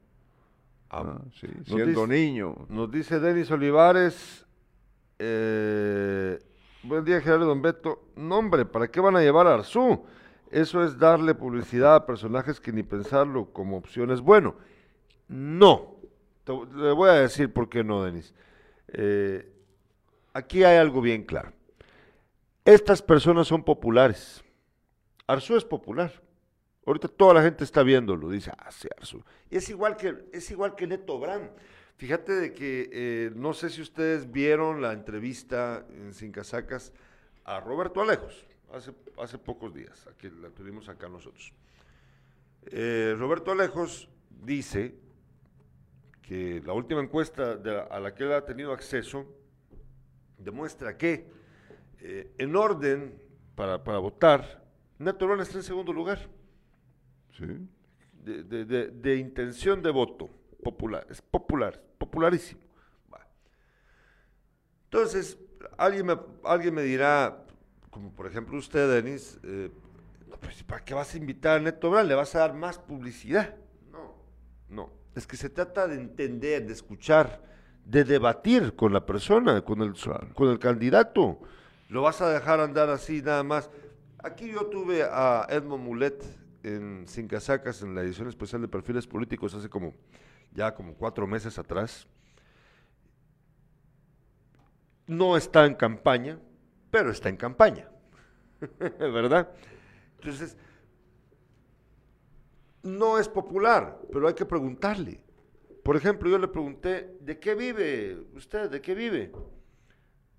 Ah, 0.90 1.20
sí, 1.38 1.46
Nos 1.58 1.66
siendo 1.66 2.06
dice- 2.06 2.06
niño. 2.08 2.66
Nos 2.68 2.90
dice 2.90 3.20
Denis 3.20 3.50
Olivares, 3.50 4.46
eh, 5.22 6.38
buen 6.82 7.04
día 7.04 7.20
Gerardo 7.20 7.44
Don 7.46 7.60
Beto, 7.62 8.02
no 8.16 8.38
hombre, 8.38 8.64
¿para 8.64 8.88
qué 8.88 9.00
van 9.00 9.16
a 9.16 9.20
llevar 9.20 9.46
a 9.46 9.54
Arzú? 9.54 10.04
Eso 10.50 10.82
es 10.82 10.98
darle 10.98 11.34
publicidad 11.34 11.94
a 11.94 12.06
personajes 12.06 12.58
que 12.58 12.72
ni 12.72 12.82
pensarlo 12.82 13.52
como 13.52 13.76
opción 13.76 14.10
es 14.10 14.20
bueno. 14.20 14.56
No, 15.28 15.96
Te- 16.44 16.52
le 16.74 16.92
voy 16.92 17.10
a 17.10 17.14
decir 17.14 17.52
por 17.52 17.68
qué 17.68 17.84
no, 17.84 18.02
Denis. 18.02 18.34
Eh, 18.88 19.48
aquí 20.32 20.64
hay 20.64 20.78
algo 20.78 21.00
bien 21.00 21.22
claro. 21.24 21.52
Estas 22.64 23.02
personas 23.02 23.46
son 23.46 23.62
populares. 23.62 24.42
Arzú 25.26 25.56
es 25.56 25.64
popular. 25.64 26.12
Ahorita 26.86 27.06
toda 27.08 27.34
la 27.34 27.42
gente 27.42 27.62
está 27.62 27.82
viéndolo, 27.82 28.28
dice, 28.30 28.50
ah, 28.58 28.70
sí, 28.72 28.88
Arzú. 28.98 29.22
Y 29.50 29.56
es 29.58 29.68
igual 29.68 29.96
que, 29.96 30.24
es 30.32 30.50
igual 30.50 30.74
que 30.74 30.86
Neto 30.86 31.20
Brand. 31.20 31.50
Fíjate 32.00 32.32
de 32.32 32.54
que, 32.54 32.88
eh, 32.90 33.30
no 33.36 33.52
sé 33.52 33.68
si 33.68 33.82
ustedes 33.82 34.32
vieron 34.32 34.80
la 34.80 34.94
entrevista 34.94 35.84
en 35.90 36.14
Sin 36.14 36.32
Casacas 36.32 36.94
a 37.44 37.60
Roberto 37.60 38.00
Alejos, 38.00 38.46
hace, 38.72 38.92
hace 39.18 39.36
pocos 39.36 39.74
días, 39.74 40.06
aquí 40.06 40.30
la 40.40 40.48
tuvimos 40.48 40.88
acá 40.88 41.10
nosotros. 41.10 41.52
Eh, 42.72 43.14
Roberto 43.18 43.52
Alejos 43.52 44.08
dice 44.30 44.94
que 46.22 46.62
la 46.64 46.72
última 46.72 47.02
encuesta 47.02 47.56
la- 47.62 47.82
a 47.82 48.00
la 48.00 48.14
que 48.14 48.24
él 48.24 48.32
ha 48.32 48.46
tenido 48.46 48.72
acceso 48.72 49.26
demuestra 50.38 50.96
que 50.96 51.26
eh, 51.98 52.32
en 52.38 52.56
orden 52.56 53.12
para, 53.54 53.84
para 53.84 53.98
votar, 53.98 54.64
Neto 54.98 55.26
Brand 55.26 55.42
está 55.42 55.58
en 55.58 55.64
segundo 55.64 55.92
lugar 55.92 56.18
Sí. 57.36 57.44
de, 58.24 58.42
de- 58.42 58.64
de- 58.64 58.88
de 58.88 59.16
intención 59.16 59.82
de 59.82 59.90
voto 59.90 60.30
popular, 60.62 61.06
es 61.10 61.20
popular, 61.22 61.82
popularísimo. 61.98 62.60
Va. 63.12 63.26
Entonces, 64.84 65.38
alguien 65.76 66.06
me, 66.06 66.18
alguien 66.44 66.74
me 66.74 66.82
dirá, 66.82 67.44
como 67.90 68.12
por 68.12 68.26
ejemplo 68.26 68.58
usted, 68.58 68.92
Denis, 68.92 69.38
eh, 69.42 69.70
no, 70.28 70.36
pues, 70.36 70.62
¿para 70.62 70.84
qué 70.84 70.94
vas 70.94 71.14
a 71.14 71.16
invitar 71.18 71.58
a 71.58 71.60
Neto 71.60 71.90
Brand? 71.90 72.08
¿Le 72.08 72.14
vas 72.14 72.34
a 72.34 72.40
dar 72.40 72.54
más 72.54 72.78
publicidad? 72.78 73.56
No, 73.90 74.14
no. 74.68 74.90
Es 75.14 75.26
que 75.26 75.36
se 75.36 75.50
trata 75.50 75.88
de 75.88 75.96
entender, 75.96 76.66
de 76.66 76.72
escuchar, 76.72 77.42
de 77.84 78.04
debatir 78.04 78.76
con 78.76 78.92
la 78.92 79.04
persona, 79.04 79.62
con 79.62 79.82
el, 79.82 79.94
con 80.34 80.48
el 80.48 80.58
candidato. 80.58 81.40
Lo 81.88 82.02
vas 82.02 82.20
a 82.20 82.30
dejar 82.30 82.60
andar 82.60 82.88
así 82.88 83.20
nada 83.20 83.42
más. 83.42 83.68
Aquí 84.22 84.52
yo 84.52 84.66
tuve 84.66 85.02
a 85.02 85.46
Edmond 85.48 85.82
Mulet 85.82 86.22
en 86.62 87.08
Sin 87.08 87.26
Casacas 87.26 87.82
en 87.82 87.94
la 87.94 88.02
edición 88.02 88.28
especial 88.28 88.60
de 88.60 88.68
Perfiles 88.68 89.06
Políticos 89.06 89.54
hace 89.54 89.68
como 89.68 89.94
ya 90.52 90.74
como 90.74 90.94
cuatro 90.94 91.26
meses 91.26 91.58
atrás. 91.58 92.06
No 95.06 95.36
está 95.36 95.66
en 95.66 95.74
campaña, 95.74 96.38
pero 96.90 97.10
está 97.10 97.28
en 97.28 97.36
campaña. 97.36 97.88
¿Verdad? 98.98 99.50
Entonces, 100.18 100.56
no 102.82 103.18
es 103.18 103.28
popular, 103.28 103.98
pero 104.12 104.28
hay 104.28 104.34
que 104.34 104.46
preguntarle. 104.46 105.20
Por 105.82 105.96
ejemplo, 105.96 106.28
yo 106.28 106.38
le 106.38 106.48
pregunté, 106.48 107.16
¿de 107.20 107.38
qué 107.38 107.54
vive 107.54 108.18
usted? 108.34 108.70
¿De 108.70 108.80
qué 108.80 108.94
vive? 108.94 109.32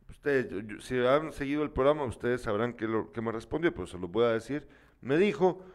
Ustedes, 0.10 0.84
si 0.84 0.97
han 1.00 1.32
seguido 1.32 1.63
el 1.63 1.71
programa, 1.71 2.04
ustedes 2.06 2.41
sabrán 2.41 2.74
qué, 2.74 2.88
lo, 2.88 3.12
qué 3.12 3.21
me 3.21 3.32
respondió, 3.32 3.74
pero 3.74 3.88
se 3.88 3.97
lo 3.97 4.08
voy 4.08 4.26
a 4.26 4.34
decir. 4.34 4.67
Me 5.02 5.17
dijo, 5.17 5.65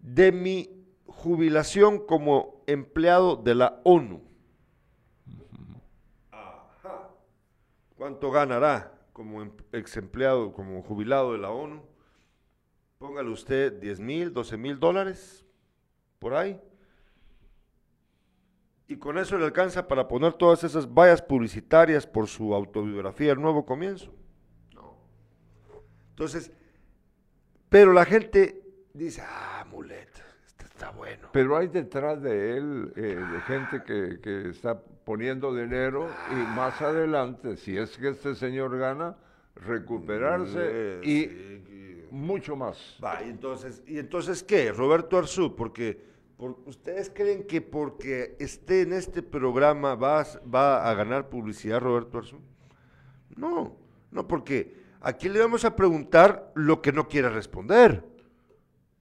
de 0.00 0.32
mi 0.32 0.75
jubilación 1.06 2.06
como 2.06 2.62
empleado 2.66 3.36
de 3.36 3.54
la 3.54 3.80
ONU. 3.84 4.22
Ajá. 6.30 7.08
¿Cuánto 7.96 8.30
ganará 8.30 8.92
como 9.12 9.42
em- 9.42 9.52
ex 9.72 9.96
empleado, 9.96 10.52
como 10.52 10.82
jubilado 10.82 11.32
de 11.32 11.38
la 11.38 11.50
ONU? 11.50 11.82
Póngale 12.98 13.30
usted 13.30 13.72
10 13.74 14.00
mil, 14.00 14.32
12 14.32 14.56
mil 14.56 14.78
dólares, 14.78 15.46
por 16.18 16.34
ahí. 16.34 16.60
Y 18.88 18.96
con 18.96 19.18
eso 19.18 19.36
le 19.36 19.44
alcanza 19.44 19.88
para 19.88 20.06
poner 20.06 20.34
todas 20.34 20.62
esas 20.64 20.86
vallas 20.92 21.20
publicitarias 21.20 22.06
por 22.06 22.28
su 22.28 22.54
autobiografía 22.54 23.32
El 23.32 23.40
Nuevo 23.40 23.66
Comienzo. 23.66 24.14
No. 24.74 24.96
Entonces, 26.10 26.52
pero 27.68 27.92
la 27.92 28.04
gente 28.04 28.62
dice, 28.94 29.22
ah, 29.24 29.66
Mulet, 29.68 30.15
está 30.76 30.90
bueno. 30.90 31.28
Pero 31.32 31.56
hay 31.56 31.68
detrás 31.68 32.20
de 32.22 32.58
él 32.58 32.92
eh, 32.96 33.00
de 33.16 33.40
gente 33.42 33.82
que, 33.82 34.20
que 34.20 34.50
está 34.50 34.78
poniendo 35.04 35.54
dinero 35.54 36.06
y 36.30 36.56
más 36.56 36.80
adelante, 36.82 37.56
si 37.56 37.78
es 37.78 37.96
que 37.96 38.10
este 38.10 38.34
señor 38.34 38.76
gana, 38.76 39.16
recuperarse 39.54 41.00
y 41.02 41.22
sí, 41.24 42.06
mucho 42.10 42.56
más. 42.56 42.98
Va, 43.02 43.22
y 43.22 43.30
entonces, 43.30 43.82
¿y 43.86 43.98
entonces 43.98 44.42
qué? 44.42 44.70
Roberto 44.72 45.16
Arzú, 45.16 45.56
porque 45.56 45.98
por- 46.36 46.58
ustedes 46.66 47.10
creen 47.14 47.46
que 47.46 47.62
porque 47.62 48.36
esté 48.38 48.82
en 48.82 48.92
este 48.92 49.22
programa 49.22 49.94
va, 49.94 50.20
a- 50.20 50.40
va 50.54 50.90
a 50.90 50.94
ganar 50.94 51.30
publicidad 51.30 51.80
Roberto 51.80 52.18
Arzú? 52.18 52.38
No, 53.34 53.76
no, 54.10 54.28
porque 54.28 54.76
aquí 55.00 55.28
le 55.30 55.40
vamos 55.40 55.64
a 55.64 55.74
preguntar 55.74 56.52
lo 56.54 56.82
que 56.82 56.92
no 56.92 57.08
quiere 57.08 57.30
responder. 57.30 58.04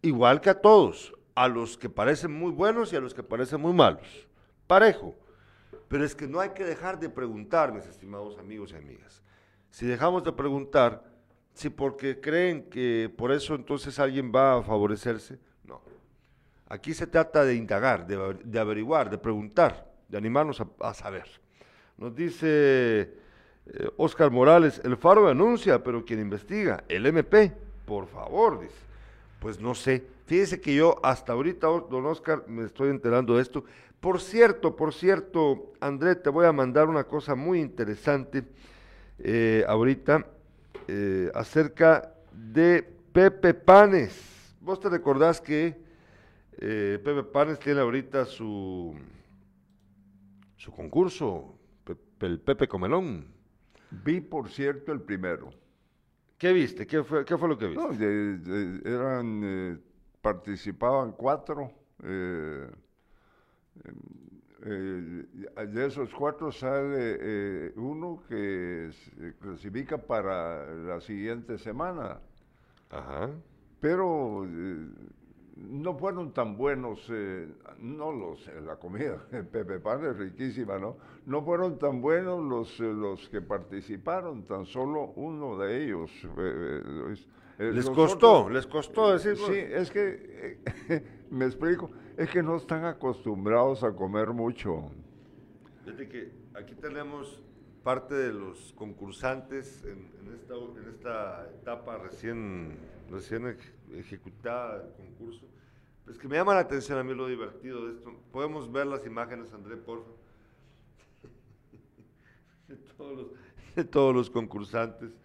Igual 0.01 0.39
que 0.39 0.51
a 0.51 0.61
todos, 0.61 1.13
a 1.35 1.47
los 1.49 1.77
que 1.77 1.89
parecen 1.89 2.31
muy 2.31 2.51
buenos 2.51 2.93
y 2.93 2.95
a 2.95 3.01
los 3.01 3.13
que 3.13 3.21
parecen 3.21 3.61
muy 3.61 3.73
malos. 3.73 4.27
Parejo. 4.67 5.13
Pero 5.87 6.03
es 6.03 6.15
que 6.15 6.27
no 6.27 6.39
hay 6.39 6.49
que 6.49 6.63
dejar 6.63 6.99
de 6.99 7.09
preguntar, 7.09 7.71
mis 7.73 7.85
estimados 7.85 8.39
amigos 8.39 8.71
y 8.71 8.75
amigas. 8.75 9.21
Si 9.69 9.85
dejamos 9.85 10.23
de 10.23 10.31
preguntar, 10.31 11.03
si 11.53 11.69
porque 11.69 12.19
creen 12.19 12.69
que 12.69 13.13
por 13.15 13.31
eso 13.31 13.53
entonces 13.53 13.99
alguien 13.99 14.31
va 14.33 14.57
a 14.57 14.63
favorecerse, 14.63 15.37
no. 15.65 15.81
Aquí 16.67 16.93
se 16.93 17.05
trata 17.05 17.43
de 17.43 17.55
indagar, 17.55 18.07
de, 18.07 18.39
de 18.43 18.59
averiguar, 18.59 19.09
de 19.09 19.17
preguntar, 19.17 19.93
de 20.07 20.17
animarnos 20.17 20.61
a, 20.61 20.67
a 20.79 20.93
saber. 20.93 21.27
Nos 21.97 22.15
dice 22.15 23.13
eh, 23.67 23.89
Oscar 23.97 24.31
Morales, 24.31 24.81
el 24.83 24.97
Faro 24.97 25.27
denuncia, 25.27 25.83
pero 25.83 26.03
quien 26.03 26.19
investiga, 26.19 26.83
el 26.87 27.05
MP, 27.05 27.51
por 27.85 28.07
favor, 28.07 28.59
dice. 28.59 28.73
Pues 29.39 29.59
no 29.59 29.75
sé. 29.75 30.14
Fíjese 30.25 30.59
que 30.59 30.75
yo 30.75 30.99
hasta 31.03 31.33
ahorita, 31.33 31.67
don 31.67 32.05
Oscar, 32.05 32.45
me 32.47 32.65
estoy 32.65 32.89
enterando 32.89 33.35
de 33.35 33.41
esto. 33.41 33.63
Por 33.99 34.19
cierto, 34.19 34.75
por 34.75 34.93
cierto, 34.93 35.73
André, 35.79 36.15
te 36.15 36.29
voy 36.29 36.45
a 36.45 36.51
mandar 36.51 36.89
una 36.89 37.03
cosa 37.03 37.35
muy 37.35 37.59
interesante 37.61 38.43
eh, 39.19 39.63
ahorita 39.67 40.25
eh, 40.87 41.31
acerca 41.33 42.13
de 42.33 42.83
Pepe 43.13 43.53
Panes. 43.53 44.55
Vos 44.61 44.79
te 44.79 44.89
recordás 44.89 45.39
que 45.41 45.83
Eh, 46.57 46.99
Pepe 47.03 47.21
Panes 47.23 47.59
tiene 47.59 47.81
ahorita 47.81 48.23
su, 48.23 48.95
su 50.55 50.71
concurso, 50.71 51.53
el 52.21 52.39
Pepe 52.39 52.65
Comelón. 52.65 53.25
Vi, 53.91 54.21
por 54.21 54.47
cierto, 54.49 54.93
el 54.93 55.01
primero. 55.01 55.51
¿Qué 56.37 56.53
viste? 56.53 56.87
¿Qué 56.87 57.03
fue, 57.03 57.25
qué 57.25 57.37
fue 57.37 57.49
lo 57.49 57.57
que 57.57 57.67
viste? 57.67 57.83
No, 57.83 57.91
de- 57.93 58.37
de- 58.37 58.89
eran, 58.89 59.81
participaban 60.25 61.11
cuatro. 61.11 61.71
eh, 62.03 62.67
eh, 64.65 65.67
de 65.67 65.85
esos 65.85 66.11
cuatro 66.15 66.51
sale 66.51 67.17
eh, 67.19 67.73
uno 67.75 68.23
que 68.27 68.89
se 68.91 69.35
clasifica 69.35 69.99
para 69.99 70.65
la 70.77 70.99
siguiente 70.99 71.59
semana. 71.59 72.19
Ajá. 72.89 73.29
Pero 73.79 74.47
no 75.57 75.93
fueron 75.95 76.33
tan 76.33 76.57
buenos, 76.57 77.07
no 77.77 78.11
los, 78.11 78.47
la 78.65 78.77
comida, 78.77 79.27
el 79.31 79.45
Pepe 79.45 79.79
Pan 79.79 80.03
es 80.05 80.17
riquísima, 80.17 80.79
¿no? 80.79 80.97
No 81.27 81.43
fueron 81.43 81.77
tan 81.77 82.01
buenos 82.01 82.43
los, 82.43 82.79
los 82.79 83.29
que 83.29 83.41
participaron, 83.41 84.43
tan 84.43 84.65
solo 84.65 85.13
uno 85.17 85.55
de 85.59 85.83
ellos. 85.83 86.09
Les 87.57 87.85
los 87.85 87.89
costó, 87.91 88.49
les 88.49 88.67
costó 88.67 89.13
decirlo. 89.13 89.47
Sí, 89.47 89.53
es 89.57 89.89
que, 89.91 90.59
eh, 90.89 91.03
me 91.31 91.45
explico, 91.45 91.89
es 92.17 92.29
que 92.29 92.43
no 92.43 92.57
están 92.57 92.83
acostumbrados 92.85 93.83
a 93.83 93.93
comer 93.95 94.29
mucho. 94.31 94.91
Fíjate 95.85 96.09
que 96.09 96.31
aquí 96.53 96.75
tenemos 96.75 97.41
parte 97.83 98.15
de 98.15 98.33
los 98.33 98.73
concursantes 98.73 99.83
en, 99.85 100.09
en 100.21 100.33
esta, 100.33 100.55
en 100.55 100.89
esta 100.89 101.49
etapa 101.61 101.97
recién, 101.97 102.77
recién 103.09 103.45
ej- 103.47 103.73
ejecutada 103.93 104.79
del 104.79 104.91
concurso. 104.93 105.45
Es 106.09 106.17
que 106.17 106.27
me 106.27 106.35
llama 106.35 106.53
la 106.55 106.59
atención 106.61 106.97
a 106.99 107.03
mí 107.03 107.13
lo 107.13 107.27
divertido 107.27 107.85
de 107.87 107.93
esto. 107.93 108.11
Podemos 108.31 108.71
ver 108.71 108.85
las 108.87 109.05
imágenes, 109.05 109.53
André, 109.53 109.77
por 109.77 109.99
favor. 110.01 110.17
De 112.67 112.75
todos 112.97 113.15
los, 113.17 113.27
de 113.75 113.83
todos 113.83 114.15
los 114.15 114.29
concursantes. 114.29 115.15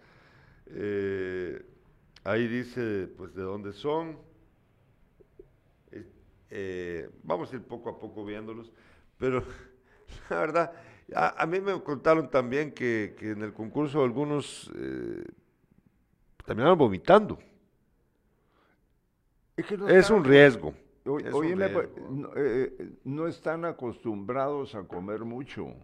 Eh, 0.66 1.64
ahí 2.24 2.46
dice, 2.46 3.08
pues, 3.16 3.34
de 3.34 3.42
dónde 3.42 3.72
son. 3.72 4.18
Eh, 5.92 6.06
eh, 6.50 7.10
vamos 7.22 7.52
a 7.52 7.56
ir 7.56 7.62
poco 7.62 7.90
a 7.90 7.98
poco 7.98 8.24
viéndolos, 8.24 8.70
pero 9.18 9.42
la 10.30 10.40
verdad, 10.40 10.72
a, 11.14 11.42
a 11.42 11.46
mí 11.46 11.60
me 11.60 11.80
contaron 11.82 12.30
también 12.30 12.72
que, 12.72 13.14
que 13.18 13.30
en 13.30 13.42
el 13.42 13.52
concurso 13.52 14.02
algunos 14.02 14.70
eh, 14.76 15.24
terminaron 16.44 16.78
vomitando. 16.78 17.38
Es, 19.56 19.66
que 19.66 19.76
no 19.76 19.88
Es 19.88 19.96
están 19.96 20.16
un 20.18 20.24
riesgo. 20.24 20.74
Es 21.24 21.34
un 21.34 21.58
riesgo. 21.58 21.82
no, 22.10 22.30
eh, 22.36 22.92
no 23.04 23.26
están 23.26 23.64
acostumbrados 23.64 24.74
a 24.74 24.82
comer 24.84 25.24
mucho. 25.24 25.74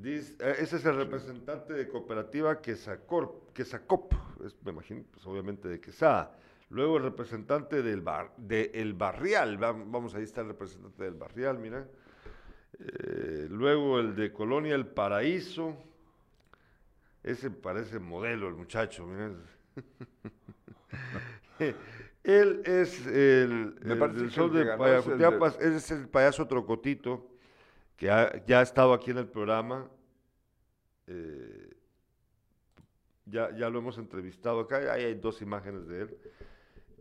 Dice- 0.00 0.34
eh, 0.40 0.56
ese 0.60 0.76
es 0.76 0.84
el 0.86 0.96
representante 0.96 1.72
de 1.74 1.88
cooperativa 1.88 2.60
Quesacor, 2.60 3.42
Quesacop, 3.52 4.12
es, 4.44 4.56
me 4.64 4.72
imagino, 4.72 5.04
pues 5.12 5.26
obviamente 5.26 5.68
de 5.68 5.80
Quesada. 5.80 6.36
Luego 6.70 6.96
el 6.98 7.02
representante 7.02 7.82
del 7.82 8.00
bar, 8.00 8.32
de 8.36 8.70
El 8.74 8.94
Barrial, 8.94 9.62
va- 9.62 9.72
vamos, 9.72 10.14
ahí 10.14 10.22
está 10.22 10.40
el 10.42 10.48
representante 10.48 11.02
del 11.04 11.14
Barrial, 11.14 11.58
mira. 11.58 11.86
Eh, 12.78 13.48
luego 13.50 13.98
el 13.98 14.14
de 14.14 14.32
Colonia 14.32 14.74
El 14.76 14.86
Paraíso, 14.86 15.76
ese 17.22 17.50
parece 17.50 17.98
modelo 17.98 18.48
el 18.48 18.54
muchacho, 18.54 19.04
mira. 19.06 19.32
Él 22.24 22.62
es 22.64 23.06
el, 23.06 23.76
el 23.82 23.98
del 24.20 24.30
sol 24.30 24.52
de 24.52 24.64
ese 25.60 25.76
es 25.76 25.90
el 25.90 26.08
payaso 26.08 26.46
Trocotito, 26.46 27.29
que 28.00 28.10
ha- 28.10 28.42
ya 28.46 28.60
ha 28.60 28.62
estado 28.62 28.94
aquí 28.94 29.10
en 29.10 29.18
el 29.18 29.28
programa. 29.28 29.88
eh, 31.06 31.76
ya, 33.26 33.50
ya 33.56 33.68
lo 33.68 33.80
hemos 33.80 33.98
entrevistado 33.98 34.60
acá, 34.60 34.76
ahí 34.92 35.04
hay 35.04 35.14
dos 35.14 35.42
imágenes 35.42 35.86
de 35.88 36.02
él. 36.02 36.18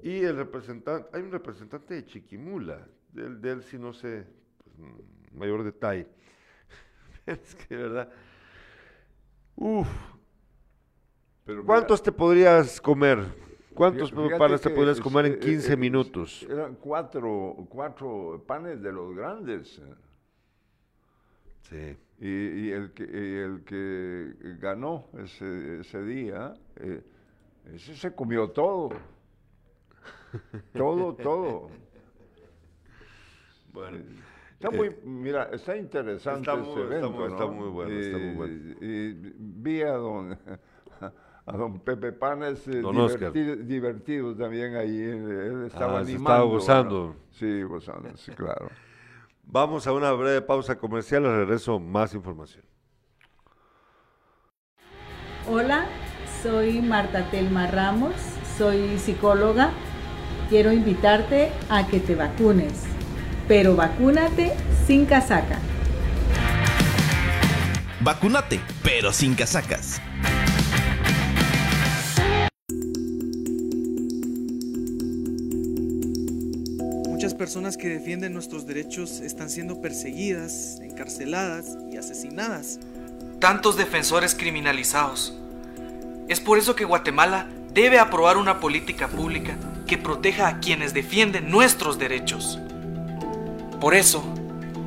Y 0.01 0.23
el 0.23 0.35
representante, 0.35 1.07
hay 1.15 1.21
un 1.23 1.31
representante 1.31 1.93
de 1.93 2.05
Chiquimula, 2.05 2.87
de 3.13 3.25
él, 3.27 3.41
de 3.41 3.51
él 3.51 3.63
sí 3.63 3.77
no 3.77 3.93
sé 3.93 4.25
pues, 4.63 4.75
mayor 5.31 5.63
detalle. 5.63 6.07
es 7.27 7.55
que 7.55 7.75
verdad. 7.77 8.09
Uf, 9.55 9.87
Pero 11.45 11.63
¿cuántos 11.65 12.01
te 12.01 12.11
podrías 12.11 12.81
comer? 12.81 13.25
¿Cuántos 13.75 14.11
panes 14.11 14.61
te 14.61 14.69
podrías 14.71 14.99
comer 14.99 15.25
en 15.27 15.33
eh, 15.33 15.39
15 15.39 15.73
eh, 15.73 15.77
minutos? 15.77 16.47
Eran 16.49 16.75
cuatro, 16.75 17.55
cuatro 17.69 18.43
panes 18.45 18.81
de 18.81 18.91
los 18.91 19.15
grandes. 19.15 19.79
Eh. 21.71 21.97
Sí. 22.19 22.25
Y, 22.25 22.27
y 22.67 22.71
el, 22.71 22.91
que, 22.91 23.03
y 23.03 23.35
el 23.37 23.63
que 23.63 24.33
ganó 24.59 25.05
ese, 25.23 25.79
ese 25.79 26.03
día, 26.03 26.53
eh, 26.75 27.01
ese 27.73 27.95
se 27.95 28.13
comió 28.13 28.49
todo. 28.49 28.89
todo, 30.73 31.13
todo. 31.23 31.69
Bueno. 33.71 33.97
Está 34.59 34.67
eh, 34.67 34.77
muy, 34.77 34.95
mira, 35.05 35.43
está 35.53 35.77
interesante 35.77 36.41
está 36.41 36.53
este 36.59 36.65
muy- 36.69 36.81
está 36.81 36.95
evento, 36.95 37.11
muy- 37.11 37.27
está 37.31 37.45
¿no? 37.45 37.51
muy 37.53 37.69
bueno, 37.69 37.91
está 37.99 38.17
muy 38.17 38.35
bueno. 38.35 38.75
Y, 38.81 38.85
y 38.85 39.33
vi 39.37 39.81
a 39.83 39.91
don, 39.93 40.37
a 41.45 41.57
don 41.57 41.79
Pepe 41.79 42.11
Panes 42.11 42.67
eh, 42.67 42.81
Don 42.81 42.93
divertido, 43.07 43.55
divertido 43.55 44.35
también 44.35 44.75
ahí, 44.75 44.99
eh, 44.99 45.47
él 45.47 45.63
estaba 45.67 45.99
Ah, 46.01 46.03
se 46.03 46.11
animando. 46.11 46.17
estaba 46.17 46.39
¿no? 46.39 46.49
gozando. 46.49 47.15
Sí, 47.31 47.63
gozando, 47.63 48.17
sí, 48.17 48.31
claro. 48.33 48.69
Vamos 49.51 49.87
a 49.87 49.93
una 49.93 50.11
breve 50.11 50.43
pausa 50.43 50.77
comercial, 50.77 51.25
al 51.25 51.37
regreso 51.37 51.79
más 51.79 52.13
información. 52.13 52.63
Hola, 55.47 55.87
soy 56.43 56.83
Marta 56.83 57.31
Telma 57.31 57.65
Ramos, 57.65 58.13
soy 58.59 58.99
psicóloga. 58.99 59.71
Quiero 60.49 60.71
invitarte 60.71 61.51
a 61.67 61.87
que 61.87 61.99
te 61.99 62.13
vacunes, 62.13 62.83
pero 63.47 63.75
vacúnate 63.75 64.55
sin 64.85 65.07
casaca. 65.07 65.57
Vacúnate, 68.01 68.59
pero 68.83 69.11
sin 69.11 69.33
casacas. 69.33 69.99
Personas 77.39 77.77
que 77.77 77.87
defienden 77.87 78.33
nuestros 78.33 78.67
derechos 78.67 79.21
están 79.21 79.49
siendo 79.49 79.79
perseguidas, 79.81 80.81
encarceladas 80.81 81.77
y 81.89 81.95
asesinadas. 81.95 82.79
tantos 83.39 83.77
defensores 83.77 84.35
criminalizados. 84.35 85.33
Es 86.27 86.41
por 86.41 86.57
eso 86.57 86.75
que 86.75 86.83
Guatemala 86.83 87.47
debe 87.73 87.97
aprobar 87.97 88.35
una 88.35 88.59
política 88.59 89.07
pública 89.07 89.55
que 89.87 89.97
proteja 89.97 90.49
a 90.49 90.59
quienes 90.59 90.93
defienden 90.93 91.49
nuestros 91.49 91.97
derechos. 91.97 92.59
Por 93.79 93.95
eso, 93.95 94.21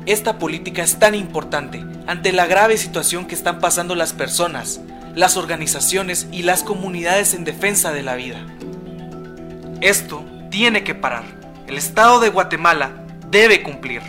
esta 0.05 0.37
política 0.37 0.83
es 0.83 0.99
tan 0.99 1.15
importante 1.15 1.83
ante 2.05 2.31
la 2.31 2.45
grave 2.45 2.77
situación 2.77 3.25
que 3.25 3.33
están 3.33 3.59
pasando 3.59 3.95
las 3.95 4.13
personas, 4.13 4.79
las 5.15 5.35
organizaciones 5.37 6.27
y 6.31 6.43
las 6.43 6.61
comunidades 6.61 7.33
en 7.33 7.45
defensa 7.45 7.91
de 7.91 8.03
la 8.03 8.13
vida. 8.13 8.45
Esto 9.81 10.23
tiene 10.51 10.83
que 10.83 10.93
parar. 10.93 11.32
El 11.65 11.77
Estado 11.77 12.19
de 12.19 12.29
Guatemala 12.29 12.91
debe 13.31 13.63
cumplir. 13.63 14.01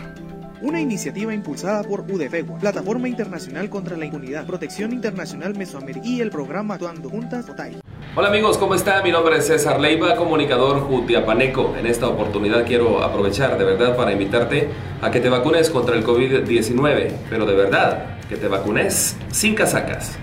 Una 0.61 0.81
iniciativa 0.81 1.33
impulsada 1.33 1.83
por 1.83 2.01
UDFEGUA, 2.01 2.59
Plataforma 2.59 3.07
Internacional 3.07 3.69
contra 3.69 3.95
la 3.95 4.05
Impunidad, 4.05 4.45
Protección 4.45 4.91
Internacional 4.91 5.55
Mesoamérica 5.55 6.05
y 6.05 6.19
el 6.19 6.31
programa 6.31 6.73
Actuando 6.73 7.09
Juntas 7.09 7.49
OTAI. 7.49 7.79
Hola 8.15 8.27
amigos, 8.27 8.57
¿cómo 8.57 8.75
están? 8.75 9.03
Mi 9.03 9.11
nombre 9.11 9.37
es 9.37 9.47
César 9.47 9.79
Leiva, 9.79 10.15
comunicador 10.15 10.81
jutiapaneco. 10.81 11.75
En 11.77 11.87
esta 11.87 12.07
oportunidad 12.07 12.65
quiero 12.65 13.01
aprovechar 13.01 13.57
de 13.57 13.63
verdad 13.63 13.95
para 13.95 14.11
invitarte 14.11 14.69
a 15.01 15.09
que 15.09 15.21
te 15.21 15.29
vacunes 15.29 15.69
contra 15.69 15.95
el 15.95 16.05
COVID-19, 16.05 17.11
pero 17.29 17.45
de 17.45 17.55
verdad, 17.55 18.19
que 18.27 18.35
te 18.35 18.49
vacunes 18.49 19.15
sin 19.31 19.55
casacas. 19.55 20.17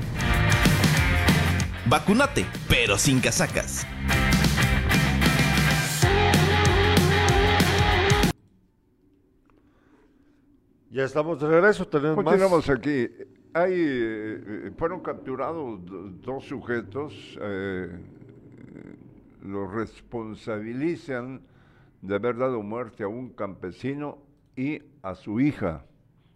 Vacúnate, 1.87 2.45
pero 2.69 2.99
sin 2.99 3.21
casacas. 3.21 3.87
Ya 10.93 11.05
estamos 11.05 11.41
de 11.41 11.49
regreso, 11.49 11.87
tenemos 11.89 12.17
más. 12.17 12.25
Continuamos 12.25 12.69
aquí. 12.69 13.09
Hay, 13.55 13.73
eh, 13.75 14.73
fueron 14.77 15.01
capturados 15.01 15.85
do- 15.87 16.09
dos 16.21 16.45
sujetos, 16.45 17.39
eh, 17.41 17.89
los 19.43 19.73
responsabilizan 19.73 21.41
de 22.03 22.15
haber 22.15 22.37
dado 22.37 22.63
muerte 22.63 23.05
a 23.05 23.09
un 23.09 23.31
campesino 23.31 24.19
y 24.55 24.83
a 25.03 25.15
su 25.15 25.41
hija. 25.41 25.85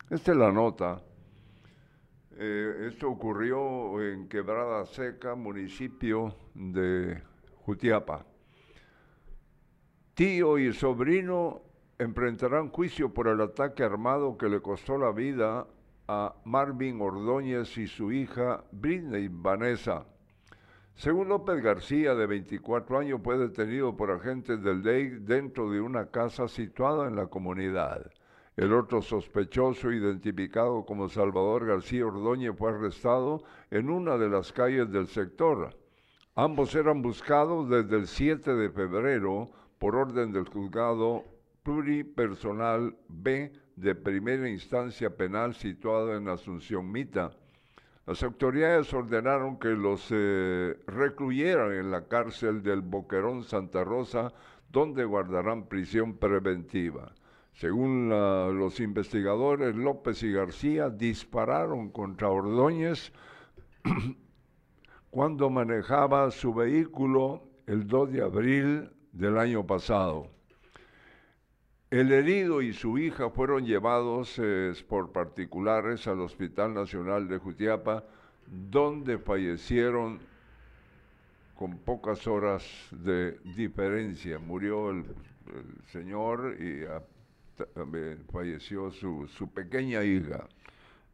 Esta 0.08 0.32
es 0.32 0.38
la 0.38 0.50
nota. 0.52 1.02
Eh, 2.38 2.88
esto 2.90 3.10
ocurrió 3.10 4.00
en 4.02 4.26
Quebrada 4.28 4.86
Seca, 4.86 5.34
municipio 5.34 6.34
de 6.54 7.20
Jutiapa. 7.64 8.24
Tío 10.14 10.58
y 10.58 10.72
sobrino 10.72 11.62
enfrentarán 11.98 12.70
juicio 12.70 13.12
por 13.12 13.28
el 13.28 13.40
ataque 13.40 13.82
armado 13.82 14.36
que 14.36 14.48
le 14.48 14.60
costó 14.60 14.98
la 14.98 15.12
vida 15.12 15.66
a 16.08 16.34
Marvin 16.44 17.00
Ordóñez 17.00 17.76
y 17.78 17.86
su 17.86 18.12
hija 18.12 18.64
Britney 18.70 19.28
Vanessa. 19.28 20.06
Según 20.94 21.28
López 21.28 21.62
García, 21.62 22.14
de 22.14 22.26
24 22.26 22.98
años, 22.98 23.20
fue 23.22 23.36
detenido 23.38 23.96
por 23.96 24.10
agentes 24.10 24.62
del 24.62 24.82
DEI 24.82 25.18
dentro 25.20 25.70
de 25.70 25.80
una 25.80 26.06
casa 26.10 26.48
situada 26.48 27.06
en 27.08 27.16
la 27.16 27.26
comunidad. 27.26 28.10
El 28.56 28.72
otro 28.72 29.02
sospechoso, 29.02 29.92
identificado 29.92 30.86
como 30.86 31.10
Salvador 31.10 31.66
García 31.66 32.06
Ordóñez, 32.06 32.56
fue 32.56 32.70
arrestado 32.70 33.42
en 33.70 33.90
una 33.90 34.16
de 34.16 34.30
las 34.30 34.52
calles 34.52 34.90
del 34.90 35.08
sector. 35.08 35.76
Ambos 36.34 36.74
eran 36.74 37.02
buscados 37.02 37.68
desde 37.68 37.96
el 37.96 38.06
7 38.06 38.54
de 38.54 38.70
febrero 38.70 39.50
por 39.78 39.96
orden 39.96 40.32
del 40.32 40.48
juzgado 40.48 41.24
pluripersonal 41.66 42.96
B 43.08 43.50
de 43.74 43.94
primera 43.96 44.48
instancia 44.48 45.10
penal 45.16 45.52
situado 45.52 46.16
en 46.16 46.28
Asunción 46.28 46.92
Mita. 46.92 47.32
Las 48.06 48.22
autoridades 48.22 48.94
ordenaron 48.94 49.58
que 49.58 49.70
los 49.70 50.06
eh, 50.10 50.78
recluyeran 50.86 51.72
en 51.72 51.90
la 51.90 52.06
cárcel 52.06 52.62
del 52.62 52.82
Boquerón 52.82 53.42
Santa 53.42 53.82
Rosa, 53.82 54.32
donde 54.70 55.04
guardarán 55.04 55.66
prisión 55.66 56.16
preventiva. 56.18 57.12
Según 57.52 58.10
los 58.10 58.78
investigadores, 58.78 59.74
López 59.74 60.22
y 60.22 60.30
García 60.30 60.88
dispararon 60.88 61.90
contra 61.90 62.28
Ordóñez 62.28 63.12
cuando 65.10 65.50
manejaba 65.50 66.30
su 66.30 66.54
vehículo 66.54 67.42
el 67.66 67.88
2 67.88 68.12
de 68.12 68.22
abril 68.22 68.90
del 69.10 69.38
año 69.38 69.66
pasado. 69.66 70.35
El 71.90 72.10
herido 72.10 72.62
y 72.62 72.72
su 72.72 72.98
hija 72.98 73.30
fueron 73.30 73.64
llevados 73.64 74.40
eh, 74.42 74.72
por 74.88 75.12
particulares 75.12 76.08
al 76.08 76.20
Hospital 76.20 76.74
Nacional 76.74 77.28
de 77.28 77.38
Jutiapa, 77.38 78.02
donde 78.46 79.18
fallecieron 79.18 80.18
con 81.54 81.78
pocas 81.78 82.26
horas 82.26 82.64
de 82.90 83.38
diferencia. 83.44 84.40
Murió 84.40 84.90
el, 84.90 85.04
señor 85.92 86.56
y 86.60 86.84
falleció 88.32 88.90
su 88.90 89.50
pequeña 89.54 90.02
hija. 90.02 90.48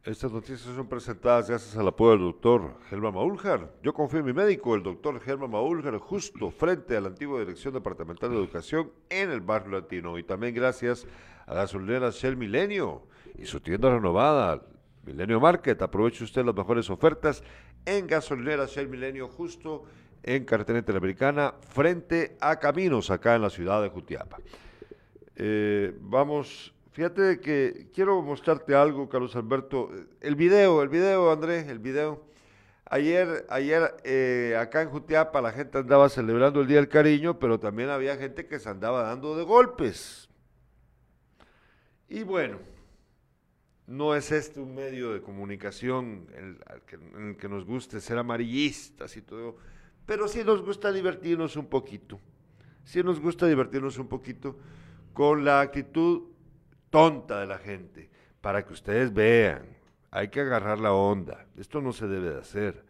Estas 0.05 0.33
noticias 0.33 0.59
son 0.59 0.89
presentadas 0.89 1.47
gracias 1.47 1.77
al 1.77 1.87
apoyo 1.87 2.11
del 2.11 2.19
doctor 2.23 2.75
Germán 2.89 3.13
Maúljar. 3.13 3.71
Yo 3.81 3.93
confío 3.93 4.19
en 4.19 4.25
mi 4.25 4.33
médico, 4.33 4.75
el 4.75 4.83
doctor 4.83 5.17
Germán 5.21 5.51
Maúljar, 5.51 5.97
justo 5.97 6.51
frente 6.51 6.97
a 6.97 6.99
la 6.99 7.07
antigua 7.07 7.39
Dirección 7.39 7.73
Departamental 7.73 8.31
de 8.31 8.35
Educación 8.35 8.91
en 9.09 9.31
el 9.31 9.39
barrio 9.39 9.79
latino. 9.79 10.17
Y 10.17 10.23
también 10.23 10.53
gracias 10.53 11.07
a 11.45 11.53
gasolinera 11.53 12.09
Shell 12.09 12.35
Milenio 12.35 13.03
y 13.37 13.45
su 13.45 13.61
tienda 13.61 13.91
renovada, 13.91 14.61
Milenio 15.05 15.39
Market. 15.39 15.81
Aproveche 15.81 16.25
usted 16.25 16.43
las 16.43 16.53
mejores 16.53 16.89
ofertas 16.89 17.41
en 17.85 18.05
gasolinera 18.05 18.65
Shell 18.65 18.89
Milenio, 18.89 19.29
justo 19.29 19.85
en 20.21 20.43
carretera 20.43 20.79
interamericana, 20.79 21.53
frente 21.61 22.35
a 22.41 22.59
Caminos, 22.59 23.09
acá 23.09 23.35
en 23.35 23.43
la 23.43 23.49
ciudad 23.49 23.81
de 23.81 23.87
Jutiapa. 23.87 24.35
Eh, 25.37 25.95
vamos 26.01 26.72
Fíjate 26.93 27.39
que 27.39 27.89
quiero 27.91 28.21
mostrarte 28.21 28.75
algo, 28.75 29.09
Carlos 29.09 29.35
Alberto. 29.35 29.89
El 30.21 30.35
video, 30.35 30.83
el 30.83 30.89
video, 30.89 31.31
Andrés, 31.31 31.67
el 31.67 31.79
video. 31.79 32.23
Ayer, 32.85 33.47
ayer 33.49 33.95
eh, 34.03 34.55
acá 34.59 34.83
en 34.83 34.89
Jutiapa 34.89 35.41
la 35.41 35.51
gente 35.51 35.79
andaba 35.79 36.07
celebrando 36.07 36.61
el 36.61 36.67
Día 36.67 36.77
del 36.77 36.89
Cariño, 36.89 37.39
pero 37.39 37.59
también 37.59 37.89
había 37.89 38.15
gente 38.15 38.45
que 38.45 38.59
se 38.59 38.69
andaba 38.69 39.01
dando 39.01 39.35
de 39.35 39.43
golpes. 39.43 40.29
Y 42.09 42.21
bueno, 42.21 42.59
no 43.87 44.13
es 44.13 44.31
este 44.31 44.59
un 44.59 44.75
medio 44.75 45.13
de 45.13 45.21
comunicación 45.23 46.27
en 46.35 46.59
el 47.27 47.37
que 47.37 47.49
nos 47.49 47.65
guste 47.65 48.01
ser 48.01 48.19
amarillistas 48.19 49.17
y 49.17 49.23
todo, 49.23 49.55
pero 50.05 50.27
sí 50.27 50.43
nos 50.43 50.61
gusta 50.61 50.91
divertirnos 50.91 51.55
un 51.55 51.65
poquito. 51.65 52.19
Sí 52.83 53.01
nos 53.01 53.19
gusta 53.19 53.47
divertirnos 53.47 53.97
un 53.97 54.07
poquito 54.07 54.59
con 55.13 55.43
la 55.43 55.61
actitud 55.61 56.32
tonta 56.93 57.39
de 57.39 57.47
la 57.47 57.57
gente, 57.57 58.07
para 58.39 58.63
que 58.63 58.71
ustedes 58.71 59.11
vean. 59.11 59.65
Hay 60.11 60.27
que 60.27 60.41
agarrar 60.41 60.79
la 60.79 60.93
onda. 60.93 61.47
Esto 61.57 61.81
no 61.81 61.91
se 61.91 62.07
debe 62.07 62.29
de 62.29 62.39
hacer. 62.39 62.85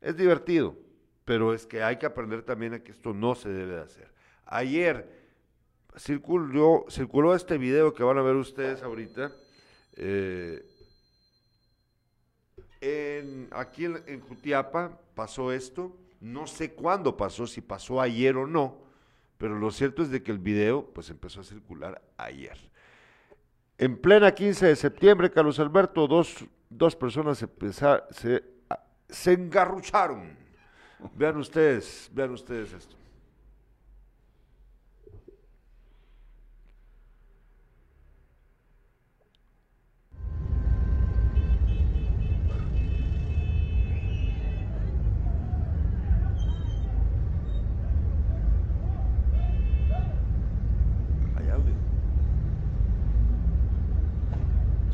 Es 0.00 0.16
divertido, 0.16 0.76
pero 1.24 1.54
es 1.54 1.66
que 1.66 1.84
hay 1.84 1.98
que 1.98 2.06
aprender 2.06 2.42
también 2.42 2.74
a 2.74 2.80
que 2.80 2.90
esto 2.90 3.14
no 3.14 3.36
se 3.36 3.48
debe 3.48 3.76
de 3.76 3.82
hacer. 3.82 4.12
Ayer 4.44 5.08
circuló, 5.96 6.84
circuló 6.88 7.36
este 7.36 7.58
video 7.58 7.94
que 7.94 8.02
van 8.02 8.18
a 8.18 8.22
ver 8.22 8.34
ustedes 8.34 8.82
ahorita. 8.82 9.30
Eh, 9.92 10.66
aquí 13.52 13.84
en, 13.84 14.02
en 14.08 14.20
Jutiapa 14.20 14.98
pasó 15.14 15.52
esto. 15.52 15.96
No 16.18 16.48
sé 16.48 16.72
cuándo 16.72 17.16
pasó, 17.16 17.46
si 17.46 17.60
pasó 17.60 18.00
ayer 18.00 18.36
o 18.36 18.48
no, 18.48 18.82
pero 19.38 19.56
lo 19.56 19.70
cierto 19.70 20.02
es 20.02 20.10
de 20.10 20.24
que 20.24 20.32
el 20.32 20.40
video 20.40 20.92
pues 20.92 21.08
empezó 21.08 21.42
a 21.42 21.44
circular 21.44 22.02
ayer. 22.16 22.69
En 23.80 23.96
plena 23.96 24.34
15 24.34 24.66
de 24.66 24.76
septiembre, 24.76 25.30
Carlos 25.30 25.58
Alberto, 25.58 26.06
dos, 26.06 26.44
dos 26.68 26.94
personas 26.94 27.38
se, 27.38 28.44
se, 29.08 29.32
engarrucharon. 29.32 30.36
Vean 31.14 31.38
ustedes, 31.38 32.10
vean 32.12 32.32
ustedes 32.32 32.74
esto. 32.74 32.94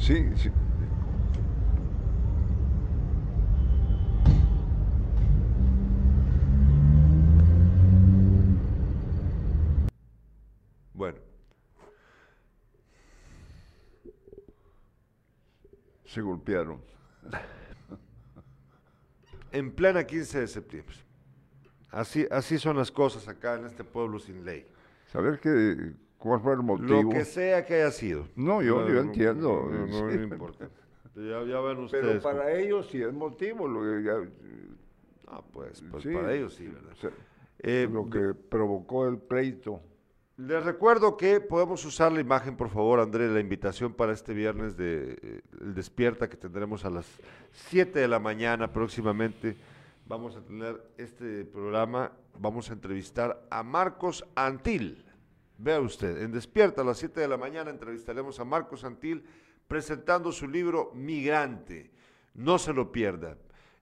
Sí, 0.06 0.24
sí. 0.36 0.52
Bueno. 10.94 11.18
Se 16.04 16.20
golpearon. 16.20 16.80
En 19.50 19.72
plena 19.72 20.04
15 20.04 20.38
de 20.38 20.46
septiembre. 20.46 20.94
Así, 21.90 22.28
así 22.30 22.58
son 22.58 22.76
las 22.76 22.92
cosas 22.92 23.26
acá 23.26 23.56
en 23.56 23.66
este 23.66 23.82
pueblo 23.82 24.20
sin 24.20 24.44
ley. 24.44 24.68
Saber 25.08 25.40
que 25.40 26.05
¿Cuál 26.18 26.40
fue 26.40 26.54
el 26.54 26.62
motivo? 26.62 27.02
Lo 27.02 27.08
que 27.10 27.24
sea 27.24 27.64
que 27.64 27.74
haya 27.74 27.90
sido. 27.90 28.26
No, 28.36 28.62
yo, 28.62 28.88
yo 28.88 29.00
entiendo. 29.00 29.68
No, 29.70 30.12
importa. 30.12 30.68
Ya, 31.14 31.60
ven 31.60 31.78
ustedes. 31.78 32.04
Pero 32.04 32.20
para 32.20 32.52
ellos 32.52 32.88
sí 32.90 33.02
es 33.02 33.12
motivo. 33.12 33.66
Lo 33.66 33.80
que 33.80 34.28
ah, 35.28 35.42
pues, 35.52 35.82
pues 35.90 36.04
para 36.04 36.34
ellos 36.34 36.54
sí, 36.54 36.66
¿verdad? 36.66 37.12
Eh, 37.60 37.88
lo 37.90 38.08
que 38.08 38.34
provocó 38.34 39.06
el 39.06 39.18
pleito. 39.18 39.80
Les 40.36 40.62
recuerdo 40.62 41.16
que 41.16 41.40
podemos 41.40 41.82
usar 41.86 42.12
la 42.12 42.20
imagen, 42.20 42.58
por 42.58 42.68
favor, 42.68 43.00
Andrés, 43.00 43.30
la 43.30 43.40
invitación 43.40 43.94
para 43.94 44.12
este 44.12 44.34
viernes 44.34 44.76
de 44.76 45.16
eh, 45.22 45.40
el 45.62 45.74
Despierta 45.74 46.28
que 46.28 46.36
tendremos 46.36 46.84
a 46.84 46.90
las 46.90 47.06
7 47.52 47.98
de 47.98 48.08
la 48.08 48.18
mañana 48.18 48.70
próximamente. 48.70 49.56
Vamos 50.06 50.36
a 50.36 50.42
tener 50.42 50.82
este 50.98 51.46
programa, 51.46 52.12
vamos 52.38 52.68
a 52.68 52.74
entrevistar 52.74 53.46
a 53.48 53.62
Marcos 53.62 54.26
Antil 54.34 55.05
Vea 55.58 55.80
usted, 55.80 56.22
en 56.22 56.32
Despierta 56.32 56.82
a 56.82 56.84
las 56.84 56.98
7 56.98 57.20
de 57.20 57.28
la 57.28 57.38
mañana 57.38 57.70
entrevistaremos 57.70 58.38
a 58.38 58.44
Marcos 58.44 58.80
Santil 58.80 59.24
presentando 59.66 60.30
su 60.30 60.46
libro 60.46 60.92
Migrante. 60.94 61.90
No 62.34 62.58
se 62.58 62.74
lo 62.74 62.92
pierda, 62.92 63.38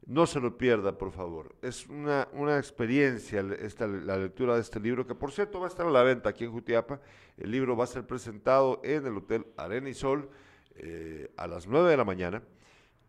no 0.06 0.26
se 0.26 0.38
lo 0.38 0.56
pierda, 0.56 0.96
por 0.96 1.10
favor. 1.10 1.56
Es 1.62 1.88
una, 1.88 2.28
una 2.32 2.58
experiencia 2.58 3.44
esta, 3.58 3.88
la 3.88 4.16
lectura 4.16 4.54
de 4.54 4.60
este 4.60 4.78
libro, 4.78 5.04
que 5.04 5.16
por 5.16 5.32
cierto 5.32 5.58
va 5.58 5.66
a 5.66 5.68
estar 5.68 5.86
a 5.86 5.90
la 5.90 6.04
venta 6.04 6.28
aquí 6.28 6.44
en 6.44 6.52
Jutiapa. 6.52 7.00
El 7.36 7.50
libro 7.50 7.76
va 7.76 7.84
a 7.84 7.88
ser 7.88 8.06
presentado 8.06 8.80
en 8.84 9.06
el 9.06 9.16
Hotel 9.16 9.44
Arena 9.56 9.88
y 9.88 9.94
Sol 9.94 10.30
eh, 10.76 11.32
a 11.36 11.48
las 11.48 11.66
9 11.66 11.90
de 11.90 11.96
la 11.96 12.04
mañana. 12.04 12.42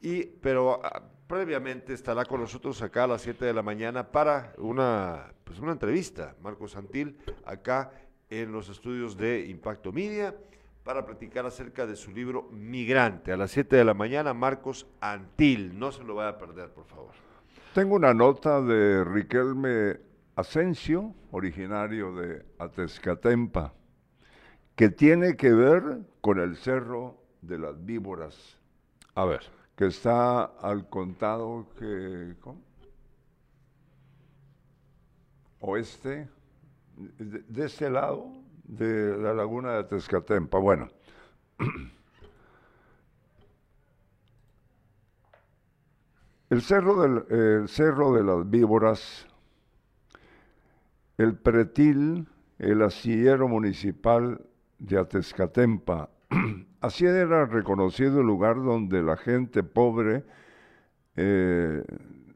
Y, 0.01 0.24
pero 0.26 0.82
ah, 0.84 1.03
previamente 1.28 1.93
estará 1.93 2.26
con 2.26 2.41
nosotros 2.41 2.82
acá 2.82 3.03
a 3.03 3.07
las 3.07 3.22
7 3.22 3.45
de 3.45 3.53
la 3.53 3.61
mañana 3.61 4.11
para 4.11 4.53
una, 4.57 5.34
pues 5.43 5.59
una 5.59 5.72
entrevista, 5.72 6.36
Marcos 6.41 6.72
Santil, 6.72 7.18
acá 7.45 7.91
en 8.30 8.52
los 8.52 8.70
estudios 8.70 9.18
de 9.18 9.46
Impacto 9.48 9.92
Media 9.92 10.36
para 10.84 11.06
platicar 11.06 11.46
acerca 11.46 11.88
de 11.88 11.96
su 11.96 12.12
libro 12.12 12.50
Migrante. 12.52 13.32
A 13.32 13.38
las 13.38 13.52
7 13.52 13.76
de 13.76 13.84
la 13.84 13.94
mañana, 13.94 14.34
Marcos 14.34 14.88
Antil. 15.02 15.78
No 15.78 15.92
se 15.92 16.04
lo 16.04 16.16
vaya 16.16 16.30
a 16.30 16.38
perder, 16.38 16.70
por 16.72 16.86
favor. 16.86 17.12
Tengo 17.74 17.96
una 17.96 18.14
nota 18.14 18.62
de 18.62 19.04
Riquelme 19.04 20.00
Asensio, 20.36 21.14
originario 21.32 22.16
de 22.16 22.46
Atezcatempa, 22.60 23.74
que 24.76 24.90
tiene 24.90 25.36
que 25.36 25.54
ver 25.54 26.02
con 26.22 26.40
el 26.40 26.56
Cerro 26.56 27.18
de 27.42 27.58
las 27.58 27.84
Víboras. 27.84 28.60
A 29.16 29.26
ver. 29.26 29.42
Que 29.76 29.88
está 29.88 30.44
al 30.44 30.88
contado 30.88 31.68
que... 31.78 32.36
¿cómo? 32.40 32.62
Oeste, 35.60 36.30
de, 36.98 37.66
este 37.66 37.89
lado 37.89 38.32
de 38.64 39.18
la 39.18 39.34
laguna 39.34 39.74
de 39.74 39.84
Tezcatempa. 39.86 40.60
Bueno, 40.60 40.88
el 46.50 46.62
cerro, 46.62 47.02
del, 47.02 47.26
el 47.30 47.68
cerro 47.68 48.14
de 48.14 48.24
las 48.24 48.50
víboras, 48.50 49.28
el 51.18 51.36
pretil, 51.36 52.28
el 52.60 52.82
asillero 52.82 53.48
municipal 53.48 54.41
de 54.80 55.00
Atezcatempa. 55.00 56.10
Así 56.82 57.06
era 57.06 57.46
reconocido 57.46 58.22
el 58.22 58.28
lugar 58.28 58.58
donde 58.58 59.02
la 59.02 59.18
gente 59.18 59.64
pobre 59.64 60.24
eh, 61.16 61.84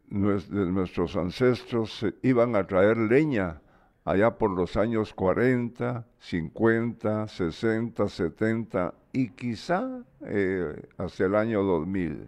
de 0.10 0.72
nuestros 0.72 1.16
ancestros 1.16 2.04
eh, 2.04 2.16
iban 2.24 2.56
a 2.56 2.66
traer 2.66 2.98
leña 2.98 3.62
allá 4.10 4.40
por 4.40 4.50
los 4.50 4.76
años 4.76 5.14
40, 5.14 6.04
50, 6.18 7.28
60, 7.28 8.10
70 8.10 8.94
y 9.14 9.30
quizá 9.30 10.02
eh, 10.22 10.82
hacia 10.98 11.28
el 11.28 11.36
año 11.36 11.62
2000. 11.62 12.28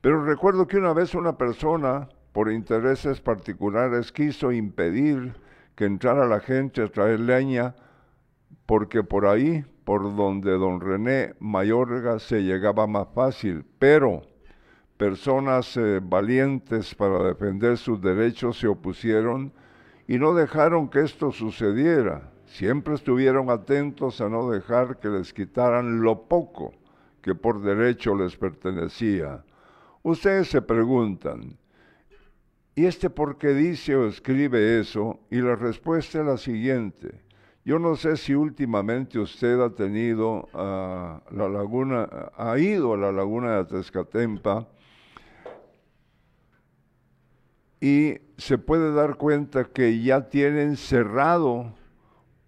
Pero 0.00 0.24
recuerdo 0.24 0.68
que 0.68 0.76
una 0.76 0.92
vez 0.92 1.16
una 1.16 1.36
persona, 1.36 2.08
por 2.30 2.48
intereses 2.48 3.20
particulares, 3.20 4.12
quiso 4.12 4.52
impedir 4.52 5.34
que 5.74 5.84
entrara 5.84 6.28
la 6.28 6.38
gente 6.38 6.82
a 6.82 6.88
traer 6.88 7.18
leña, 7.18 7.74
porque 8.64 9.02
por 9.02 9.26
ahí, 9.26 9.64
por 9.82 10.14
donde 10.14 10.52
don 10.52 10.80
René 10.80 11.34
Mayorga 11.40 12.20
se 12.20 12.44
llegaba 12.44 12.86
más 12.86 13.08
fácil, 13.12 13.64
pero 13.80 14.22
personas 14.96 15.76
eh, 15.76 16.00
valientes 16.00 16.94
para 16.94 17.24
defender 17.24 17.78
sus 17.78 18.00
derechos 18.00 18.60
se 18.60 18.68
opusieron 18.68 19.52
y 20.06 20.18
no 20.18 20.34
dejaron 20.34 20.88
que 20.88 21.00
esto 21.00 21.32
sucediera. 21.32 22.30
Siempre 22.46 22.94
estuvieron 22.94 23.50
atentos 23.50 24.20
a 24.20 24.28
no 24.28 24.50
dejar 24.50 24.98
que 24.98 25.08
les 25.08 25.32
quitaran 25.32 26.02
lo 26.02 26.22
poco 26.28 26.72
que 27.22 27.34
por 27.34 27.62
derecho 27.62 28.14
les 28.14 28.36
pertenecía. 28.36 29.42
Ustedes 30.02 30.48
se 30.48 30.60
preguntan, 30.60 31.56
¿y 32.74 32.84
este 32.84 33.08
por 33.08 33.38
qué 33.38 33.54
dice 33.54 33.96
o 33.96 34.06
escribe 34.06 34.78
eso? 34.78 35.20
Y 35.30 35.40
la 35.40 35.56
respuesta 35.56 36.20
es 36.20 36.26
la 36.26 36.36
siguiente. 36.36 37.22
Yo 37.64 37.78
no 37.78 37.96
sé 37.96 38.18
si 38.18 38.34
últimamente 38.34 39.18
usted 39.18 39.58
ha 39.58 39.70
tenido 39.70 40.50
a 40.52 41.22
la 41.30 41.48
laguna, 41.48 42.06
ha 42.36 42.58
ido 42.58 42.92
a 42.92 42.98
la 42.98 43.10
laguna 43.10 43.56
de 43.56 43.64
Tezcatempa 43.64 44.68
y 47.84 48.18
se 48.38 48.56
puede 48.56 48.94
dar 48.94 49.16
cuenta 49.16 49.64
que 49.64 50.00
ya 50.00 50.30
tienen 50.30 50.78
cerrado 50.78 51.74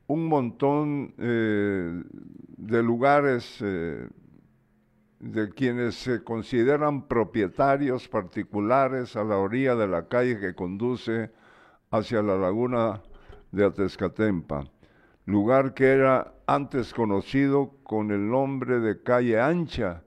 un 0.06 0.28
montón 0.28 1.12
eh, 1.18 2.02
de 2.56 2.82
lugares 2.82 3.58
eh, 3.60 4.08
de 5.20 5.50
quienes 5.50 5.96
se 5.96 6.24
consideran 6.24 7.06
propietarios 7.06 8.08
particulares 8.08 9.14
a 9.14 9.24
la 9.24 9.36
orilla 9.36 9.74
de 9.74 9.86
la 9.86 10.08
calle 10.08 10.40
que 10.40 10.54
conduce 10.54 11.30
hacia 11.90 12.22
la 12.22 12.38
laguna 12.38 13.02
de 13.52 13.66
Atezcatempa, 13.66 14.64
lugar 15.26 15.74
que 15.74 15.88
era 15.88 16.32
antes 16.46 16.94
conocido 16.94 17.72
con 17.82 18.10
el 18.10 18.26
nombre 18.30 18.80
de 18.80 19.02
calle 19.02 19.38
ancha 19.38 20.02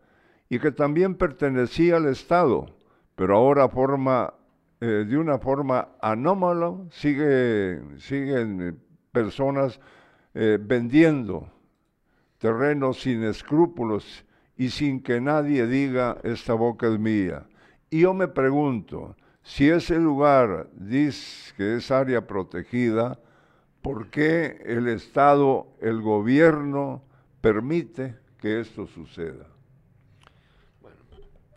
y 0.50 0.58
que 0.58 0.72
también 0.72 1.14
pertenecía 1.14 1.98
al 1.98 2.08
Estado, 2.08 2.66
pero 3.16 3.38
ahora 3.38 3.70
forma 3.70 4.34
eh, 4.82 5.06
de 5.08 5.18
una 5.18 5.40
forma 5.40 5.90
anómala, 6.02 6.74
sigue, 6.92 7.82
siguen 7.98 8.62
eh, 8.62 8.74
personas 9.12 9.80
eh, 10.34 10.58
vendiendo 10.62 11.52
terrenos 12.38 13.02
sin 13.02 13.24
escrúpulos 13.24 14.26
y 14.56 14.70
sin 14.70 15.02
que 15.02 15.20
nadie 15.20 15.68
diga 15.68 16.18
esta 16.24 16.54
boca 16.54 16.88
es 16.88 16.98
mía. 16.98 17.46
Y 17.90 18.02
yo 18.02 18.14
me 18.14 18.30
pregunto, 18.30 19.18
si 19.44 19.70
ese 19.70 20.00
lugar 20.00 20.70
dice 20.74 21.54
que 21.58 21.76
es 21.76 21.92
área 21.92 22.26
protegida, 22.26 23.20
¿por 23.82 24.10
qué 24.10 24.62
el 24.66 24.88
Estado, 24.88 25.68
el 25.82 26.02
gobierno 26.02 27.04
permite 27.42 28.16
que 28.38 28.62
esto 28.62 28.88
suceda? 28.88 29.59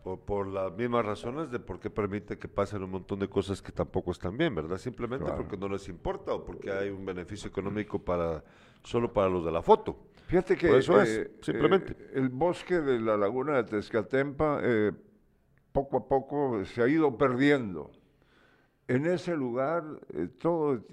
Por, 0.03 0.19
por 0.21 0.47
las 0.49 0.73
mismas 0.77 1.05
razones 1.07 1.51
de 1.51 1.61
por 1.61 1.79
qué 1.79 1.89
permite 1.89 2.37
que 2.37 2.49
pasen 2.49 2.83
un 2.83 2.91
montón 2.91 3.21
de 3.21 3.29
cosas 3.29 3.63
que 3.63 3.71
tampoco 3.71 4.11
están 4.11 4.37
bien, 4.37 4.53
¿verdad? 4.55 4.77
Simplemente 4.79 5.25
Claro. 5.27 5.41
porque 5.43 5.57
no 5.57 5.69
les 5.69 5.89
importa 5.89 6.35
o 6.35 6.45
porque 6.45 6.73
hay 6.73 6.91
un 6.91 7.05
beneficio 7.07 7.49
económico 7.49 8.01
para 8.01 8.43
solo 8.83 9.13
para 9.13 9.29
los 9.29 9.45
de 9.45 9.53
la 9.53 9.63
foto. 9.63 9.97
Fíjate 10.27 10.57
que 10.57 10.67
Por 10.69 10.79
eso 10.79 11.01
es, 11.01 11.09
eh, 11.09 11.31
simplemente. 11.41 11.93
eh, 11.93 12.11
el 12.15 12.31
bosque 12.31 12.81
de 12.81 12.99
la 12.99 13.17
laguna 13.17 13.57
de 13.59 13.65
Tezcatempa 13.65 14.59
eh, 14.65 14.91
poco 15.71 15.99
a 15.99 16.09
poco 16.09 16.65
se 16.65 16.83
ha 16.83 16.89
ido 16.89 17.17
perdiendo. 17.17 17.93
En 18.89 19.07
ese 19.07 19.37
lugar, 19.37 19.85
eh, 20.15 20.27
todo 20.41 20.85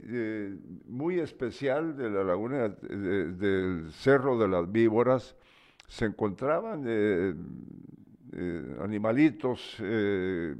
muy 0.86 1.20
especial 1.20 1.97
de 1.97 2.12
la 2.12 2.24
laguna 2.24 2.70
de- 2.70 2.95
de- 2.97 3.32
del 3.34 3.91
Cerro 3.91 4.38
de 4.38 4.47
las 4.47 4.72
Víboras, 4.72 5.36
se 5.88 6.05
encontraban 6.05 6.84
eh, 8.34 8.78
animalitos 8.82 9.78
eh, 9.80 10.56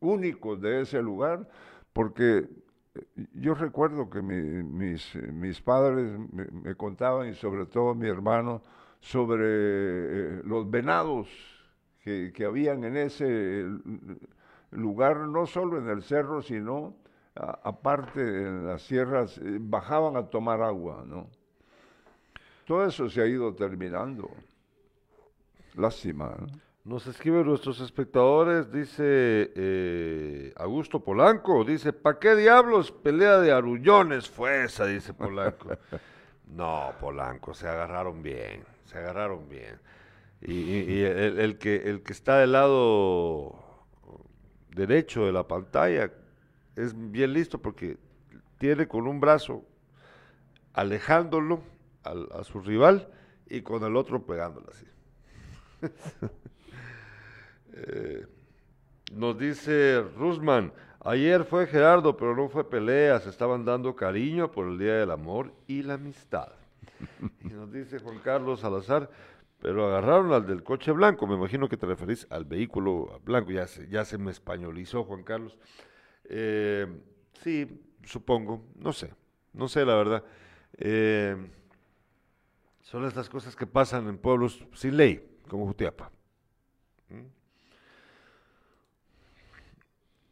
únicos 0.00 0.60
de 0.60 0.82
ese 0.82 1.02
lugar, 1.02 1.48
porque 1.92 2.48
eh, 2.94 3.26
yo 3.34 3.54
recuerdo 3.54 4.08
que 4.10 4.22
mi- 4.22 4.62
mis, 4.62 5.14
mis 5.32 5.60
padres 5.60 6.18
me, 6.32 6.74
contaban, 6.74 7.28
y 7.28 7.34
sobre 7.34 7.66
todo 7.66 7.94
mi 7.94 8.08
hermano, 8.08 8.62
sobre 9.00 10.42
los 10.44 10.70
venados 10.70 11.28
que, 12.02 12.32
que 12.34 12.44
habían 12.44 12.84
en 12.84 12.96
ese 12.96 13.66
lugar, 14.70 15.18
no 15.28 15.46
solo 15.46 15.78
en 15.78 15.88
el 15.88 16.02
cerro, 16.02 16.40
sino 16.42 16.94
aparte 17.34 18.20
en 18.20 18.66
las 18.66 18.82
sierras, 18.82 19.40
bajaban 19.42 20.16
a 20.16 20.26
tomar 20.30 20.62
agua, 20.62 21.04
¿no? 21.06 21.26
Todo 22.66 22.86
eso 22.86 23.08
se 23.10 23.20
ha 23.20 23.26
ido 23.26 23.54
terminando. 23.54 24.30
Lástima, 25.74 26.36
¿no? 26.38 26.46
Nos 26.84 27.06
escriben 27.06 27.46
nuestros 27.46 27.80
espectadores, 27.80 28.70
dice 28.70 29.02
eh, 29.56 30.52
Augusto 30.56 31.02
Polanco, 31.02 31.64
dice, 31.64 31.94
¿pa' 31.94 32.18
qué 32.18 32.36
diablos 32.36 32.92
pelea 32.92 33.38
de 33.38 33.52
arullones 33.52 34.28
fue 34.28 34.64
esa? 34.64 34.84
Dice 34.84 35.14
Polanco. 35.14 35.70
no, 36.46 36.92
Polanco, 37.00 37.54
se 37.54 37.66
agarraron 37.66 38.22
bien, 38.22 38.64
se 38.84 38.98
agarraron 38.98 39.48
bien. 39.48 39.78
Y, 40.42 40.52
y- 40.52 40.84
y 40.92 41.00
el, 41.04 41.38
el 41.40 41.58
que, 41.58 41.76
el 41.76 42.02
que 42.02 42.12
está 42.12 42.38
del 42.40 42.52
lado 42.52 43.58
derecho 44.74 45.24
de 45.24 45.32
la 45.32 45.48
pantalla 45.48 46.12
es 46.76 46.92
bien 47.10 47.32
listo 47.32 47.62
porque 47.62 47.96
tiene 48.58 48.86
con 48.86 49.06
un 49.06 49.20
brazo 49.20 49.64
alejándolo 50.74 51.62
al- 52.02 52.28
a 52.38 52.44
su 52.44 52.60
rival 52.60 53.08
y 53.48 53.62
con 53.62 53.82
el 53.84 53.96
otro 53.96 54.26
pegándolo 54.26 54.66
así. 54.70 54.84
Eh, 57.76 58.24
nos 59.12 59.36
dice 59.36 60.00
Rusman, 60.16 60.72
ayer 61.00 61.44
fue 61.44 61.66
Gerardo, 61.66 62.16
pero 62.16 62.36
no 62.36 62.48
fue 62.48 62.70
pelea, 62.70 63.18
se 63.18 63.30
estaban 63.30 63.64
dando 63.64 63.96
cariño 63.96 64.52
por 64.52 64.68
el 64.68 64.78
Día 64.78 64.94
del 64.94 65.10
Amor 65.10 65.52
y 65.66 65.82
la 65.82 65.94
Amistad. 65.94 66.52
Y 67.42 67.48
nos 67.48 67.72
dice 67.72 67.98
Juan 67.98 68.20
Carlos 68.20 68.60
Salazar, 68.60 69.10
pero 69.60 69.86
agarraron 69.86 70.32
al 70.32 70.46
del 70.46 70.62
coche 70.62 70.92
blanco, 70.92 71.26
me 71.26 71.34
imagino 71.34 71.68
que 71.68 71.76
te 71.76 71.86
referís 71.86 72.26
al 72.30 72.44
vehículo 72.44 73.20
blanco, 73.24 73.50
ya 73.50 73.66
se, 73.66 73.88
ya 73.88 74.04
se 74.04 74.18
me 74.18 74.30
españolizó 74.30 75.04
Juan 75.04 75.24
Carlos. 75.24 75.58
Eh, 76.24 76.86
sí, 77.42 77.82
supongo, 78.04 78.64
no 78.76 78.92
sé, 78.92 79.12
no 79.52 79.66
sé 79.66 79.84
la 79.84 79.96
verdad. 79.96 80.24
Eh, 80.76 81.36
son 82.82 83.04
estas 83.04 83.28
cosas 83.28 83.56
que 83.56 83.66
pasan 83.66 84.08
en 84.08 84.18
pueblos 84.18 84.66
sin 84.74 84.96
ley, 84.96 85.33
como 85.48 85.66
Jutiapa. 85.66 86.10
¿Mm? 87.10 87.26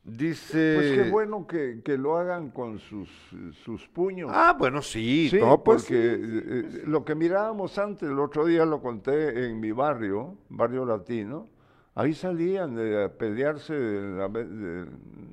Dice... 0.04 0.74
Pues 0.76 0.92
qué 0.92 1.10
bueno 1.10 1.46
que, 1.46 1.80
que 1.84 1.96
lo 1.96 2.16
hagan 2.16 2.50
con 2.50 2.80
sus, 2.80 3.08
sus 3.64 3.86
puños. 3.88 4.30
Ah, 4.32 4.56
bueno, 4.58 4.82
sí, 4.82 5.28
Sí, 5.30 5.38
no, 5.38 5.62
pues, 5.62 5.82
porque 5.82 6.14
eh, 6.14 6.18
eh, 6.20 6.82
lo 6.86 7.04
que 7.04 7.14
mirábamos 7.14 7.78
antes, 7.78 8.08
el 8.08 8.18
otro 8.18 8.44
día 8.44 8.64
lo 8.64 8.82
conté 8.82 9.46
en 9.46 9.60
mi 9.60 9.70
barrio, 9.70 10.36
barrio 10.48 10.84
latino, 10.84 11.48
ahí 11.94 12.14
salían 12.14 12.74
de 12.74 13.04
a 13.04 13.12
pelearse, 13.16 13.74
de 13.74 14.44
de- 14.44 14.86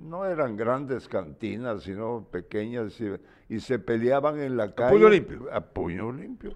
no 0.03 0.25
eran 0.25 0.55
grandes 0.55 1.07
cantinas, 1.07 1.81
sino 1.81 2.27
pequeñas, 2.31 2.99
y, 3.01 3.09
y 3.55 3.59
se 3.61 3.79
peleaban 3.79 4.39
en 4.39 4.55
la 4.55 4.75
calle. 4.75 4.91
puño 4.97 5.09
limpio. 5.09 5.47
A 5.51 5.61
puño 5.61 6.11
limpio. 6.11 6.53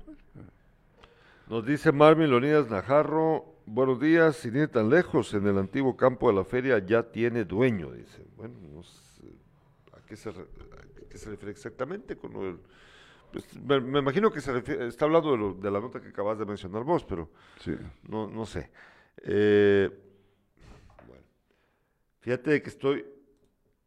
Nos 1.53 1.63
dice 1.63 1.91
Marvin 1.91 2.31
Leonidas 2.31 2.67
Najarro, 2.67 3.45
buenos 3.67 3.99
días, 3.99 4.37
sin 4.37 4.55
ir 4.55 4.69
tan 4.69 4.89
lejos, 4.89 5.35
en 5.35 5.45
el 5.45 5.59
antiguo 5.59 5.95
campo 5.95 6.27
de 6.27 6.33
la 6.37 6.43
feria 6.43 6.79
ya 6.79 7.03
tiene 7.03 7.45
dueño, 7.45 7.91
dice. 7.91 8.25
Bueno, 8.35 8.55
no 8.73 8.81
sé, 8.81 9.27
¿a 9.91 10.03
qué 10.03 10.15
se, 10.15 10.31
re- 10.31 10.41
a 10.41 11.07
qué 11.07 11.15
se 11.15 11.29
refiere 11.29 11.51
exactamente 11.51 12.17
con 12.17 12.33
del- 12.33 12.59
pues, 13.31 13.45
me, 13.61 13.79
me 13.79 13.99
imagino 13.99 14.31
que 14.31 14.41
se 14.41 14.51
refiere- 14.51 14.87
está 14.87 15.05
hablando 15.05 15.31
de, 15.31 15.37
lo- 15.37 15.53
de 15.53 15.69
la 15.69 15.79
nota 15.79 16.01
que 16.01 16.07
acabas 16.07 16.39
de 16.39 16.45
mencionar 16.47 16.83
vos, 16.83 17.05
pero 17.05 17.29
Sí. 17.59 17.75
no, 18.09 18.27
no 18.27 18.47
sé. 18.47 18.71
Eh, 19.21 19.91
bueno, 21.05 21.23
fíjate 22.21 22.63
que 22.63 22.69
estoy 22.69 23.05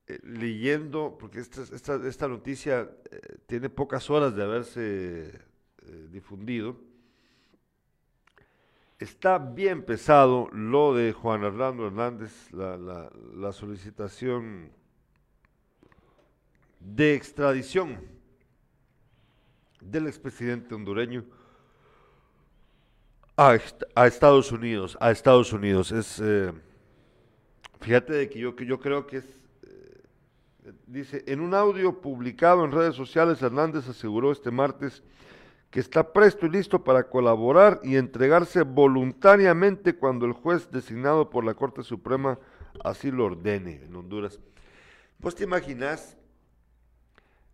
eh, 0.07 0.21
leyendo, 0.23 1.17
porque 1.19 1.41
esta, 1.41 1.63
esta, 1.63 1.97
esta 2.07 2.29
noticia 2.29 2.89
eh, 3.11 3.39
tiene 3.49 3.71
pocas 3.71 4.09
horas 4.09 4.37
de 4.37 4.45
haberse 4.45 5.31
eh, 5.83 6.09
difundido. 6.13 6.95
Está 8.99 9.39
bien 9.39 9.83
pesado 9.85 10.49
lo 10.53 10.95
de 10.95 11.13
Juan 11.13 11.45
Orlando 11.45 11.87
Hernández, 11.87 12.51
la, 12.53 12.79
la- 12.79 13.53
solicitación 13.53 14.71
de 16.81 17.15
extradición 17.15 17.99
del 19.83 20.07
expresidente 20.07 20.75
hondureño 20.75 21.25
a, 23.37 23.55
est- 23.55 23.83
a 23.95 24.07
Estados 24.07 24.51
Unidos, 24.51 24.97
a 24.99 25.11
Estados 25.11 25.53
Unidos. 25.53 25.93
Es, 25.93 26.19
eh, 26.23 26.51
fíjate 27.83 28.15
de 28.15 28.31
que 28.31 28.39
yo, 28.39 28.57
que 28.57 28.65
yo 28.65 28.81
creo 28.81 29.07
que 29.07 29.19
es, 29.19 29.27
eh, 29.65 30.73
dice, 30.87 31.23
en 31.27 31.41
un 31.41 31.53
audio 31.53 32.01
publicado 32.01 32.65
en 32.65 32.73
redes 32.73 32.95
sociales, 32.95 33.43
Hernández 33.43 33.87
aseguró 33.91 34.33
este 34.33 34.51
martes 34.51 35.03
que 35.71 35.81
está 35.81 36.13
presto 36.13 36.47
y 36.47 36.51
listo 36.51 36.85
para 36.85 37.09
colaborar 37.09 37.81
y 37.83 37.97
entregarse 37.97 38.63
voluntariamente 38.63 39.97
cuando 39.97 40.27
el 40.27 40.33
juez 40.33 40.71
designado 40.71 41.29
por 41.31 41.45
la 41.45 41.55
Corte 41.55 41.83
Suprema 41.83 42.39
así 42.85 43.11
lo 43.11 43.25
ordene 43.27 43.83
en 43.85 43.95
Honduras. 43.95 44.41
¿Vos 45.19 45.35
te 45.35 45.45
imaginas 45.45 46.17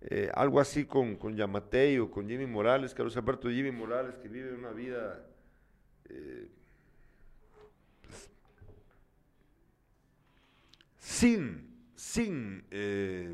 eh, 0.02 0.30
algo 0.34 0.58
así 0.60 0.84
con, 0.84 1.16
con 1.16 1.36
Yamatei 1.36 1.98
o 2.00 2.10
con 2.10 2.28
Jimmy 2.28 2.46
Morales, 2.46 2.92
Carlos 2.92 3.16
Alberto 3.16 3.48
Jimmy 3.48 3.70
Morales, 3.70 4.16
que 4.16 4.28
vive 4.28 4.52
una 4.52 4.72
vida 4.72 5.24
eh, 6.08 6.48
pues, 8.02 8.30
sin, 10.98 11.68
sin 11.94 12.64
eh, 12.72 13.32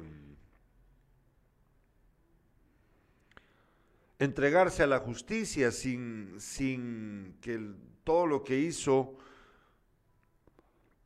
entregarse 4.19 4.83
a 4.83 4.87
la 4.87 4.99
justicia, 4.99 5.71
sin, 5.71 6.35
sin 6.39 7.37
que 7.41 7.61
todo 8.05 8.27
lo 8.27 8.43
que 8.43 8.59
hizo 8.59 9.17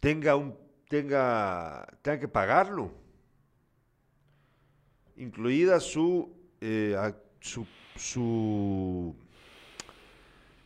tenga 0.01 0.37
un 0.37 0.57
tenga, 0.89 1.87
tenga 2.03 2.21
que 2.21 2.29
pagarlo 2.29 3.03
incluida 5.17 5.81
su, 5.81 6.33
eh, 6.61 6.97
su, 7.41 7.67
su, 7.97 9.15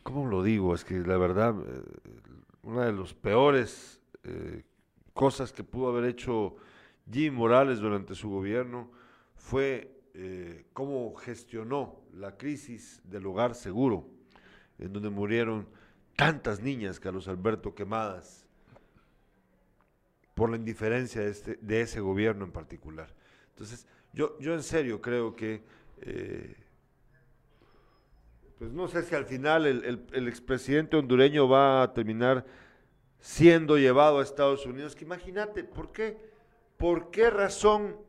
¿cómo 0.03 0.27
lo 0.27 0.43
digo? 0.43 0.73
Es 0.73 0.83
que 0.83 0.95
la 0.99 1.17
verdad, 1.17 1.55
eh, 1.59 1.83
una 2.63 2.85
de 2.85 2.93
las 2.93 3.13
peores 3.13 4.01
eh, 4.23 4.63
cosas 5.13 5.51
que 5.51 5.63
pudo 5.63 5.89
haber 5.89 6.05
hecho 6.05 6.55
Jim 7.11 7.35
Morales 7.35 7.79
durante 7.79 8.15
su 8.15 8.29
gobierno 8.29 8.91
fue 9.35 9.96
eh, 10.19 10.65
cómo 10.73 11.13
gestionó 11.15 12.01
la 12.13 12.37
crisis 12.37 12.99
del 13.03 13.27
hogar 13.27 13.53
seguro, 13.53 14.09
en 14.79 14.91
donde 14.91 15.11
murieron 15.11 15.67
tantas 16.15 16.59
niñas, 16.59 16.99
Carlos 16.99 17.27
Alberto, 17.27 17.75
quemadas 17.75 18.47
por 20.33 20.49
la 20.49 20.55
indiferencia 20.57 21.21
de, 21.21 21.29
este, 21.29 21.59
de 21.61 21.81
ese 21.81 21.99
gobierno 21.99 22.45
en 22.45 22.51
particular. 22.51 23.13
Entonces, 23.49 23.85
yo, 24.13 24.37
yo 24.39 24.53
en 24.55 24.63
serio 24.63 25.01
creo 25.01 25.35
que, 25.35 25.63
eh, 26.01 26.55
pues 28.57 28.71
no 28.71 28.87
sé 28.87 29.03
si 29.03 29.13
al 29.13 29.25
final 29.25 29.67
el, 29.67 29.83
el- 29.85 30.07
el 30.13 30.27
expresidente 30.27 30.97
hondureño 30.97 31.47
va 31.47 31.83
a 31.83 31.93
terminar 31.93 32.43
siendo 33.19 33.77
llevado 33.77 34.19
a 34.19 34.23
Estados 34.23 34.65
Unidos, 34.65 34.95
que 34.95 35.05
imagínate, 35.05 35.63
¿por 35.63 35.91
qué? 35.91 36.17
¿Por 36.77 37.11
qué 37.11 37.29
razón 37.29 38.06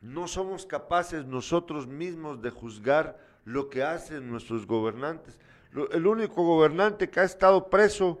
no 0.00 0.28
somos 0.28 0.64
capaces 0.66 1.24
nosotros 1.26 1.86
mismos 1.86 2.40
de 2.42 2.50
juzgar 2.50 3.18
lo 3.44 3.68
que 3.68 3.82
hacen 3.82 4.30
nuestros 4.30 4.66
gobernantes? 4.66 5.38
Lo- 5.72 5.90
el 5.90 6.06
único 6.06 6.44
gobernante 6.44 7.10
que 7.10 7.20
ha 7.20 7.24
estado 7.24 7.68
preso 7.68 8.18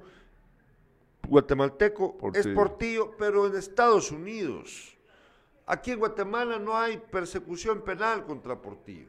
guatemalteco 1.26 2.14
es 2.34 2.46
Portillo. 2.46 2.54
Portillo, 2.54 3.10
pero 3.18 3.46
en 3.46 3.56
Estados 3.56 4.10
Unidos. 4.10 4.96
Aquí 5.66 5.90
en 5.90 5.98
Guatemala 5.98 6.58
no 6.58 6.76
hay 6.76 6.96
persecución 6.96 7.82
penal 7.82 8.24
contra 8.24 8.60
Portillo. 8.60 9.08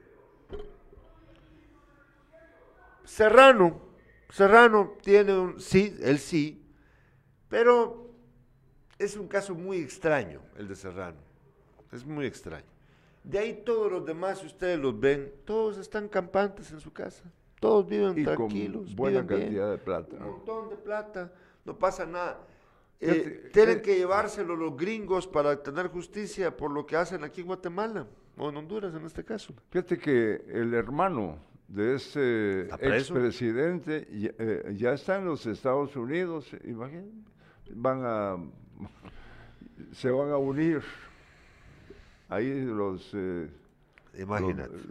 Serrano, 3.06 3.82
Serrano 4.30 4.94
tiene 5.02 5.34
un, 5.38 5.60
sí, 5.60 5.96
él 6.02 6.20
sí, 6.20 6.64
pero 7.48 8.10
es 9.00 9.16
un 9.16 9.28
caso 9.28 9.56
muy 9.56 9.78
extraño 9.78 10.42
el 10.58 10.68
de 10.68 10.76
Serrano, 10.76 11.18
es 11.92 12.06
muy 12.06 12.26
extraño. 12.26 12.66
De 13.24 13.38
ahí 13.38 13.62
todos 13.66 13.92
los 13.92 14.06
demás, 14.06 14.40
si 14.40 14.48
ustedes 14.48 14.80
los 14.80 14.98
ven, 15.00 15.32
todos 15.46 15.78
están 15.78 16.08
campantes 16.08 16.72
en 16.72 16.80
su 16.80 16.92
casa, 16.92 17.24
todos 17.60 17.88
viven 17.88 18.18
Y 18.18 18.24
con 18.24 18.36
tranquilos, 18.36 18.96
buena 18.96 19.22
viven 19.22 19.28
bien, 19.28 19.42
cantidad 19.42 19.72
de 19.72 19.78
plata. 19.78 20.16
un 20.18 20.32
montón 20.32 20.70
de 20.70 20.76
plata, 20.78 21.32
no 21.66 21.78
pasa 21.78 22.06
nada. 22.06 22.40
Eh, 23.02 23.50
tienen 23.54 23.78
eh, 23.78 23.82
que 23.82 23.96
llevárselo 23.96 24.56
los 24.56 24.76
gringos 24.76 25.26
para 25.26 25.62
tener 25.62 25.88
justicia 25.88 26.56
por 26.56 26.72
lo 26.72 26.86
que 26.86 26.96
hacen 26.96 27.24
aquí 27.24 27.42
en 27.42 27.48
Guatemala, 27.48 28.08
o 28.38 28.50
en 28.50 28.58
Honduras 28.58 28.94
en 28.94 29.06
este 29.06 29.24
caso. 29.24 29.54
Fíjate 29.70 29.98
que 29.98 30.44
el 30.48 30.74
hermano 30.74 31.38
de 31.68 31.96
ese 31.96 32.62
expresidente 32.82 34.08
ya, 34.12 34.32
eh, 34.40 34.76
ya 34.76 34.94
está 34.94 35.18
en 35.18 35.26
los 35.26 35.46
Estados 35.46 35.96
Unidos, 35.96 36.50
imagínate, 36.64 37.12
van 37.72 38.02
a, 38.04 38.38
se 39.94 40.10
van 40.10 40.32
a 40.32 40.38
unir 40.38 40.82
ahí 42.30 42.62
los... 42.66 43.12
eh, 43.14 43.50
Imagínate. 44.18 44.70
Los, 44.72 44.88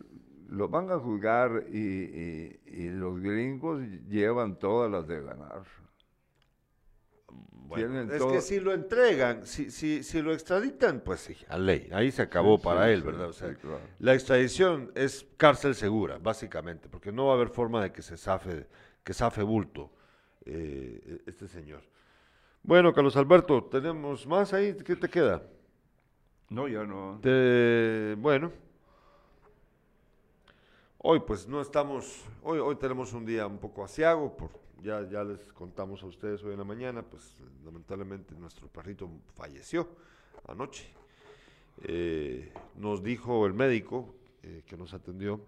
los 0.51 0.71
van 0.71 0.91
a 0.91 0.99
juzgar 0.99 1.65
y, 1.71 1.79
y- 1.79 2.61
y 2.67 2.89
los 2.91 3.21
gringos 3.21 3.81
llevan 4.09 4.59
todas 4.59 4.91
las 4.91 5.07
de 5.07 5.21
ganar. 5.23 5.63
Tienen 7.75 8.11
es 8.11 8.19
todo- 8.19 8.33
que 8.33 8.41
si 8.41 8.61
lo 8.61 8.73
entregan, 8.73 9.45
si, 9.45 9.71
si, 9.71 10.03
si 10.03 10.23
lo 10.23 10.33
extraditan, 10.33 11.01
pues 11.05 11.21
sí, 11.21 11.37
a 11.49 11.59
ley, 11.59 11.87
ahí 11.93 12.11
se 12.11 12.23
acabó 12.23 12.57
Sí, 12.57 12.65
para 12.65 12.87
sí, 12.87 12.93
él, 12.93 13.03
¿verdad? 13.03 13.29
O 13.29 13.33
sea, 13.35 13.51
sí, 13.51 13.57
claro. 13.57 13.81
la 13.99 14.15
extradición 14.15 14.91
es 14.95 15.27
cárcel 15.37 15.75
segura, 15.75 16.17
básicamente, 16.19 16.89
porque 16.89 17.13
no 17.13 17.27
va 17.27 17.33
a 17.33 17.37
haber 17.37 17.51
forma 17.51 17.83
de 17.83 17.93
que 17.93 18.01
se 18.01 18.17
zafe, 18.17 18.67
que 19.05 19.13
zafe 19.13 19.43
bulto 19.43 19.93
eh, 20.47 21.21
este 21.27 21.47
señor. 21.47 21.83
Bueno, 22.63 22.95
Carlos 22.95 23.17
Alberto, 23.19 23.63
¿tenemos 23.65 24.27
más 24.27 24.55
ahí? 24.55 24.75
¿Qué 24.83 24.97
te 24.97 25.09
queda? 25.11 25.43
No, 26.51 26.67
ya 26.67 26.85
no. 26.85 27.19
Te- 27.23 28.15
bueno. 28.19 28.51
Hoy 30.99 31.21
pues 31.21 31.47
no 31.47 31.61
estamos, 31.61 32.25
hoy, 32.43 32.59
hoy 32.59 32.75
tenemos 32.77 33.13
un 33.13 33.25
día 33.25 33.47
un 33.47 33.59
poco 33.59 33.85
asiago, 33.85 34.37
por, 34.37 34.51
ya, 34.83 35.09
ya 35.09 35.23
les 35.23 35.53
contamos 35.53 36.03
a 36.03 36.07
ustedes 36.07 36.43
hoy 36.43 36.53
en 36.53 36.59
la 36.59 36.65
mañana, 36.65 37.03
pues 37.03 37.37
lamentablemente 37.65 38.35
nuestro 38.35 38.67
perrito 38.69 39.09
falleció 39.35 39.89
anoche. 40.49 40.89
Eh, 41.83 42.53
nos 42.77 43.03
dijo 43.03 43.47
el 43.47 43.55
médico 43.55 44.13
eh, 44.43 44.63
que 44.67 44.77
nos 44.77 44.93
atendió 44.93 45.41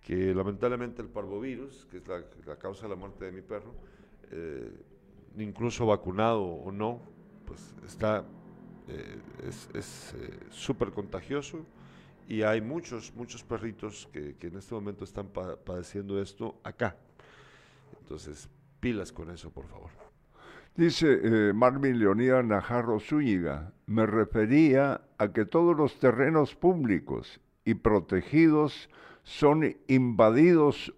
que 0.00 0.34
lamentablemente 0.34 1.00
el 1.00 1.08
parvovirus, 1.08 1.86
que 1.90 1.98
es 1.98 2.08
la, 2.46 2.56
causa 2.56 2.82
de 2.84 2.88
la 2.88 2.96
muerte 2.96 3.26
de 3.26 3.32
mi 3.32 3.42
perro, 3.42 3.72
eh, 4.32 4.68
incluso 5.38 5.86
vacunado 5.86 6.42
o 6.42 6.72
no, 6.72 7.00
pues 7.46 7.72
está 7.86 8.24
es 9.46 9.68
es, 9.74 10.14
eh, 10.18 10.38
súper 10.50 10.90
contagioso 10.90 11.64
y 12.28 12.42
hay 12.42 12.60
muchos, 12.60 13.12
muchos 13.14 13.42
perritos 13.42 14.08
que, 14.12 14.36
que 14.36 14.46
en 14.48 14.56
este 14.56 14.74
momento 14.74 15.04
están 15.04 15.26
pa- 15.28 15.56
padeciendo 15.56 16.20
esto 16.20 16.60
acá. 16.62 16.96
Entonces, 18.00 18.48
pilas 18.80 19.12
con 19.12 19.30
eso, 19.30 19.50
por 19.50 19.66
favor. 19.66 19.90
Dice 20.74 21.20
eh, 21.22 21.52
Marvin 21.52 21.98
Leonidas 21.98 22.44
Najarro 22.44 22.98
Zúñiga, 22.98 23.72
me 23.86 24.06
refería 24.06 25.02
a 25.18 25.32
que 25.32 25.44
todos 25.44 25.76
los 25.76 25.98
terrenos 25.98 26.54
públicos 26.54 27.40
y 27.64 27.74
protegidos 27.74 28.88
son 29.22 29.76
invadidos 29.88 30.94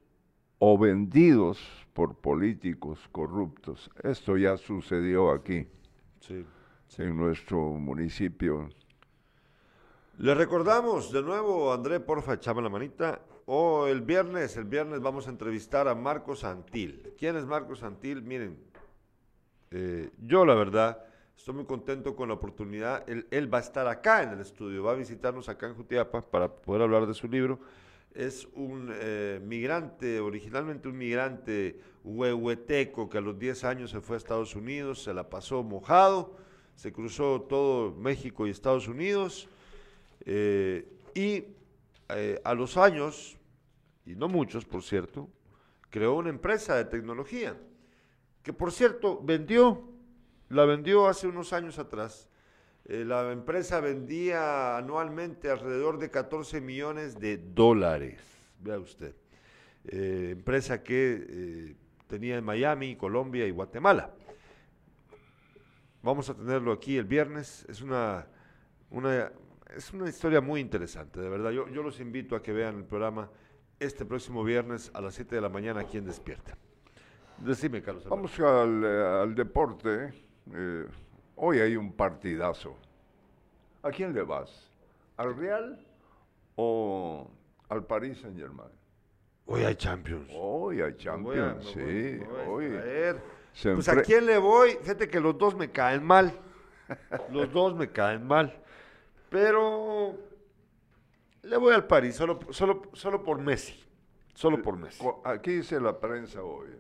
o 0.59 0.79
vendidos 0.79 1.61
por 1.93 2.17
políticos 2.17 3.01
corruptos. 3.13 3.91
Esto 4.03 4.37
ya 4.37 4.57
sucedió 4.57 5.31
aquí, 5.33 5.67
Sí. 6.21 6.45
En 6.99 7.17
nuestro 7.17 7.59
municipio. 7.59 8.69
Le 10.19 10.35
recordamos 10.35 11.11
de 11.13 11.23
nuevo, 11.23 11.73
André, 11.73 12.01
porfa, 12.01 12.35
echame 12.35 12.63
la 12.63 12.69
manita. 12.69 13.21
o 13.47 13.87
el 13.87 14.01
viernes, 14.01 14.57
el 14.57 14.65
viernes 14.65 15.01
vamos 15.01 15.27
a 15.27 15.31
entrevistar 15.31 15.89
a 15.89 15.95
Marcos 15.95 16.41
Santil. 16.41 17.13
¿Quién 17.19 17.37
es 17.37 17.45
Marcos 17.45 17.81
Santil? 17.81 18.23
Miren, 18.23 18.57
eh, 19.71 20.11
yo 20.25 20.47
la 20.47 20.55
verdad 20.55 21.05
estoy 21.37 21.55
muy 21.55 21.65
contento 21.65 22.15
con 22.17 22.29
la 22.29 22.35
oportunidad. 22.35 23.09
Él, 23.09 23.27
él, 23.31 23.53
va 23.53 23.59
a 23.59 23.63
estar 23.63 23.87
acá 23.87 24.23
en 24.23 24.31
el 24.31 24.41
estudio, 24.41 24.85
va 24.85 24.93
a 24.93 24.95
visitarnos 24.95 25.49
acá 25.49 25.67
en 25.67 25.75
Jutiapa 25.75 26.23
para 26.23 26.49
poder 26.49 26.83
hablar 26.83 27.07
de 27.07 27.15
su 27.15 27.29
libro. 27.29 27.59
Es 28.15 28.47
un 28.55 28.91
eh, 28.95 29.41
migrante, 29.45 30.21
originalmente 30.21 30.89
un 30.89 30.97
migrante 30.97 31.81
huehueteco 32.05 33.11
que 33.11 33.19
a 33.19 33.21
los 33.21 33.37
10 33.39 33.65
años 33.65 33.91
se 33.91 34.01
fue 34.01 34.15
a 34.15 34.19
Estados 34.19 34.55
Unidos, 34.55 35.03
se 35.03 35.13
la 35.13 35.29
pasó 35.29 35.65
mojado, 35.65 36.37
se 36.77 36.93
cruzó 36.93 37.43
todo 37.43 37.93
México 37.93 38.47
y 38.47 38.51
Estados 38.51 38.89
Unidos 38.89 39.49
eh, 40.27 40.89
y 41.15 41.45
eh, 42.09 42.41
a 42.45 42.55
los 42.55 42.77
años, 42.77 43.37
y 44.05 44.15
no 44.15 44.29
muchos 44.29 44.65
por 44.65 44.83
cierto, 44.83 45.29
creó 45.91 46.15
una 46.15 46.31
empresa 46.31 46.77
de 46.77 46.85
tecnología 46.85 47.57
que 48.43 48.53
por 48.53 48.73
cierto 48.73 49.21
vendió, 49.23 49.89
la 50.51 50.65
vendió 50.65 51.07
hace 51.07 51.27
unos 51.27 51.53
años 51.53 51.79
atrás. 51.79 52.29
Eh, 52.87 53.05
la 53.07 53.33
empresa 53.33 53.81
vendía 53.81 54.77
anualmente 54.77 55.51
alrededor 55.51 55.99
de 55.99 56.11
14 56.11 56.61
millones 56.61 57.19
de 57.19 57.39
dólares, 57.39 58.21
vea 58.61 58.79
usted. 58.79 59.15
Empresa 59.87 60.83
que 60.83 61.77
tenía 62.07 62.39
en 62.39 62.45
Miami, 62.45 62.97
Colombia 62.97 63.47
y 63.47 63.51
Guatemala. 63.51 64.15
Vamos 66.05 66.29
a 66.29 66.35
tenerlo 66.35 66.71
aquí 66.71 66.99
el 66.99 67.07
viernes. 67.07 67.65
Es 67.67 67.81
una, 67.81 68.27
una, 68.91 69.33
es 69.75 69.91
una 69.95 70.07
historia 70.07 70.43
muy 70.43 70.61
interesante, 70.61 71.19
de 71.19 71.31
verdad. 71.31 71.51
Yo, 71.51 71.67
yo 71.69 71.83
los 71.83 71.99
invito 71.99 72.37
a 72.37 72.43
que 72.43 72.53
vean 72.53 72.77
el 72.77 72.85
programa 72.85 73.31
este 73.81 74.05
próximo 74.05 74.45
viernes 74.45 74.91
a 74.93 75.01
las 75.01 75.15
7 75.15 75.35
de 75.35 75.41
la 75.41 75.49
mañana 75.49 75.81
aquí 75.81 75.97
en 75.97 76.05
Despierta. 76.05 76.59
Decime, 77.39 77.81
Carlos. 77.81 78.07
Vamos 78.07 78.39
al, 78.39 78.85
eh, 78.85 79.23
al 79.23 79.35
deporte. 79.35 80.13
Eh, 80.53 80.87
hoy 81.37 81.61
hay 81.61 81.75
un 81.75 81.91
partidazo. 81.91 82.77
¿A 83.83 83.91
quién 83.91 84.13
le 84.13 84.25
vas? 84.25 84.71
¿Al 85.17 85.35
Real 85.35 85.87
o 86.57 87.31
al 87.71 87.83
Paris 87.87 88.19
Saint 88.21 88.37
Germain? 88.37 88.69
Hoy 89.47 89.65
hay 89.65 89.75
Champions. 89.75 90.31
Hoy 90.35 90.83
hay 90.83 90.95
Champions, 90.99 91.65
sí. 91.73 92.21
hoy. 92.47 92.67
Pues 93.63 93.89
a 93.89 94.03
quién 94.03 94.27
le 94.27 94.39
voy, 94.39 94.71
fíjate 94.83 95.09
que 95.09 95.21
los 95.21 95.39
dos 95.39 95.55
me 95.55 95.71
caen 95.71 96.03
mal. 96.03 96.33
los 97.33 97.53
dos 97.53 97.75
me 97.75 97.91
caen 97.91 98.27
mal. 98.27 98.55
Pero 99.31 100.17
le 101.43 101.57
voy 101.57 101.75
al 101.75 101.87
París, 101.87 102.17
solo, 102.17 102.41
solo, 102.51 102.83
solo 102.93 103.23
por 103.23 103.39
Messi. 103.39 103.81
Solo 104.35 104.61
por 104.61 104.77
Messi. 104.77 105.05
Aquí 105.25 105.53
dice 105.53 105.81
la 105.81 105.99
prensa 106.01 106.43
hoy. 106.43 106.71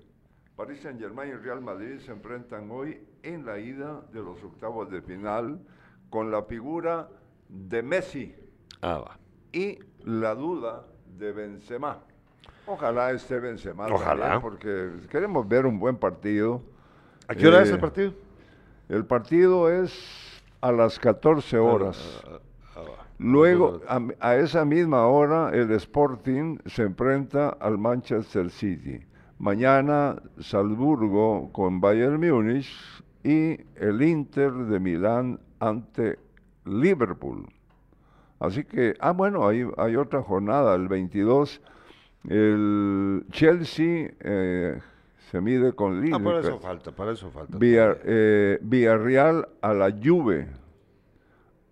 París 0.56 0.80
Saint 0.82 1.00
Germain 1.00 1.30
y 1.30 1.34
Real 1.34 1.60
Madrid 1.60 1.98
se 1.98 2.12
enfrentan 2.12 2.70
hoy 2.70 3.04
en 3.22 3.44
la 3.44 3.58
ida 3.58 4.02
de 4.12 4.22
los 4.22 4.42
octavos 4.44 4.88
de 4.90 5.02
final 5.02 5.60
con 6.10 6.30
la 6.30 6.44
figura 6.44 7.08
de 7.48 7.82
Messi 7.82 8.34
ah, 8.80 8.98
va. 8.98 9.18
y 9.52 9.78
la 10.04 10.34
duda 10.34 10.86
de 11.18 11.32
Benzema. 11.32 12.04
Ojalá 12.66 13.12
esté 13.12 13.38
Benzema. 13.40 13.86
Ojalá. 13.86 14.40
porque 14.40 14.90
queremos 15.10 15.46
ver 15.46 15.66
un 15.66 15.78
buen 15.78 15.96
partido. 15.96 16.62
¿A 17.28 17.34
qué 17.34 17.48
hora 17.48 17.62
es 17.62 17.70
el 17.70 17.78
partido? 17.78 18.12
El 18.88 19.04
partido 19.04 19.70
es 19.70 20.42
a 20.60 20.72
las 20.72 20.98
14 20.98 21.58
horas. 21.58 22.22
Ah, 22.26 22.38
ah, 22.76 22.80
Luego, 23.18 23.80
a, 23.88 24.00
a, 24.20 24.36
esa 24.36 24.64
misma 24.64 25.06
hora, 25.06 25.50
el 25.52 25.70
Sporting 25.72 26.58
se 26.66 26.82
enfrenta 26.82 27.50
al 27.60 27.78
Manchester 27.78 28.50
City. 28.50 29.00
Mañana, 29.38 30.16
Salzburgo 30.38 31.50
con 31.52 31.80
Bayern 31.80 32.20
Múnich 32.20 32.70
y 33.22 33.58
el 33.76 34.02
Inter 34.02 34.52
de 34.52 34.80
Milán 34.80 35.40
ante 35.60 36.18
Liverpool. 36.64 37.46
Así 38.38 38.64
que, 38.64 38.94
ah, 39.00 39.12
bueno, 39.12 39.48
hay, 39.48 39.66
hay 39.76 39.96
otra 39.96 40.22
jornada, 40.22 40.74
el 40.74 40.88
22 40.88 41.60
el 42.28 43.24
Chelsea 43.30 44.12
eh, 44.20 44.80
se 45.30 45.40
mide 45.40 45.72
con 45.72 46.00
Liverpool. 46.00 46.20
Ah, 46.20 46.24
para 46.24 46.40
eso 46.40 46.58
falta, 46.58 46.92
para 46.92 47.12
eso 47.12 47.30
falta. 47.30 47.58
Eh, 47.60 48.58
Villarreal 48.62 49.48
a 49.60 49.74
la 49.74 49.90
Juve. 49.90 50.48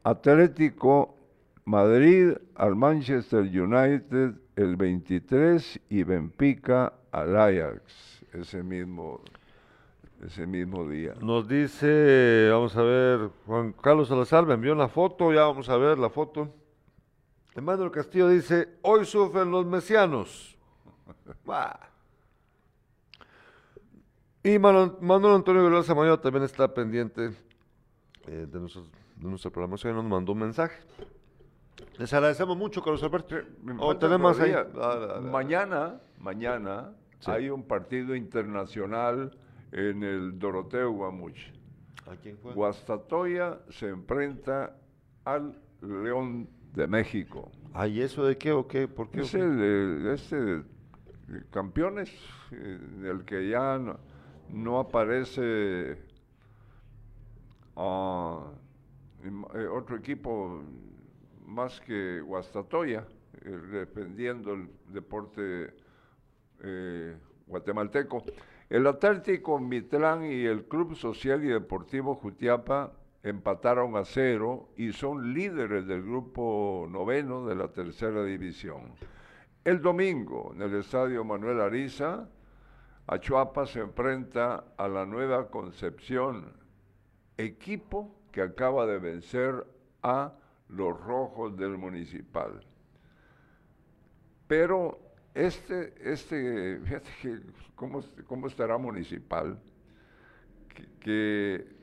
Atlético 0.04 1.14
Madrid 1.64 2.32
al 2.56 2.74
Manchester 2.74 3.40
United 3.40 4.34
el 4.56 4.76
23 4.76 5.80
y 5.88 6.02
Benfica 6.02 6.92
al 7.12 7.36
Ajax 7.36 8.24
ese 8.32 8.62
mismo 8.62 9.20
ese 10.24 10.46
mismo 10.46 10.88
día. 10.88 11.14
Nos 11.20 11.48
dice, 11.48 12.48
vamos 12.50 12.76
a 12.76 12.82
ver, 12.82 13.30
Juan 13.44 13.72
Carlos 13.72 14.08
Salazar 14.08 14.46
me 14.46 14.54
envió 14.54 14.72
una 14.72 14.88
foto, 14.88 15.32
ya 15.32 15.42
vamos 15.42 15.68
a 15.68 15.76
ver 15.76 15.98
la 15.98 16.10
foto. 16.10 16.48
Emmanuel 17.54 17.90
Castillo 17.90 18.28
dice, 18.28 18.78
hoy 18.82 19.04
sufren 19.04 19.50
los 19.50 19.66
mesianos. 19.66 20.56
y 24.42 24.58
Manuel, 24.58 25.34
Antonio 25.34 25.66
Villar 25.66 25.84
Samayo 25.84 26.18
también 26.18 26.44
está 26.44 26.72
pendiente 26.72 27.32
eh, 28.26 28.46
de, 28.50 28.60
nuestro, 28.60 28.84
de 29.16 29.28
nuestra 29.28 29.50
programación 29.50 29.92
y 29.92 29.96
nos 29.96 30.06
mandó 30.06 30.32
un 30.32 30.38
mensaje. 30.38 30.80
Les 31.98 32.12
agradecemos 32.12 32.56
mucho, 32.56 32.82
Carlos 32.82 33.02
Alberto. 33.02 33.36
O 33.78 33.96
tenemos 33.96 34.40
ahí. 34.40 34.54
Mañana, 35.30 36.00
mañana 36.18 36.92
hay 37.26 37.50
un 37.50 37.64
partido 37.64 38.14
internacional 38.14 39.36
en 39.72 40.02
el 40.02 40.38
Doroteo 40.38 40.90
Guamuch. 40.92 41.52
¿A 42.10 42.16
quién? 42.16 42.38
Guastatoya 42.54 43.60
se 43.68 43.88
enfrenta 43.88 44.74
al 45.24 45.58
León 45.82 46.48
de 46.74 46.86
México. 46.86 47.50
¿Ay, 47.72 48.00
eso 48.00 48.24
de 48.24 48.36
qué 48.36 48.52
o 48.52 48.66
qué? 48.66 48.88
¿Por 48.88 49.10
qué? 49.10 49.20
Es 49.22 49.34
el 49.34 49.56
de, 49.56 50.14
este 50.14 50.62
campeones, 51.50 52.10
en 52.50 53.06
el 53.06 53.24
que 53.24 53.48
ya 53.48 53.80
no, 54.50 54.78
aparece 54.78 55.96
uh, 57.76 58.40
otro 59.72 59.96
equipo 59.96 60.62
más 61.46 61.80
que 61.80 62.20
Guastatoya, 62.20 63.06
eh, 63.44 63.48
defendiendo 63.70 64.52
el 64.52 64.68
deporte 64.88 65.74
eh, 66.62 67.16
guatemalteco. 67.46 68.24
El 68.68 68.86
Atlético 68.86 69.58
Mitlán 69.58 70.24
y 70.24 70.44
el 70.44 70.64
Club 70.64 70.94
Social 70.96 71.44
y 71.44 71.48
Deportivo 71.48 72.14
Jutiapa 72.14 72.92
empataron 73.22 73.96
a 73.96 74.04
cero 74.04 74.70
y 74.76 74.92
son 74.92 75.32
líderes 75.32 75.86
del 75.86 76.02
grupo 76.02 76.86
noveno 76.90 77.46
de 77.46 77.54
la 77.54 77.68
tercera 77.68 78.24
división. 78.24 78.94
El 79.64 79.80
domingo, 79.80 80.52
en 80.54 80.62
el 80.62 80.74
estadio 80.74 81.24
Manuel 81.24 81.60
Ariza, 81.60 82.28
Achuapa 83.06 83.66
se 83.66 83.80
enfrenta 83.80 84.64
a 84.76 84.88
la 84.88 85.06
Nueva 85.06 85.50
Concepción, 85.50 86.52
equipo 87.36 88.14
que 88.32 88.42
acaba 88.42 88.86
de 88.86 88.98
vencer 88.98 89.66
a 90.02 90.32
los 90.68 90.98
rojos 91.00 91.56
del 91.56 91.78
municipal. 91.78 92.64
Pero 94.48 94.98
este, 95.34 95.94
este, 96.00 96.80
fíjate 96.80 97.10
que, 97.20 97.40
¿cómo, 97.76 98.02
cómo 98.26 98.48
estará 98.48 98.78
municipal? 98.78 99.60
que 101.00 101.81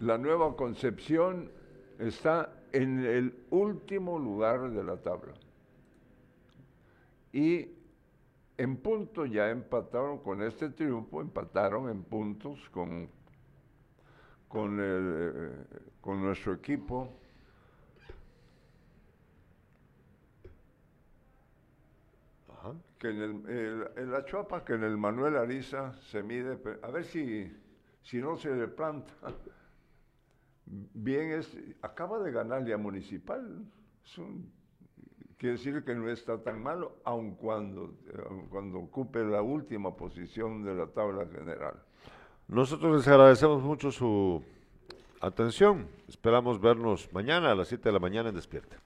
la 0.00 0.16
nueva 0.16 0.56
concepción 0.56 1.50
está 1.98 2.52
en 2.72 3.04
el 3.04 3.44
último 3.50 4.18
lugar 4.18 4.70
de 4.70 4.82
la 4.82 4.96
tabla. 4.96 5.34
Y 7.32 7.68
en 8.56 8.76
puntos 8.78 9.30
ya 9.30 9.50
empataron 9.50 10.18
con 10.18 10.42
este 10.42 10.70
triunfo, 10.70 11.20
empataron 11.20 11.90
en 11.90 12.02
puntos 12.02 12.58
con, 12.70 13.08
con, 14.48 14.80
el, 14.80 15.14
eh, 15.18 15.78
con 16.00 16.22
nuestro 16.22 16.54
equipo. 16.54 17.16
Que 22.98 23.08
en, 23.08 23.22
el, 23.48 23.90
en 23.96 24.12
la 24.12 24.24
Chuapa, 24.26 24.62
que 24.62 24.74
en 24.74 24.84
el 24.84 24.98
Manuel 24.98 25.36
Ariza 25.36 25.94
se 26.02 26.22
mide, 26.22 26.58
a 26.82 26.90
ver 26.90 27.04
si, 27.04 27.50
si 28.02 28.18
no 28.18 28.36
se 28.36 28.54
le 28.54 28.68
planta 28.68 29.14
bien 30.94 31.32
es, 31.32 31.56
acaba 31.82 32.18
de 32.20 32.32
ganarle 32.32 32.72
a 32.72 32.78
Municipal. 32.78 33.64
quiere 35.36 35.56
decir 35.56 35.82
que 35.84 35.94
no 35.94 36.08
está 36.10 36.42
tan 36.42 36.62
malo, 36.62 36.96
aun 37.04 37.34
cuando, 37.34 37.94
cuando 38.50 38.78
ocupe 38.78 39.24
la 39.24 39.42
última 39.42 39.96
posición 39.96 40.64
de 40.64 40.74
la 40.74 40.86
tabla 40.86 41.26
general. 41.26 41.74
Nosotros 42.48 42.96
les 42.96 43.08
agradecemos 43.08 43.62
mucho 43.62 43.90
su 43.90 44.42
atención. 45.20 45.86
Esperamos 46.08 46.60
vernos 46.60 47.12
mañana 47.12 47.52
a 47.52 47.54
las 47.54 47.68
7 47.68 47.88
de 47.88 47.92
la 47.92 47.98
mañana 47.98 48.30
en 48.30 48.34
Despierta. 48.34 48.76